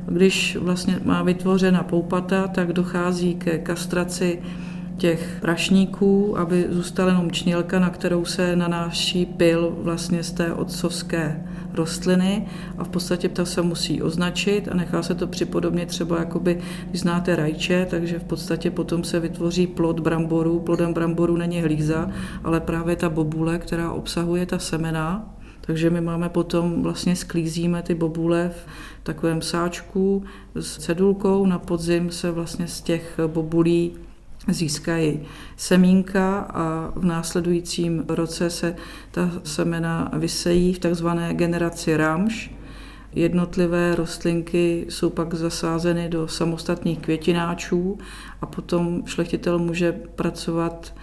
Když 0.06 0.56
vlastně 0.56 1.00
má 1.04 1.24
vytvořena 1.24 1.84
poupata, 1.84 2.48
tak 2.48 2.74
dochází 2.74 3.36
ke 3.36 3.58
kastraci 3.58 4.40
těch 4.98 5.38
prašníků, 5.42 6.38
aby 6.38 6.66
zůstala 6.70 7.10
jenom 7.10 7.32
čnělka, 7.32 7.80
na 7.80 7.90
kterou 7.90 8.26
se 8.26 8.56
nanáší 8.56 9.26
pil 9.26 9.78
vlastně 9.82 10.24
z 10.24 10.32
té 10.32 10.54
otcovské 10.54 11.44
rostliny 11.74 12.48
a 12.78 12.84
v 12.84 12.90
podstatě 12.90 13.30
ta 13.30 13.46
se 13.46 13.62
musí 13.62 14.02
označit 14.02 14.68
a 14.68 14.74
nechá 14.74 15.04
se 15.04 15.16
to 15.16 15.28
připodobně 15.28 15.86
třeba, 15.86 16.20
jakoby, 16.20 16.62
když 16.90 17.02
znáte 17.02 17.36
rajče, 17.36 17.88
takže 17.90 18.20
v 18.20 18.24
podstatě 18.24 18.72
potom 18.72 19.04
se 19.04 19.20
vytvoří 19.20 19.68
plod 19.68 20.00
bramboru. 20.00 20.60
Plodem 20.60 20.94
bramboru 20.94 21.38
není 21.38 21.62
hlíza, 21.62 22.12
ale 22.44 22.60
právě 22.60 22.96
ta 22.96 23.10
bobule, 23.10 23.58
která 23.58 23.92
obsahuje 23.92 24.46
ta 24.46 24.60
semena, 24.60 25.36
takže 25.62 25.90
my 25.90 26.02
máme 26.02 26.30
potom, 26.30 26.84
vlastně 26.84 27.16
sklízíme 27.16 27.82
ty 27.82 27.96
bobule 27.96 28.50
v 28.50 28.66
takovém 29.04 29.42
sáčku 29.42 30.24
s 30.56 30.78
cedulkou. 30.78 31.46
Na 31.46 31.60
podzim 31.60 32.12
se 32.12 32.32
vlastně 32.32 32.68
z 32.68 32.82
těch 32.82 33.20
bobulí 33.28 33.92
získají 34.48 35.20
semínka 35.58 36.40
a 36.40 36.94
v 36.96 37.06
následujícím 37.06 38.06
roce 38.08 38.50
se 38.50 38.76
ta 39.12 39.32
semena 39.44 40.12
vysejí 40.14 40.74
v 40.74 40.80
takzvané 40.80 41.34
generaci 41.34 41.98
ramš. 41.98 42.52
Jednotlivé 43.16 43.96
rostlinky 43.96 44.86
jsou 44.90 45.10
pak 45.10 45.34
zasázeny 45.34 46.10
do 46.10 46.28
samostatných 46.28 47.00
květináčů 47.00 47.98
a 48.42 48.46
potom 48.46 49.04
šlechtitel 49.06 49.60
může 49.60 49.92
pracovat 49.92 50.94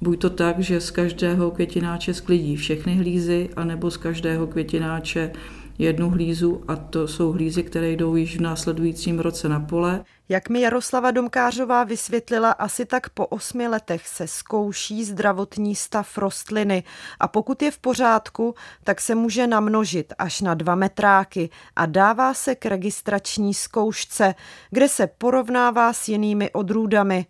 buď 0.00 0.20
to 0.20 0.30
tak, 0.30 0.58
že 0.58 0.80
z 0.80 0.90
každého 0.90 1.50
květináče 1.50 2.14
sklidí 2.14 2.56
všechny 2.56 2.94
hlízy, 2.94 3.50
anebo 3.56 3.90
z 3.90 3.96
každého 3.96 4.46
květináče 4.46 5.32
jednu 5.78 6.10
hlízu 6.10 6.62
a 6.68 6.76
to 6.76 7.08
jsou 7.08 7.32
hlízy, 7.32 7.62
které 7.62 7.92
jdou 7.92 8.16
již 8.16 8.38
v 8.38 8.40
následujícím 8.40 9.18
roce 9.18 9.48
na 9.48 9.60
pole. 9.60 10.04
Jak 10.30 10.48
mi 10.48 10.60
Jaroslava 10.60 11.10
Domkářová 11.10 11.84
vysvětlila, 11.84 12.50
asi 12.50 12.86
tak 12.86 13.08
po 13.08 13.26
osmi 13.26 13.68
letech 13.68 14.08
se 14.08 14.26
zkouší 14.26 15.04
zdravotní 15.04 15.76
stav 15.76 16.18
rostliny 16.18 16.82
a 17.20 17.28
pokud 17.28 17.62
je 17.62 17.70
v 17.70 17.78
pořádku, 17.78 18.54
tak 18.84 19.00
se 19.00 19.14
může 19.14 19.46
namnožit 19.46 20.12
až 20.18 20.40
na 20.40 20.54
dva 20.54 20.74
metráky 20.74 21.50
a 21.76 21.86
dává 21.86 22.34
se 22.34 22.54
k 22.54 22.66
registrační 22.66 23.54
zkoušce, 23.54 24.34
kde 24.70 24.88
se 24.88 25.06
porovnává 25.06 25.92
s 25.92 26.08
jinými 26.08 26.50
odrůdami. 26.50 27.26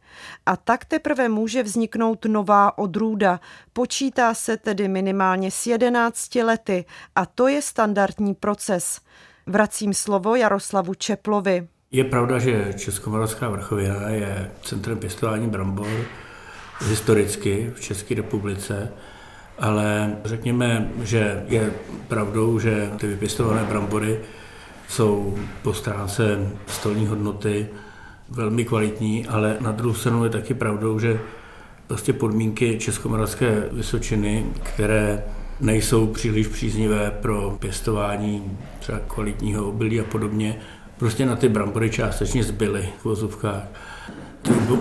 A 0.47 0.57
tak 0.57 0.85
teprve 0.85 1.29
může 1.29 1.63
vzniknout 1.63 2.25
nová 2.25 2.79
odrůda. 2.79 3.41
Počítá 3.73 4.35
se 4.35 4.57
tedy 4.57 4.89
minimálně 4.89 5.51
s 5.51 5.67
11 5.67 6.35
lety 6.35 6.85
a 7.15 7.27
to 7.27 7.49
je 7.49 7.63
standardní 7.63 8.35
proces. 8.35 9.01
Vracím 9.47 9.95
slovo 9.95 10.35
Jaroslavu 10.35 10.95
Čeplovi. 10.95 11.69
Je 11.93 12.05
pravda, 12.05 12.39
že 12.39 12.75
Českomoravská 12.77 13.49
vrchovina 13.49 14.09
je 14.09 14.51
centrem 14.63 14.99
pěstování 14.99 15.49
brambor 15.49 15.89
historicky 16.89 17.73
v 17.75 17.81
České 17.81 18.15
republice, 18.15 18.93
ale 19.59 20.17
řekněme, 20.25 20.91
že 21.03 21.45
je 21.49 21.73
pravdou, 22.09 22.59
že 22.59 22.91
ty 22.97 23.07
vypěstované 23.07 23.65
brambory 23.65 24.21
jsou 24.89 25.39
po 25.63 25.75
stránce 25.75 26.51
stolní 26.67 27.07
hodnoty 27.07 27.69
velmi 28.29 28.65
kvalitní, 28.65 29.27
ale 29.27 29.57
na 29.61 29.73
druhou 29.73 29.95
stranu 29.95 30.25
je 30.25 30.31
taky 30.31 30.55
pravdou, 30.55 30.99
že 30.99 31.21
prostě 31.87 32.13
podmínky 32.13 32.79
Českomoravské 32.79 33.69
Vysočiny, 33.73 34.47
které 34.63 35.25
nejsou 35.61 36.07
příliš 36.07 36.47
příznivé 36.47 37.11
pro 37.23 37.57
pěstování 37.61 38.59
třeba 38.79 38.99
kvalitního 38.99 39.69
obilí 39.69 40.01
a 40.01 40.05
podobně, 40.05 40.61
prostě 41.01 41.27
na 41.27 41.37
ty 41.37 41.49
brambory 41.49 41.91
částečně 41.91 42.45
zbyly 42.45 42.89
v 43.01 43.05
vozovkách. 43.05 43.63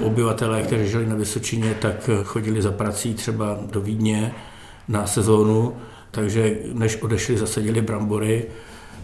Obyvatelé, 0.02 0.62
kteří 0.62 0.90
žili 0.90 1.06
na 1.06 1.16
Vysočině, 1.16 1.74
tak 1.74 2.10
chodili 2.24 2.62
za 2.62 2.72
prací 2.72 3.14
třeba 3.14 3.60
do 3.72 3.82
Vídně 3.82 4.34
na 4.88 5.08
sezónu, 5.08 5.78
takže 6.12 6.58
než 6.74 6.96
odešli, 7.02 7.38
zasadili 7.38 7.82
brambory, 7.82 8.46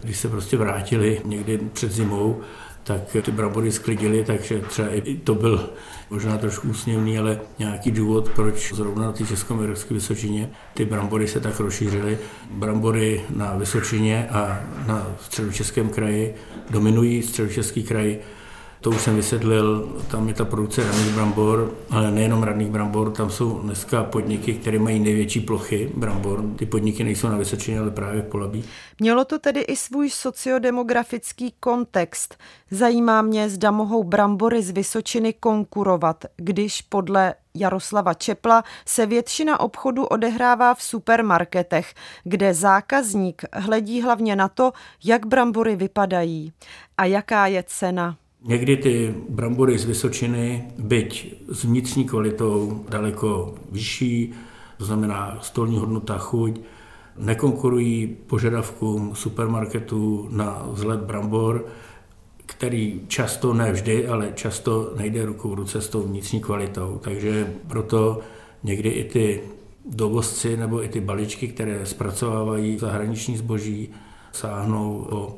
když 0.03 0.17
se 0.17 0.29
prostě 0.29 0.57
vrátili 0.57 1.21
někdy 1.25 1.59
před 1.73 1.91
zimou, 1.91 2.41
tak 2.85 3.01
ty 3.21 3.31
brambory 3.31 3.71
sklidili, 3.71 4.23
takže 4.23 4.61
třeba 4.61 4.87
i 4.89 5.17
to 5.17 5.35
byl 5.35 5.69
možná 6.09 6.37
trošku 6.37 6.69
úsměvný, 6.69 7.19
ale 7.19 7.39
nějaký 7.59 7.91
důvod, 7.91 8.29
proč 8.29 8.73
zrovna 8.73 9.05
na 9.05 9.11
té 9.11 9.25
Českomoravské 9.25 9.93
Vysočině 9.93 10.49
ty 10.73 10.85
brambory 10.85 11.27
se 11.27 11.39
tak 11.39 11.59
rozšířily. 11.59 12.17
Brambory 12.51 13.21
na 13.35 13.55
Vysočině 13.55 14.27
a 14.31 14.63
na 14.87 15.15
středočeském 15.21 15.89
kraji 15.89 16.35
dominují 16.69 17.23
středočeský 17.23 17.83
kraj 17.83 18.17
to 18.85 18.91
už 18.91 19.01
jsem 19.01 19.15
vysvětlil, 19.15 19.95
tam 20.11 20.27
je 20.27 20.33
ta 20.33 20.45
produkce 20.45 20.83
raných 20.83 21.13
brambor, 21.13 21.73
ale 21.89 22.11
nejenom 22.11 22.43
raných 22.43 22.69
brambor, 22.69 23.11
tam 23.11 23.29
jsou 23.29 23.59
dneska 23.59 24.03
podniky, 24.03 24.53
které 24.53 24.79
mají 24.79 24.99
největší 24.99 25.39
plochy 25.39 25.91
brambor. 25.95 26.43
Ty 26.55 26.65
podniky 26.65 27.03
nejsou 27.03 27.29
na 27.29 27.37
Vysočině, 27.37 27.79
ale 27.79 27.91
právě 27.91 28.21
v 28.21 28.25
Polabí. 28.25 28.63
Mělo 28.99 29.25
to 29.25 29.39
tedy 29.39 29.61
i 29.61 29.75
svůj 29.75 30.09
sociodemografický 30.09 31.53
kontext. 31.59 32.37
Zajímá 32.71 33.21
mě, 33.21 33.49
zda 33.49 33.71
mohou 33.71 34.03
brambory 34.03 34.63
z 34.63 34.71
Vysočiny 34.71 35.33
konkurovat, 35.33 36.25
když 36.35 36.81
podle 36.81 37.33
Jaroslava 37.55 38.13
Čepla 38.13 38.63
se 38.85 39.05
většina 39.05 39.59
obchodu 39.59 40.05
odehrává 40.05 40.73
v 40.73 40.83
supermarketech, 40.83 41.93
kde 42.23 42.53
zákazník 42.53 43.41
hledí 43.53 44.01
hlavně 44.01 44.35
na 44.35 44.47
to, 44.47 44.71
jak 45.03 45.25
brambory 45.25 45.75
vypadají 45.75 46.53
a 46.97 47.05
jaká 47.05 47.47
je 47.47 47.63
cena. 47.67 48.17
Někdy 48.47 48.77
ty 48.77 49.15
brambory 49.29 49.77
z 49.77 49.85
Vysočiny, 49.85 50.63
byť 50.77 51.35
s 51.51 51.63
vnitřní 51.63 52.05
kvalitou 52.05 52.85
daleko 52.89 53.55
vyšší, 53.71 54.33
to 54.77 54.85
znamená 54.85 55.37
stolní 55.41 55.77
hodnota, 55.77 56.17
chuť, 56.17 56.61
nekonkurují 57.17 58.07
požadavkům 58.27 59.15
supermarketu 59.15 60.27
na 60.31 60.67
vzhled 60.71 60.99
brambor, 60.99 61.65
který 62.45 63.01
často, 63.07 63.53
ne 63.53 63.71
vždy, 63.71 64.07
ale 64.07 64.31
často 64.35 64.93
nejde 64.97 65.25
ruku 65.25 65.49
v 65.49 65.53
ruce 65.53 65.81
s 65.81 65.89
tou 65.89 66.01
vnitřní 66.01 66.41
kvalitou. 66.41 66.99
Takže 67.03 67.53
proto 67.67 68.19
někdy 68.63 68.89
i 68.89 69.03
ty 69.03 69.41
dovozci 69.85 70.57
nebo 70.57 70.83
i 70.83 70.87
ty 70.87 71.01
balíčky, 71.01 71.47
které 71.47 71.85
zpracovávají 71.85 72.77
zahraniční 72.77 73.37
zboží, 73.37 73.89
sáhnou 74.31 75.07
o 75.09 75.37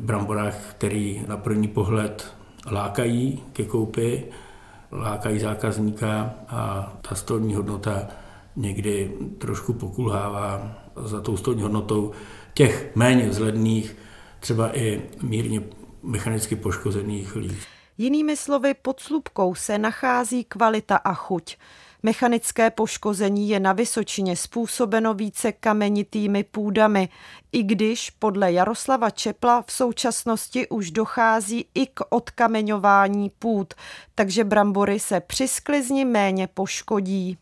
bramborách, 0.00 0.70
který 0.70 1.22
na 1.28 1.36
první 1.36 1.68
pohled 1.68 2.37
lákají 2.70 3.42
ke 3.52 3.64
koupi, 3.64 4.24
lákají 4.92 5.38
zákazníka 5.38 6.34
a 6.48 6.92
ta 7.08 7.14
stolní 7.14 7.54
hodnota 7.54 8.08
někdy 8.56 9.12
trošku 9.38 9.72
pokulhává 9.72 10.74
za 10.96 11.20
tou 11.20 11.36
stolní 11.36 11.62
hodnotou 11.62 12.12
těch 12.54 12.96
méně 12.96 13.28
vzhledných, 13.28 13.96
třeba 14.40 14.76
i 14.78 15.02
mírně 15.22 15.62
mechanicky 16.02 16.56
poškozených 16.56 17.36
líst. 17.36 17.68
Jinými 17.98 18.36
slovy, 18.36 18.74
pod 18.74 19.00
slupkou 19.00 19.54
se 19.54 19.78
nachází 19.78 20.44
kvalita 20.44 20.96
a 20.96 21.14
chuť. 21.14 21.56
Mechanické 22.02 22.70
poškození 22.70 23.48
je 23.48 23.60
na 23.60 23.72
Vysočině 23.72 24.36
způsobeno 24.36 25.14
více 25.14 25.52
kamenitými 25.52 26.44
půdami, 26.44 27.08
i 27.52 27.62
když 27.62 28.10
podle 28.10 28.52
Jaroslava 28.52 29.10
Čepla 29.10 29.62
v 29.62 29.72
současnosti 29.72 30.68
už 30.68 30.90
dochází 30.90 31.66
i 31.74 31.86
k 31.86 32.00
odkameňování 32.10 33.30
půd, 33.38 33.74
takže 34.14 34.44
brambory 34.44 35.00
se 35.00 35.20
při 35.20 35.48
sklizni 35.48 36.04
méně 36.04 36.46
poškodí. 36.46 37.38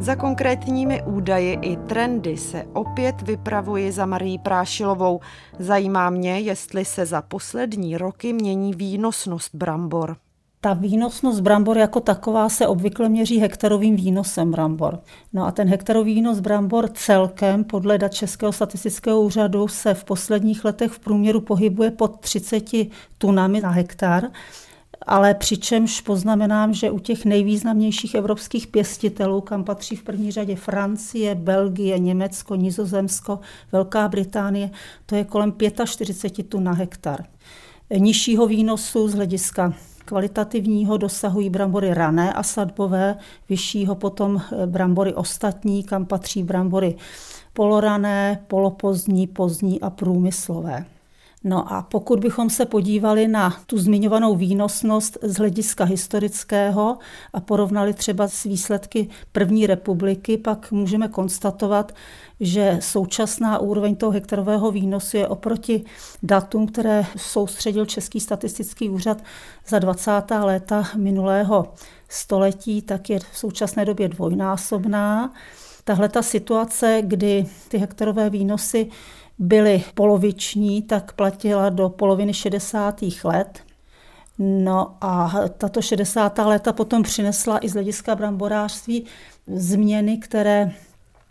Za 0.00 0.16
konkrétními 0.16 1.02
údaji 1.02 1.58
i 1.62 1.76
trendy 1.76 2.36
se 2.36 2.64
opět 2.72 3.22
vypravuji 3.22 3.92
za 3.92 4.06
Marí 4.06 4.38
Prášilovou. 4.38 5.20
Zajímá 5.58 6.10
mě, 6.10 6.40
jestli 6.40 6.84
se 6.84 7.06
za 7.06 7.22
poslední 7.22 7.96
roky 7.96 8.32
mění 8.32 8.74
výnosnost 8.74 9.54
brambor. 9.54 10.16
Ta 10.60 10.72
výnosnost 10.72 11.40
brambor 11.40 11.78
jako 11.78 12.00
taková 12.00 12.48
se 12.48 12.66
obvykle 12.66 13.08
měří 13.08 13.38
hektarovým 13.38 13.96
výnosem 13.96 14.50
brambor. 14.50 14.98
No 15.32 15.46
a 15.46 15.50
ten 15.50 15.68
hektarový 15.68 16.14
výnos 16.14 16.40
brambor 16.40 16.88
celkem 16.88 17.64
podle 17.64 17.98
dat 17.98 18.14
Českého 18.14 18.52
statistického 18.52 19.20
úřadu 19.20 19.68
se 19.68 19.94
v 19.94 20.04
posledních 20.04 20.64
letech 20.64 20.92
v 20.92 20.98
průměru 20.98 21.40
pohybuje 21.40 21.90
pod 21.90 22.20
30 22.20 22.64
tunami 23.18 23.60
na 23.60 23.70
hektar 23.70 24.30
ale 25.10 25.34
přičemž 25.34 26.00
poznamenám, 26.00 26.74
že 26.74 26.90
u 26.90 26.98
těch 26.98 27.24
nejvýznamnějších 27.24 28.14
evropských 28.14 28.66
pěstitelů, 28.66 29.40
kam 29.40 29.64
patří 29.64 29.96
v 29.96 30.02
první 30.02 30.30
řadě 30.30 30.56
Francie, 30.56 31.34
Belgie, 31.34 31.98
Německo, 31.98 32.54
Nizozemsko, 32.54 33.40
Velká 33.72 34.08
Británie, 34.08 34.70
to 35.06 35.14
je 35.14 35.24
kolem 35.24 35.54
45 35.84 36.48
tun 36.48 36.64
na 36.64 36.72
hektar. 36.72 37.24
Nižšího 37.96 38.46
výnosu 38.46 39.08
z 39.08 39.14
hlediska 39.14 39.74
kvalitativního 40.04 40.96
dosahují 40.96 41.50
brambory 41.50 41.94
rané 41.94 42.32
a 42.32 42.42
sadbové, 42.42 43.16
vyššího 43.48 43.94
potom 43.94 44.42
brambory 44.66 45.14
ostatní, 45.14 45.84
kam 45.84 46.06
patří 46.06 46.42
brambory 46.42 46.96
polorané, 47.52 48.44
polopozdní, 48.46 49.26
pozdní 49.26 49.80
a 49.80 49.90
průmyslové. 49.90 50.84
No 51.44 51.72
a 51.72 51.82
pokud 51.82 52.20
bychom 52.20 52.50
se 52.50 52.66
podívali 52.66 53.28
na 53.28 53.56
tu 53.66 53.78
zmiňovanou 53.78 54.36
výnosnost 54.36 55.18
z 55.22 55.36
hlediska 55.36 55.84
historického 55.84 56.98
a 57.32 57.40
porovnali 57.40 57.94
třeba 57.94 58.28
s 58.28 58.44
výsledky 58.44 59.08
první 59.32 59.66
republiky, 59.66 60.38
pak 60.38 60.72
můžeme 60.72 61.08
konstatovat, 61.08 61.92
že 62.40 62.78
současná 62.80 63.58
úroveň 63.58 63.96
toho 63.96 64.12
hektarového 64.12 64.70
výnosu 64.70 65.16
je 65.16 65.28
oproti 65.28 65.84
datům, 66.22 66.66
které 66.66 67.04
soustředil 67.16 67.86
Český 67.86 68.20
statistický 68.20 68.90
úřad 68.90 69.22
za 69.68 69.78
20. 69.78 70.10
léta 70.42 70.84
minulého 70.96 71.74
století, 72.08 72.82
tak 72.82 73.10
je 73.10 73.18
v 73.18 73.38
současné 73.38 73.84
době 73.84 74.08
dvojnásobná. 74.08 75.32
Tahle 75.84 76.08
ta 76.08 76.22
situace, 76.22 77.02
kdy 77.02 77.46
ty 77.68 77.78
hektarové 77.78 78.30
výnosy 78.30 78.90
byly 79.40 79.84
poloviční, 79.94 80.82
tak 80.82 81.12
platila 81.12 81.68
do 81.68 81.88
poloviny 81.88 82.34
60. 82.34 83.00
let. 83.24 83.60
No 84.38 84.96
a 85.00 85.32
tato 85.58 85.82
60. 85.82 86.38
léta 86.38 86.72
potom 86.72 87.02
přinesla 87.02 87.58
i 87.58 87.68
z 87.68 87.72
hlediska 87.72 88.16
bramborářství 88.16 89.04
změny, 89.46 90.18
které 90.18 90.72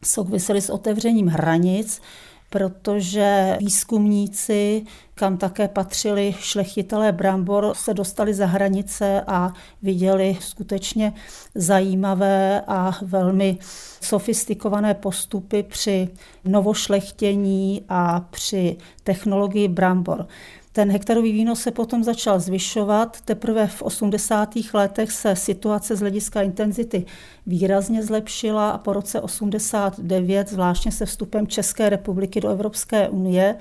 souvisely 0.03 0.61
s 0.61 0.69
otevřením 0.69 1.27
hranic, 1.27 2.01
protože 2.49 3.57
výzkumníci, 3.59 4.83
kam 5.15 5.37
také 5.37 5.67
patřili 5.67 6.35
šlechtitelé 6.39 7.11
brambor, 7.11 7.73
se 7.75 7.93
dostali 7.93 8.33
za 8.33 8.45
hranice 8.45 9.21
a 9.27 9.53
viděli 9.81 10.37
skutečně 10.41 11.13
zajímavé 11.55 12.61
a 12.67 12.91
velmi 13.01 13.57
sofistikované 14.01 14.93
postupy 14.93 15.63
při 15.63 16.09
novošlechtění 16.45 17.85
a 17.89 18.19
při 18.19 18.77
technologii 19.03 19.67
brambor. 19.67 20.27
Ten 20.71 20.91
hektarový 20.91 21.31
výnos 21.31 21.61
se 21.61 21.71
potom 21.71 22.03
začal 22.03 22.39
zvyšovat. 22.39 23.21
Teprve 23.21 23.67
v 23.67 23.81
80. 23.81 24.49
letech 24.73 25.11
se 25.11 25.35
situace 25.35 25.95
z 25.95 25.99
hlediska 25.99 26.41
intenzity 26.41 27.05
výrazně 27.45 28.03
zlepšila 28.03 28.69
a 28.69 28.77
po 28.77 28.93
roce 28.93 29.21
89, 29.21 30.49
zvláštně 30.49 30.91
se 30.91 31.05
vstupem 31.05 31.47
České 31.47 31.89
republiky 31.89 32.41
do 32.41 32.49
Evropské 32.49 33.09
unie, 33.09 33.55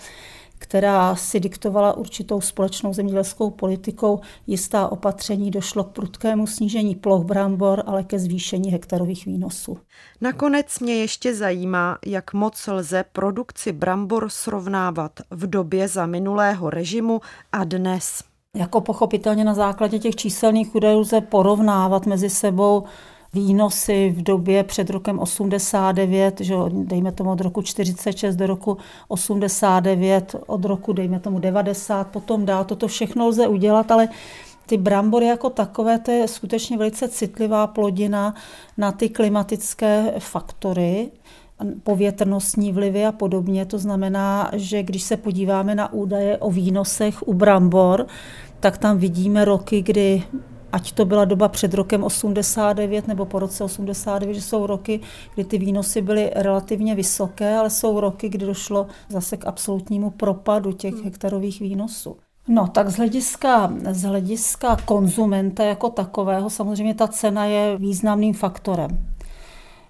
která 0.68 1.16
si 1.16 1.40
diktovala 1.40 1.96
určitou 1.96 2.40
společnou 2.40 2.92
zemědělskou 2.92 3.50
politikou 3.50 4.20
jistá 4.46 4.88
opatření, 4.88 5.50
došlo 5.50 5.84
k 5.84 5.92
prudkému 5.92 6.46
snížení 6.46 6.94
ploch 6.94 7.24
brambor, 7.24 7.82
ale 7.86 8.04
ke 8.04 8.18
zvýšení 8.18 8.70
hektarových 8.70 9.26
výnosů. 9.26 9.78
Nakonec 10.20 10.78
mě 10.78 10.94
ještě 10.94 11.34
zajímá, 11.34 11.98
jak 12.06 12.32
moc 12.32 12.66
lze 12.66 13.04
produkci 13.12 13.72
brambor 13.72 14.28
srovnávat 14.28 15.12
v 15.30 15.50
době 15.50 15.88
za 15.88 16.06
minulého 16.06 16.70
režimu 16.70 17.20
a 17.52 17.64
dnes. 17.64 18.24
Jako 18.56 18.80
pochopitelně 18.80 19.44
na 19.44 19.54
základě 19.54 19.98
těch 19.98 20.16
číselných 20.16 20.74
údajů 20.74 20.98
lze 20.98 21.20
porovnávat 21.20 22.06
mezi 22.06 22.30
sebou 22.30 22.84
výnosy 23.35 24.14
v 24.16 24.22
době 24.22 24.64
před 24.64 24.91
rokem 24.91 25.18
89, 25.18 26.41
že 26.41 26.55
dejme 26.70 27.12
tomu 27.12 27.31
od 27.31 27.41
roku 27.41 27.62
46 27.62 28.37
do 28.37 28.47
roku 28.47 28.76
89, 29.09 30.37
od 30.47 30.64
roku 30.64 30.93
dejme 30.93 31.20
tomu 31.20 31.39
90, 31.39 32.09
potom 32.09 32.47
dál, 32.47 32.64
toto 32.64 32.89
všechno 32.89 33.26
lze 33.26 33.49
udělat, 33.49 33.91
ale 33.91 34.09
ty 34.66 34.76
brambory 34.76 35.26
jako 35.26 35.51
takové, 35.51 35.99
to 35.99 36.11
je 36.11 36.29
skutečně 36.29 36.79
velice 36.79 37.09
citlivá 37.09 37.66
plodina 37.66 38.35
na 38.76 38.93
ty 38.93 39.09
klimatické 39.09 40.14
faktory, 40.18 41.11
povětrnostní 41.83 42.72
vlivy 42.72 43.07
a 43.07 43.12
podobně. 43.12 43.66
To 43.66 43.79
znamená, 43.79 44.51
že 44.53 44.83
když 44.83 45.03
se 45.03 45.16
podíváme 45.16 45.74
na 45.74 45.93
údaje 45.93 46.39
o 46.39 46.51
výnosech 46.51 47.29
u 47.29 47.35
brambor, 47.35 48.07
tak 48.61 48.79
tam 48.79 48.99
vidíme 48.99 49.45
roky, 49.45 49.83
kdy 49.83 50.22
ať 50.72 50.92
to 50.92 51.04
byla 51.04 51.24
doba 51.24 51.48
před 51.48 51.74
rokem 51.74 52.04
89 52.04 53.08
nebo 53.08 53.24
po 53.24 53.38
roce 53.38 53.64
89, 53.64 54.34
že 54.34 54.42
jsou 54.42 54.66
roky, 54.66 55.00
kdy 55.34 55.44
ty 55.44 55.58
výnosy 55.58 56.02
byly 56.02 56.30
relativně 56.34 56.94
vysoké, 56.94 57.56
ale 57.56 57.70
jsou 57.70 58.00
roky, 58.00 58.28
kdy 58.28 58.46
došlo 58.46 58.86
zase 59.08 59.36
k 59.36 59.46
absolutnímu 59.46 60.10
propadu 60.10 60.72
těch 60.72 60.94
hmm. 60.94 61.04
hektarových 61.04 61.60
výnosů. 61.60 62.16
No, 62.48 62.68
tak 62.68 62.88
z 62.88 62.96
hlediska, 62.96 63.72
z 63.90 64.02
hlediska 64.02 64.76
konzumenta 64.84 65.64
jako 65.64 65.88
takového 65.90 66.50
samozřejmě 66.50 66.94
ta 66.94 67.08
cena 67.08 67.44
je 67.44 67.76
významným 67.78 68.34
faktorem. 68.34 68.98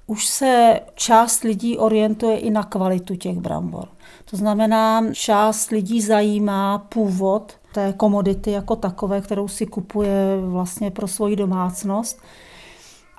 Už 0.06 0.26
se 0.26 0.80
část 0.94 1.42
lidí 1.42 1.78
orientuje 1.78 2.38
i 2.38 2.50
na 2.50 2.62
kvalitu 2.62 3.16
těch 3.16 3.38
brambor. 3.38 3.88
To 4.30 4.36
znamená, 4.36 5.12
část 5.12 5.70
lidí 5.70 6.00
zajímá 6.00 6.78
původ 6.78 7.57
té 7.78 7.92
komodity 7.92 8.50
jako 8.50 8.76
takové, 8.76 9.20
kterou 9.20 9.48
si 9.48 9.66
kupuje 9.66 10.40
vlastně 10.40 10.90
pro 10.90 11.08
svoji 11.08 11.36
domácnost. 11.36 12.20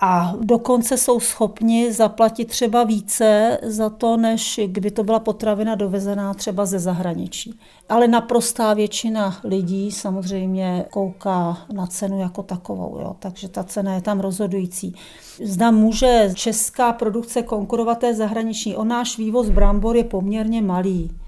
A 0.02 0.34
dokonce 0.42 0.98
jsou 0.98 1.20
schopni 1.20 1.94
zaplatit 1.94 2.46
třeba 2.46 2.84
více 2.84 3.60
za 3.64 3.90
to, 3.90 4.18
než 4.18 4.60
kdyby 4.66 4.92
to 4.92 5.04
byla 5.04 5.20
potravina 5.20 5.76
dovezená 5.76 6.34
třeba 6.34 6.66
ze 6.66 6.80
zahraničí. 6.80 7.60
Ale 7.90 8.08
naprostá 8.08 8.74
většina 8.74 9.38
lidí 9.44 9.92
samozřejmě 9.92 10.86
kouká 10.90 11.58
na 11.74 11.88
cenu 11.88 12.20
jako 12.20 12.44
takovou, 12.44 13.00
jo? 13.00 13.16
takže 13.20 13.50
ta 13.50 13.64
cena 13.64 13.94
je 13.94 14.02
tam 14.02 14.20
rozhodující. 14.20 14.96
Zda 15.44 15.72
může 15.72 16.32
česká 16.34 16.94
produkce 16.94 17.42
konkurovat 17.42 18.00
té 18.00 18.14
zahraniční. 18.14 18.76
O 18.76 18.84
náš 18.84 19.18
vývoz 19.18 19.50
brambor 19.50 19.96
je 19.96 20.04
poměrně 20.04 20.62
malý 20.62 21.19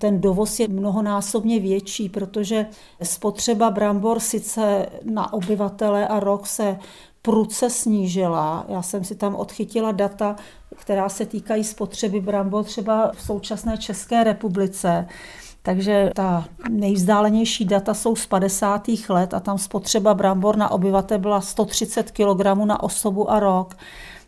ten 0.00 0.20
dovoz 0.20 0.60
je 0.60 0.68
mnohonásobně 0.68 1.60
větší, 1.60 2.08
protože 2.08 2.66
spotřeba 3.02 3.70
brambor 3.70 4.20
sice 4.20 4.86
na 5.04 5.32
obyvatele 5.32 6.08
a 6.08 6.20
rok 6.20 6.46
se 6.46 6.78
pruce 7.22 7.70
snížila. 7.70 8.64
Já 8.68 8.82
jsem 8.82 9.04
si 9.04 9.14
tam 9.14 9.34
odchytila 9.34 9.92
data, 9.92 10.36
která 10.76 11.08
se 11.08 11.26
týkají 11.26 11.64
spotřeby 11.64 12.20
brambor 12.20 12.64
třeba 12.64 13.12
v 13.14 13.22
současné 13.22 13.78
České 13.78 14.24
republice. 14.24 15.06
Takže 15.62 16.10
ta 16.14 16.44
nejvzdálenější 16.68 17.64
data 17.64 17.94
jsou 17.94 18.16
z 18.16 18.26
50. 18.26 18.88
let 19.08 19.34
a 19.34 19.40
tam 19.40 19.58
spotřeba 19.58 20.14
brambor 20.14 20.56
na 20.56 20.70
obyvatele 20.70 21.18
byla 21.18 21.40
130 21.40 22.10
kg 22.10 22.64
na 22.64 22.82
osobu 22.82 23.30
a 23.30 23.40
rok. 23.40 23.76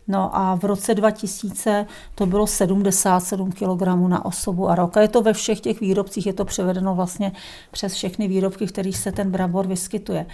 No 0.07 0.37
a 0.37 0.55
v 0.55 0.63
roce 0.63 0.95
2000 0.95 1.85
to 2.15 2.25
bylo 2.25 2.47
77 2.47 3.51
kg 3.51 3.81
na 4.07 4.25
osobu 4.25 4.69
a 4.69 4.75
rok. 4.75 4.97
A 4.97 5.01
je 5.01 5.07
to 5.07 5.21
ve 5.21 5.33
všech 5.33 5.59
těch 5.59 5.79
výrobcích, 5.79 6.25
je 6.25 6.33
to 6.33 6.45
převedeno 6.45 6.95
vlastně 6.95 7.31
přes 7.71 7.93
všechny 7.93 8.27
výrobky, 8.27 8.65
v 8.65 8.71
kterých 8.71 8.97
se 8.97 9.11
ten 9.11 9.31
brambor 9.31 9.67
vyskytuje. 9.67 10.25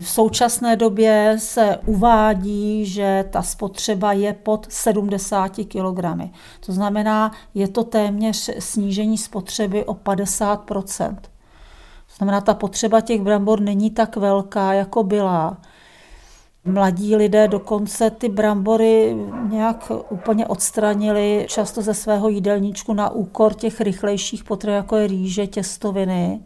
V 0.00 0.08
současné 0.08 0.76
době 0.76 1.36
se 1.38 1.78
uvádí, 1.86 2.86
že 2.86 3.24
ta 3.30 3.42
spotřeba 3.42 4.12
je 4.12 4.32
pod 4.32 4.66
70 4.70 5.48
kg. 5.48 6.30
To 6.66 6.72
znamená, 6.72 7.32
je 7.54 7.68
to 7.68 7.84
téměř 7.84 8.50
snížení 8.58 9.18
spotřeby 9.18 9.84
o 9.84 9.94
50% 9.94 11.14
To 11.14 12.16
znamená, 12.16 12.40
ta 12.40 12.54
potřeba 12.54 13.00
těch 13.00 13.22
brambor 13.22 13.60
není 13.60 13.90
tak 13.90 14.16
velká, 14.16 14.72
jako 14.72 15.02
byla. 15.02 15.56
Mladí 16.66 17.16
lidé 17.16 17.48
dokonce 17.48 18.10
ty 18.10 18.28
brambory 18.28 19.16
nějak 19.50 19.92
úplně 20.10 20.46
odstranili, 20.46 21.46
často 21.48 21.82
ze 21.82 21.94
svého 21.94 22.28
jídelníčku 22.28 22.94
na 22.94 23.10
úkor 23.10 23.54
těch 23.54 23.80
rychlejších 23.80 24.44
potravin, 24.44 24.76
jako 24.76 24.96
je 24.96 25.06
rýže, 25.06 25.46
těstoviny. 25.46 26.40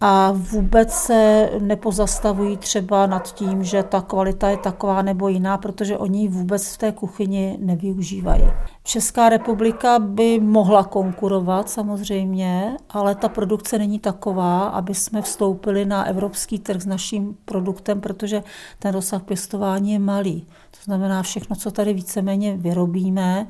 A 0.00 0.32
vůbec 0.32 0.92
se 0.92 1.50
nepozastavují 1.58 2.56
třeba 2.56 3.06
nad 3.06 3.34
tím, 3.34 3.64
že 3.64 3.82
ta 3.82 4.00
kvalita 4.00 4.50
je 4.50 4.56
taková 4.56 5.02
nebo 5.02 5.28
jiná, 5.28 5.58
protože 5.58 5.98
oni 5.98 6.28
vůbec 6.28 6.74
v 6.74 6.78
té 6.78 6.92
kuchyni 6.92 7.58
nevyužívají. 7.60 8.44
Česká 8.82 9.28
republika 9.28 9.98
by 9.98 10.40
mohla 10.40 10.84
konkurovat 10.84 11.70
samozřejmě, 11.70 12.76
ale 12.90 13.14
ta 13.14 13.28
produkce 13.28 13.78
není 13.78 13.98
taková, 13.98 14.68
aby 14.68 14.94
jsme 14.94 15.22
vstoupili 15.22 15.84
na 15.84 16.04
evropský 16.04 16.58
trh 16.58 16.82
s 16.82 16.86
naším 16.86 17.36
produktem, 17.44 18.00
protože 18.00 18.42
ten 18.78 18.92
rozsah 18.92 19.22
pěstování 19.22 19.92
je 19.92 19.98
malý. 19.98 20.46
To 20.70 20.78
znamená, 20.84 21.22
všechno, 21.22 21.56
co 21.56 21.70
tady 21.70 21.94
víceméně 21.94 22.56
vyrobíme, 22.56 23.46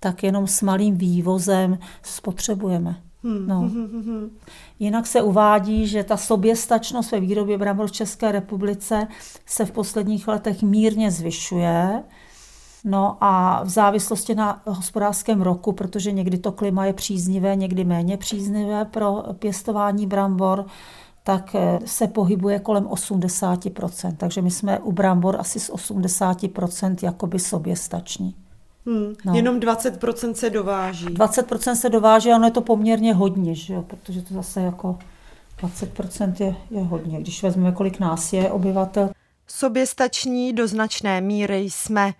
tak 0.00 0.22
jenom 0.22 0.46
s 0.46 0.62
malým 0.62 0.96
vývozem 0.96 1.78
spotřebujeme. 2.02 3.09
Hmm, 3.24 3.46
no. 3.46 3.70
Jinak 4.78 5.06
se 5.06 5.22
uvádí, 5.22 5.86
že 5.86 6.04
ta 6.04 6.16
soběstačnost 6.16 7.12
ve 7.12 7.20
výrobě 7.20 7.58
brambor 7.58 7.86
v 7.86 7.92
České 7.92 8.32
republice 8.32 9.06
se 9.46 9.64
v 9.64 9.72
posledních 9.72 10.28
letech 10.28 10.62
mírně 10.62 11.10
zvyšuje. 11.10 12.02
No 12.84 13.16
a 13.20 13.62
v 13.64 13.68
závislosti 13.68 14.34
na 14.34 14.62
hospodářském 14.66 15.42
roku, 15.42 15.72
protože 15.72 16.12
někdy 16.12 16.38
to 16.38 16.52
klima 16.52 16.86
je 16.86 16.92
příznivé, 16.92 17.56
někdy 17.56 17.84
méně 17.84 18.16
příznivé 18.16 18.84
pro 18.84 19.22
pěstování 19.38 20.06
brambor, 20.06 20.66
tak 21.22 21.54
eh, 21.54 21.78
se 21.84 22.06
pohybuje 22.06 22.58
kolem 22.58 22.84
80%. 22.84 24.16
Takže 24.16 24.42
my 24.42 24.50
jsme 24.50 24.78
u 24.78 24.92
brambor 24.92 25.36
asi 25.40 25.60
z 25.60 25.70
80% 25.70 26.96
jakoby 27.02 27.38
soběstační. 27.38 28.34
Hmm, 28.86 29.14
no. 29.24 29.34
Jenom 29.34 29.60
20% 29.60 30.32
se 30.32 30.50
dováží. 30.50 31.06
20% 31.06 31.74
se 31.74 31.88
dováží, 31.88 32.32
ono 32.32 32.44
je 32.44 32.50
to 32.50 32.60
poměrně 32.60 33.14
hodně, 33.14 33.54
že 33.54 33.74
jo? 33.74 33.82
protože 33.82 34.22
to 34.22 34.34
zase 34.34 34.60
jako 34.60 34.98
20% 35.62 36.34
je, 36.40 36.56
je 36.70 36.84
hodně, 36.84 37.20
když 37.20 37.42
vezmeme, 37.42 37.72
kolik 37.72 38.00
nás 38.00 38.32
je 38.32 38.50
obyvatel. 38.50 39.10
Soběstační 39.46 40.52
do 40.52 40.68
značné 40.68 41.20
míry 41.20 41.58
jsme. 41.58 42.12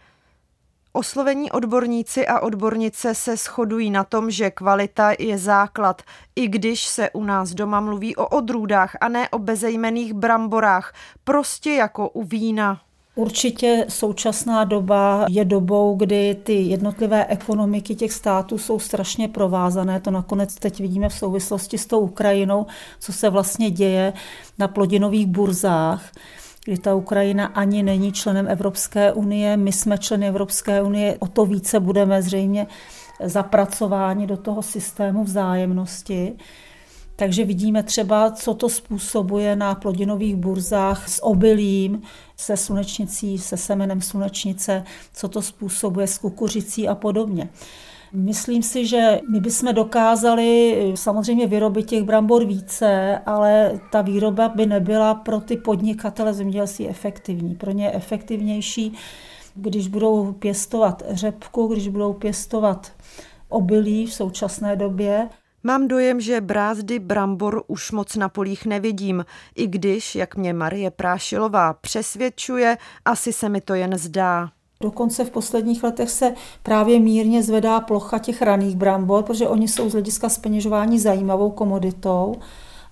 Oslovení 0.93 1.53
odborníci 1.53 2.27
a 2.27 2.41
odbornice 2.41 3.15
se 3.15 3.37
shodují 3.37 3.91
na 3.91 4.05
tom, 4.05 4.31
že 4.31 4.51
kvalita 4.51 5.13
je 5.19 5.39
základ, 5.39 6.03
i 6.37 6.49
když 6.49 6.87
se 6.87 7.11
u 7.11 7.25
nás 7.25 7.51
doma 7.51 7.81
mluví 7.81 8.17
o 8.17 8.29
odrůdách 8.29 8.97
a 9.01 9.09
ne 9.09 9.29
o 9.29 9.39
bezejmených 9.39 10.15
bramborách, 10.15 10.95
prostě 11.25 11.71
jako 11.71 12.09
u 12.09 12.25
vína. 12.25 12.81
Určitě 13.15 13.87
současná 13.89 14.65
doba 14.65 15.27
je 15.29 15.45
dobou, 15.45 15.97
kdy 15.97 16.37
ty 16.43 16.53
jednotlivé 16.53 17.27
ekonomiky 17.27 17.95
těch 17.95 18.13
států 18.13 18.59
jsou 18.59 18.79
strašně 18.79 19.29
provázané. 19.29 20.01
To 20.01 20.11
nakonec 20.11 20.55
teď 20.55 20.81
vidíme 20.81 21.09
v 21.09 21.15
souvislosti 21.15 21.79
s 21.79 21.87
tou 21.87 22.01
Ukrajinou, 22.01 22.67
co 23.01 23.13
se 23.13 23.31
vlastně 23.31 23.71
děje 23.71 24.13
na 24.59 24.69
plodinových 24.69 25.27
burzách 25.27 26.13
kdy 26.65 26.79
ta 26.79 26.95
Ukrajina 26.95 27.47
ani 27.47 27.83
není 27.83 28.13
členem 28.13 28.49
Evropské 28.49 29.13
unie, 29.13 29.57
my 29.57 29.73
jsme 29.73 29.99
členy 29.99 30.29
Evropské 30.29 30.83
unie, 30.83 31.17
o 31.19 31.27
to 31.27 31.47
více 31.47 31.81
budeme 31.81 32.23
zřejmě 32.23 32.67
zapracováni 33.25 34.27
do 34.27 34.37
toho 34.37 34.63
systému 34.63 35.25
vzájemnosti. 35.25 36.33
Takže 37.17 37.45
vidíme 37.45 37.83
třeba, 37.83 38.31
co 38.31 38.55
to 38.55 38.69
způsobuje 38.69 39.57
na 39.57 39.75
plodinových 39.75 40.37
burzách 40.37 41.09
s 41.09 41.25
obilím, 41.25 42.03
se 42.41 42.57
slunečnicí, 42.57 43.39
se 43.39 43.57
semenem 43.57 44.01
slunečnice, 44.01 44.85
co 45.15 45.29
to 45.29 45.43
způsobuje 45.43 46.07
s 46.07 46.19
kukuřicí 46.19 46.89
a 46.89 46.95
podobně. 46.95 47.49
Myslím 48.13 48.63
si, 48.63 48.87
že 48.87 49.21
my 49.33 49.41
bychom 49.41 49.75
dokázali 49.75 50.93
samozřejmě 50.95 51.47
vyrobit 51.47 51.87
těch 51.87 52.03
brambor 52.03 52.45
více, 52.45 53.19
ale 53.27 53.81
ta 53.93 54.03
výroba 54.03 54.49
by 54.49 54.67
nebyla 54.67 55.15
pro 55.15 55.41
ty 55.41 55.57
podnikatele 55.57 56.35
zemědělství 56.35 56.89
efektivní. 56.89 57.55
Pro 57.55 57.71
ně 57.71 57.85
je 57.85 57.93
efektivnější, 57.93 58.93
když 59.55 59.89
budou 59.89 60.33
pěstovat 60.33 61.03
řepku, 61.11 61.67
když 61.67 61.89
budou 61.89 62.13
pěstovat 62.13 62.93
obilí 63.49 64.07
v 64.07 64.15
současné 64.15 64.77
době, 64.77 65.29
Mám 65.63 65.89
dojem, 65.89 66.21
že 66.21 66.41
brázdy 66.41 66.99
brambor 66.99 67.63
už 67.67 67.93
moc 67.93 68.17
na 68.17 68.29
polích 68.29 68.67
nevidím, 68.67 69.25
i 69.55 69.67
když, 69.67 70.15
jak 70.15 70.37
mě 70.37 70.53
Marie 70.53 70.91
Prášilová 70.91 71.73
přesvědčuje, 71.73 72.79
asi 73.05 73.33
se 73.33 73.49
mi 73.49 73.61
to 73.61 73.75
jen 73.75 73.99
zdá. 73.99 74.51
Dokonce 74.83 75.25
v 75.25 75.31
posledních 75.31 75.83
letech 75.83 76.11
se 76.11 76.35
právě 76.63 77.01
mírně 77.01 77.43
zvedá 77.43 77.81
plocha 77.81 78.19
těch 78.19 78.43
raných 78.43 78.77
brambor, 78.77 79.23
protože 79.23 79.49
oni 79.49 79.69
jsou 79.69 79.89
z 79.89 79.93
hlediska 79.93 80.29
speněžování 80.29 80.99
zajímavou 80.99 81.51
komoditou. 81.51 82.35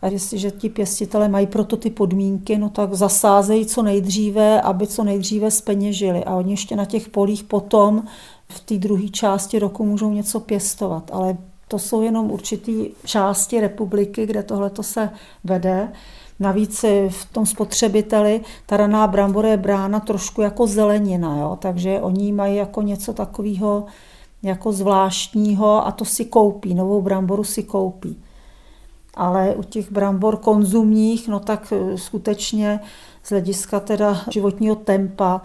A 0.02 0.06
jestliže 0.06 0.50
ti 0.50 0.68
pěstitele 0.68 1.28
mají 1.28 1.46
proto 1.46 1.76
ty 1.76 1.90
podmínky, 1.90 2.58
no 2.58 2.68
tak 2.68 2.94
zasázejí 2.94 3.66
co 3.66 3.82
nejdříve, 3.82 4.60
aby 4.60 4.86
co 4.86 5.04
nejdříve 5.04 5.50
speněžili. 5.50 6.24
A 6.24 6.34
oni 6.34 6.52
ještě 6.52 6.76
na 6.76 6.84
těch 6.84 7.08
polích 7.08 7.44
potom 7.44 8.02
v 8.48 8.60
té 8.60 8.74
druhé 8.74 9.08
části 9.08 9.58
roku 9.58 9.84
můžou 9.84 10.12
něco 10.12 10.40
pěstovat. 10.40 11.10
Ale 11.12 11.36
to 11.68 11.78
jsou 11.78 12.02
jenom 12.02 12.30
určitý 12.30 12.90
části 13.04 13.60
republiky, 13.60 14.26
kde 14.26 14.42
tohle 14.42 14.70
se 14.80 15.10
vede. 15.44 15.92
Navíc 16.40 16.84
v 17.08 17.32
tom 17.32 17.46
spotřebiteli 17.46 18.40
ta 18.66 18.76
raná 18.76 19.06
brambora 19.06 19.48
je 19.48 19.56
brána 19.56 20.00
trošku 20.00 20.42
jako 20.42 20.66
zelenina, 20.66 21.36
jo? 21.36 21.58
takže 21.60 22.00
oni 22.00 22.32
mají 22.32 22.56
jako 22.56 22.82
něco 22.82 23.12
takového 23.12 23.86
jako 24.42 24.72
zvláštního 24.72 25.86
a 25.86 25.92
to 25.92 26.04
si 26.04 26.24
koupí, 26.24 26.74
novou 26.74 27.02
bramboru 27.02 27.44
si 27.44 27.62
koupí. 27.62 28.22
Ale 29.14 29.54
u 29.54 29.62
těch 29.62 29.92
brambor 29.92 30.36
konzumních, 30.36 31.28
no 31.28 31.40
tak 31.40 31.72
skutečně 31.96 32.80
z 33.22 33.30
hlediska 33.30 33.80
teda 33.80 34.20
životního 34.30 34.74
tempa 34.74 35.40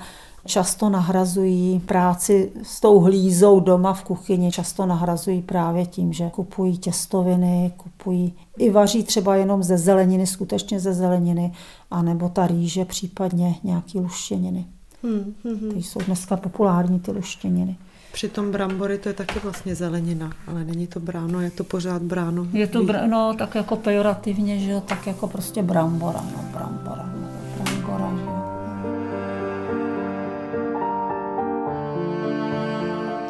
často 0.45 0.89
nahrazují 0.89 1.79
práci 1.79 2.51
s 2.63 2.79
tou 2.79 2.99
hlízou 2.99 3.59
doma 3.59 3.93
v 3.93 4.03
kuchyni, 4.03 4.51
často 4.51 4.85
nahrazují 4.85 5.41
právě 5.41 5.85
tím, 5.85 6.13
že 6.13 6.29
kupují 6.29 6.77
těstoviny, 6.77 7.71
kupují 7.77 8.33
i 8.57 8.69
vaří 8.69 9.03
třeba 9.03 9.35
jenom 9.35 9.63
ze 9.63 9.77
zeleniny, 9.77 10.27
skutečně 10.27 10.79
ze 10.79 10.93
zeleniny, 10.93 11.53
anebo 11.91 12.29
ta 12.29 12.47
rýže, 12.47 12.85
případně 12.85 13.55
nějaký 13.63 13.99
luštěniny. 13.99 14.65
Hmm, 15.03 15.33
hmm, 15.43 15.59
hmm. 15.59 15.71
Ty 15.71 15.83
jsou 15.83 15.99
dneska 15.99 16.37
populární, 16.37 16.99
ty 16.99 17.11
luštěniny. 17.11 17.75
Přitom 18.13 18.51
brambory 18.51 18.97
to 18.97 19.09
je 19.09 19.13
taky 19.13 19.39
vlastně 19.39 19.75
zelenina, 19.75 20.31
ale 20.47 20.63
není 20.63 20.87
to 20.87 20.99
bráno, 20.99 21.41
je 21.41 21.51
to 21.51 21.63
pořád 21.63 22.01
bráno. 22.01 22.47
Je 22.53 22.67
to 22.67 22.83
br- 22.83 23.09
no, 23.09 23.33
tak 23.37 23.55
jako 23.55 23.75
pejorativně, 23.75 24.59
že 24.59 24.71
jo, 24.71 24.81
tak 24.81 25.07
jako 25.07 25.27
prostě 25.27 25.63
brambora, 25.63 26.23
no, 26.37 26.43
brambora, 26.51 27.09
no, 27.21 27.27
brambora, 27.63 28.11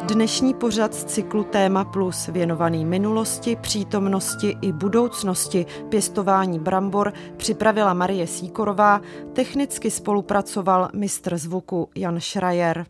Dnešní 0.06 0.54
pořad 0.54 0.94
z 0.94 1.04
cyklu 1.04 1.44
Téma 1.44 1.84
Plus 1.84 2.26
věnovaný 2.26 2.84
minulosti, 2.84 3.56
přítomnosti 3.56 4.56
i 4.62 4.72
budoucnosti 4.72 5.66
pěstování 5.88 6.58
brambor 6.58 7.12
připravila 7.36 7.94
Marie 7.94 8.26
Síkorová, 8.26 9.00
technicky 9.32 9.90
spolupracoval 9.90 10.88
mistr 10.94 11.36
zvuku 11.38 11.88
Jan 11.96 12.20
Schreier. 12.20 12.86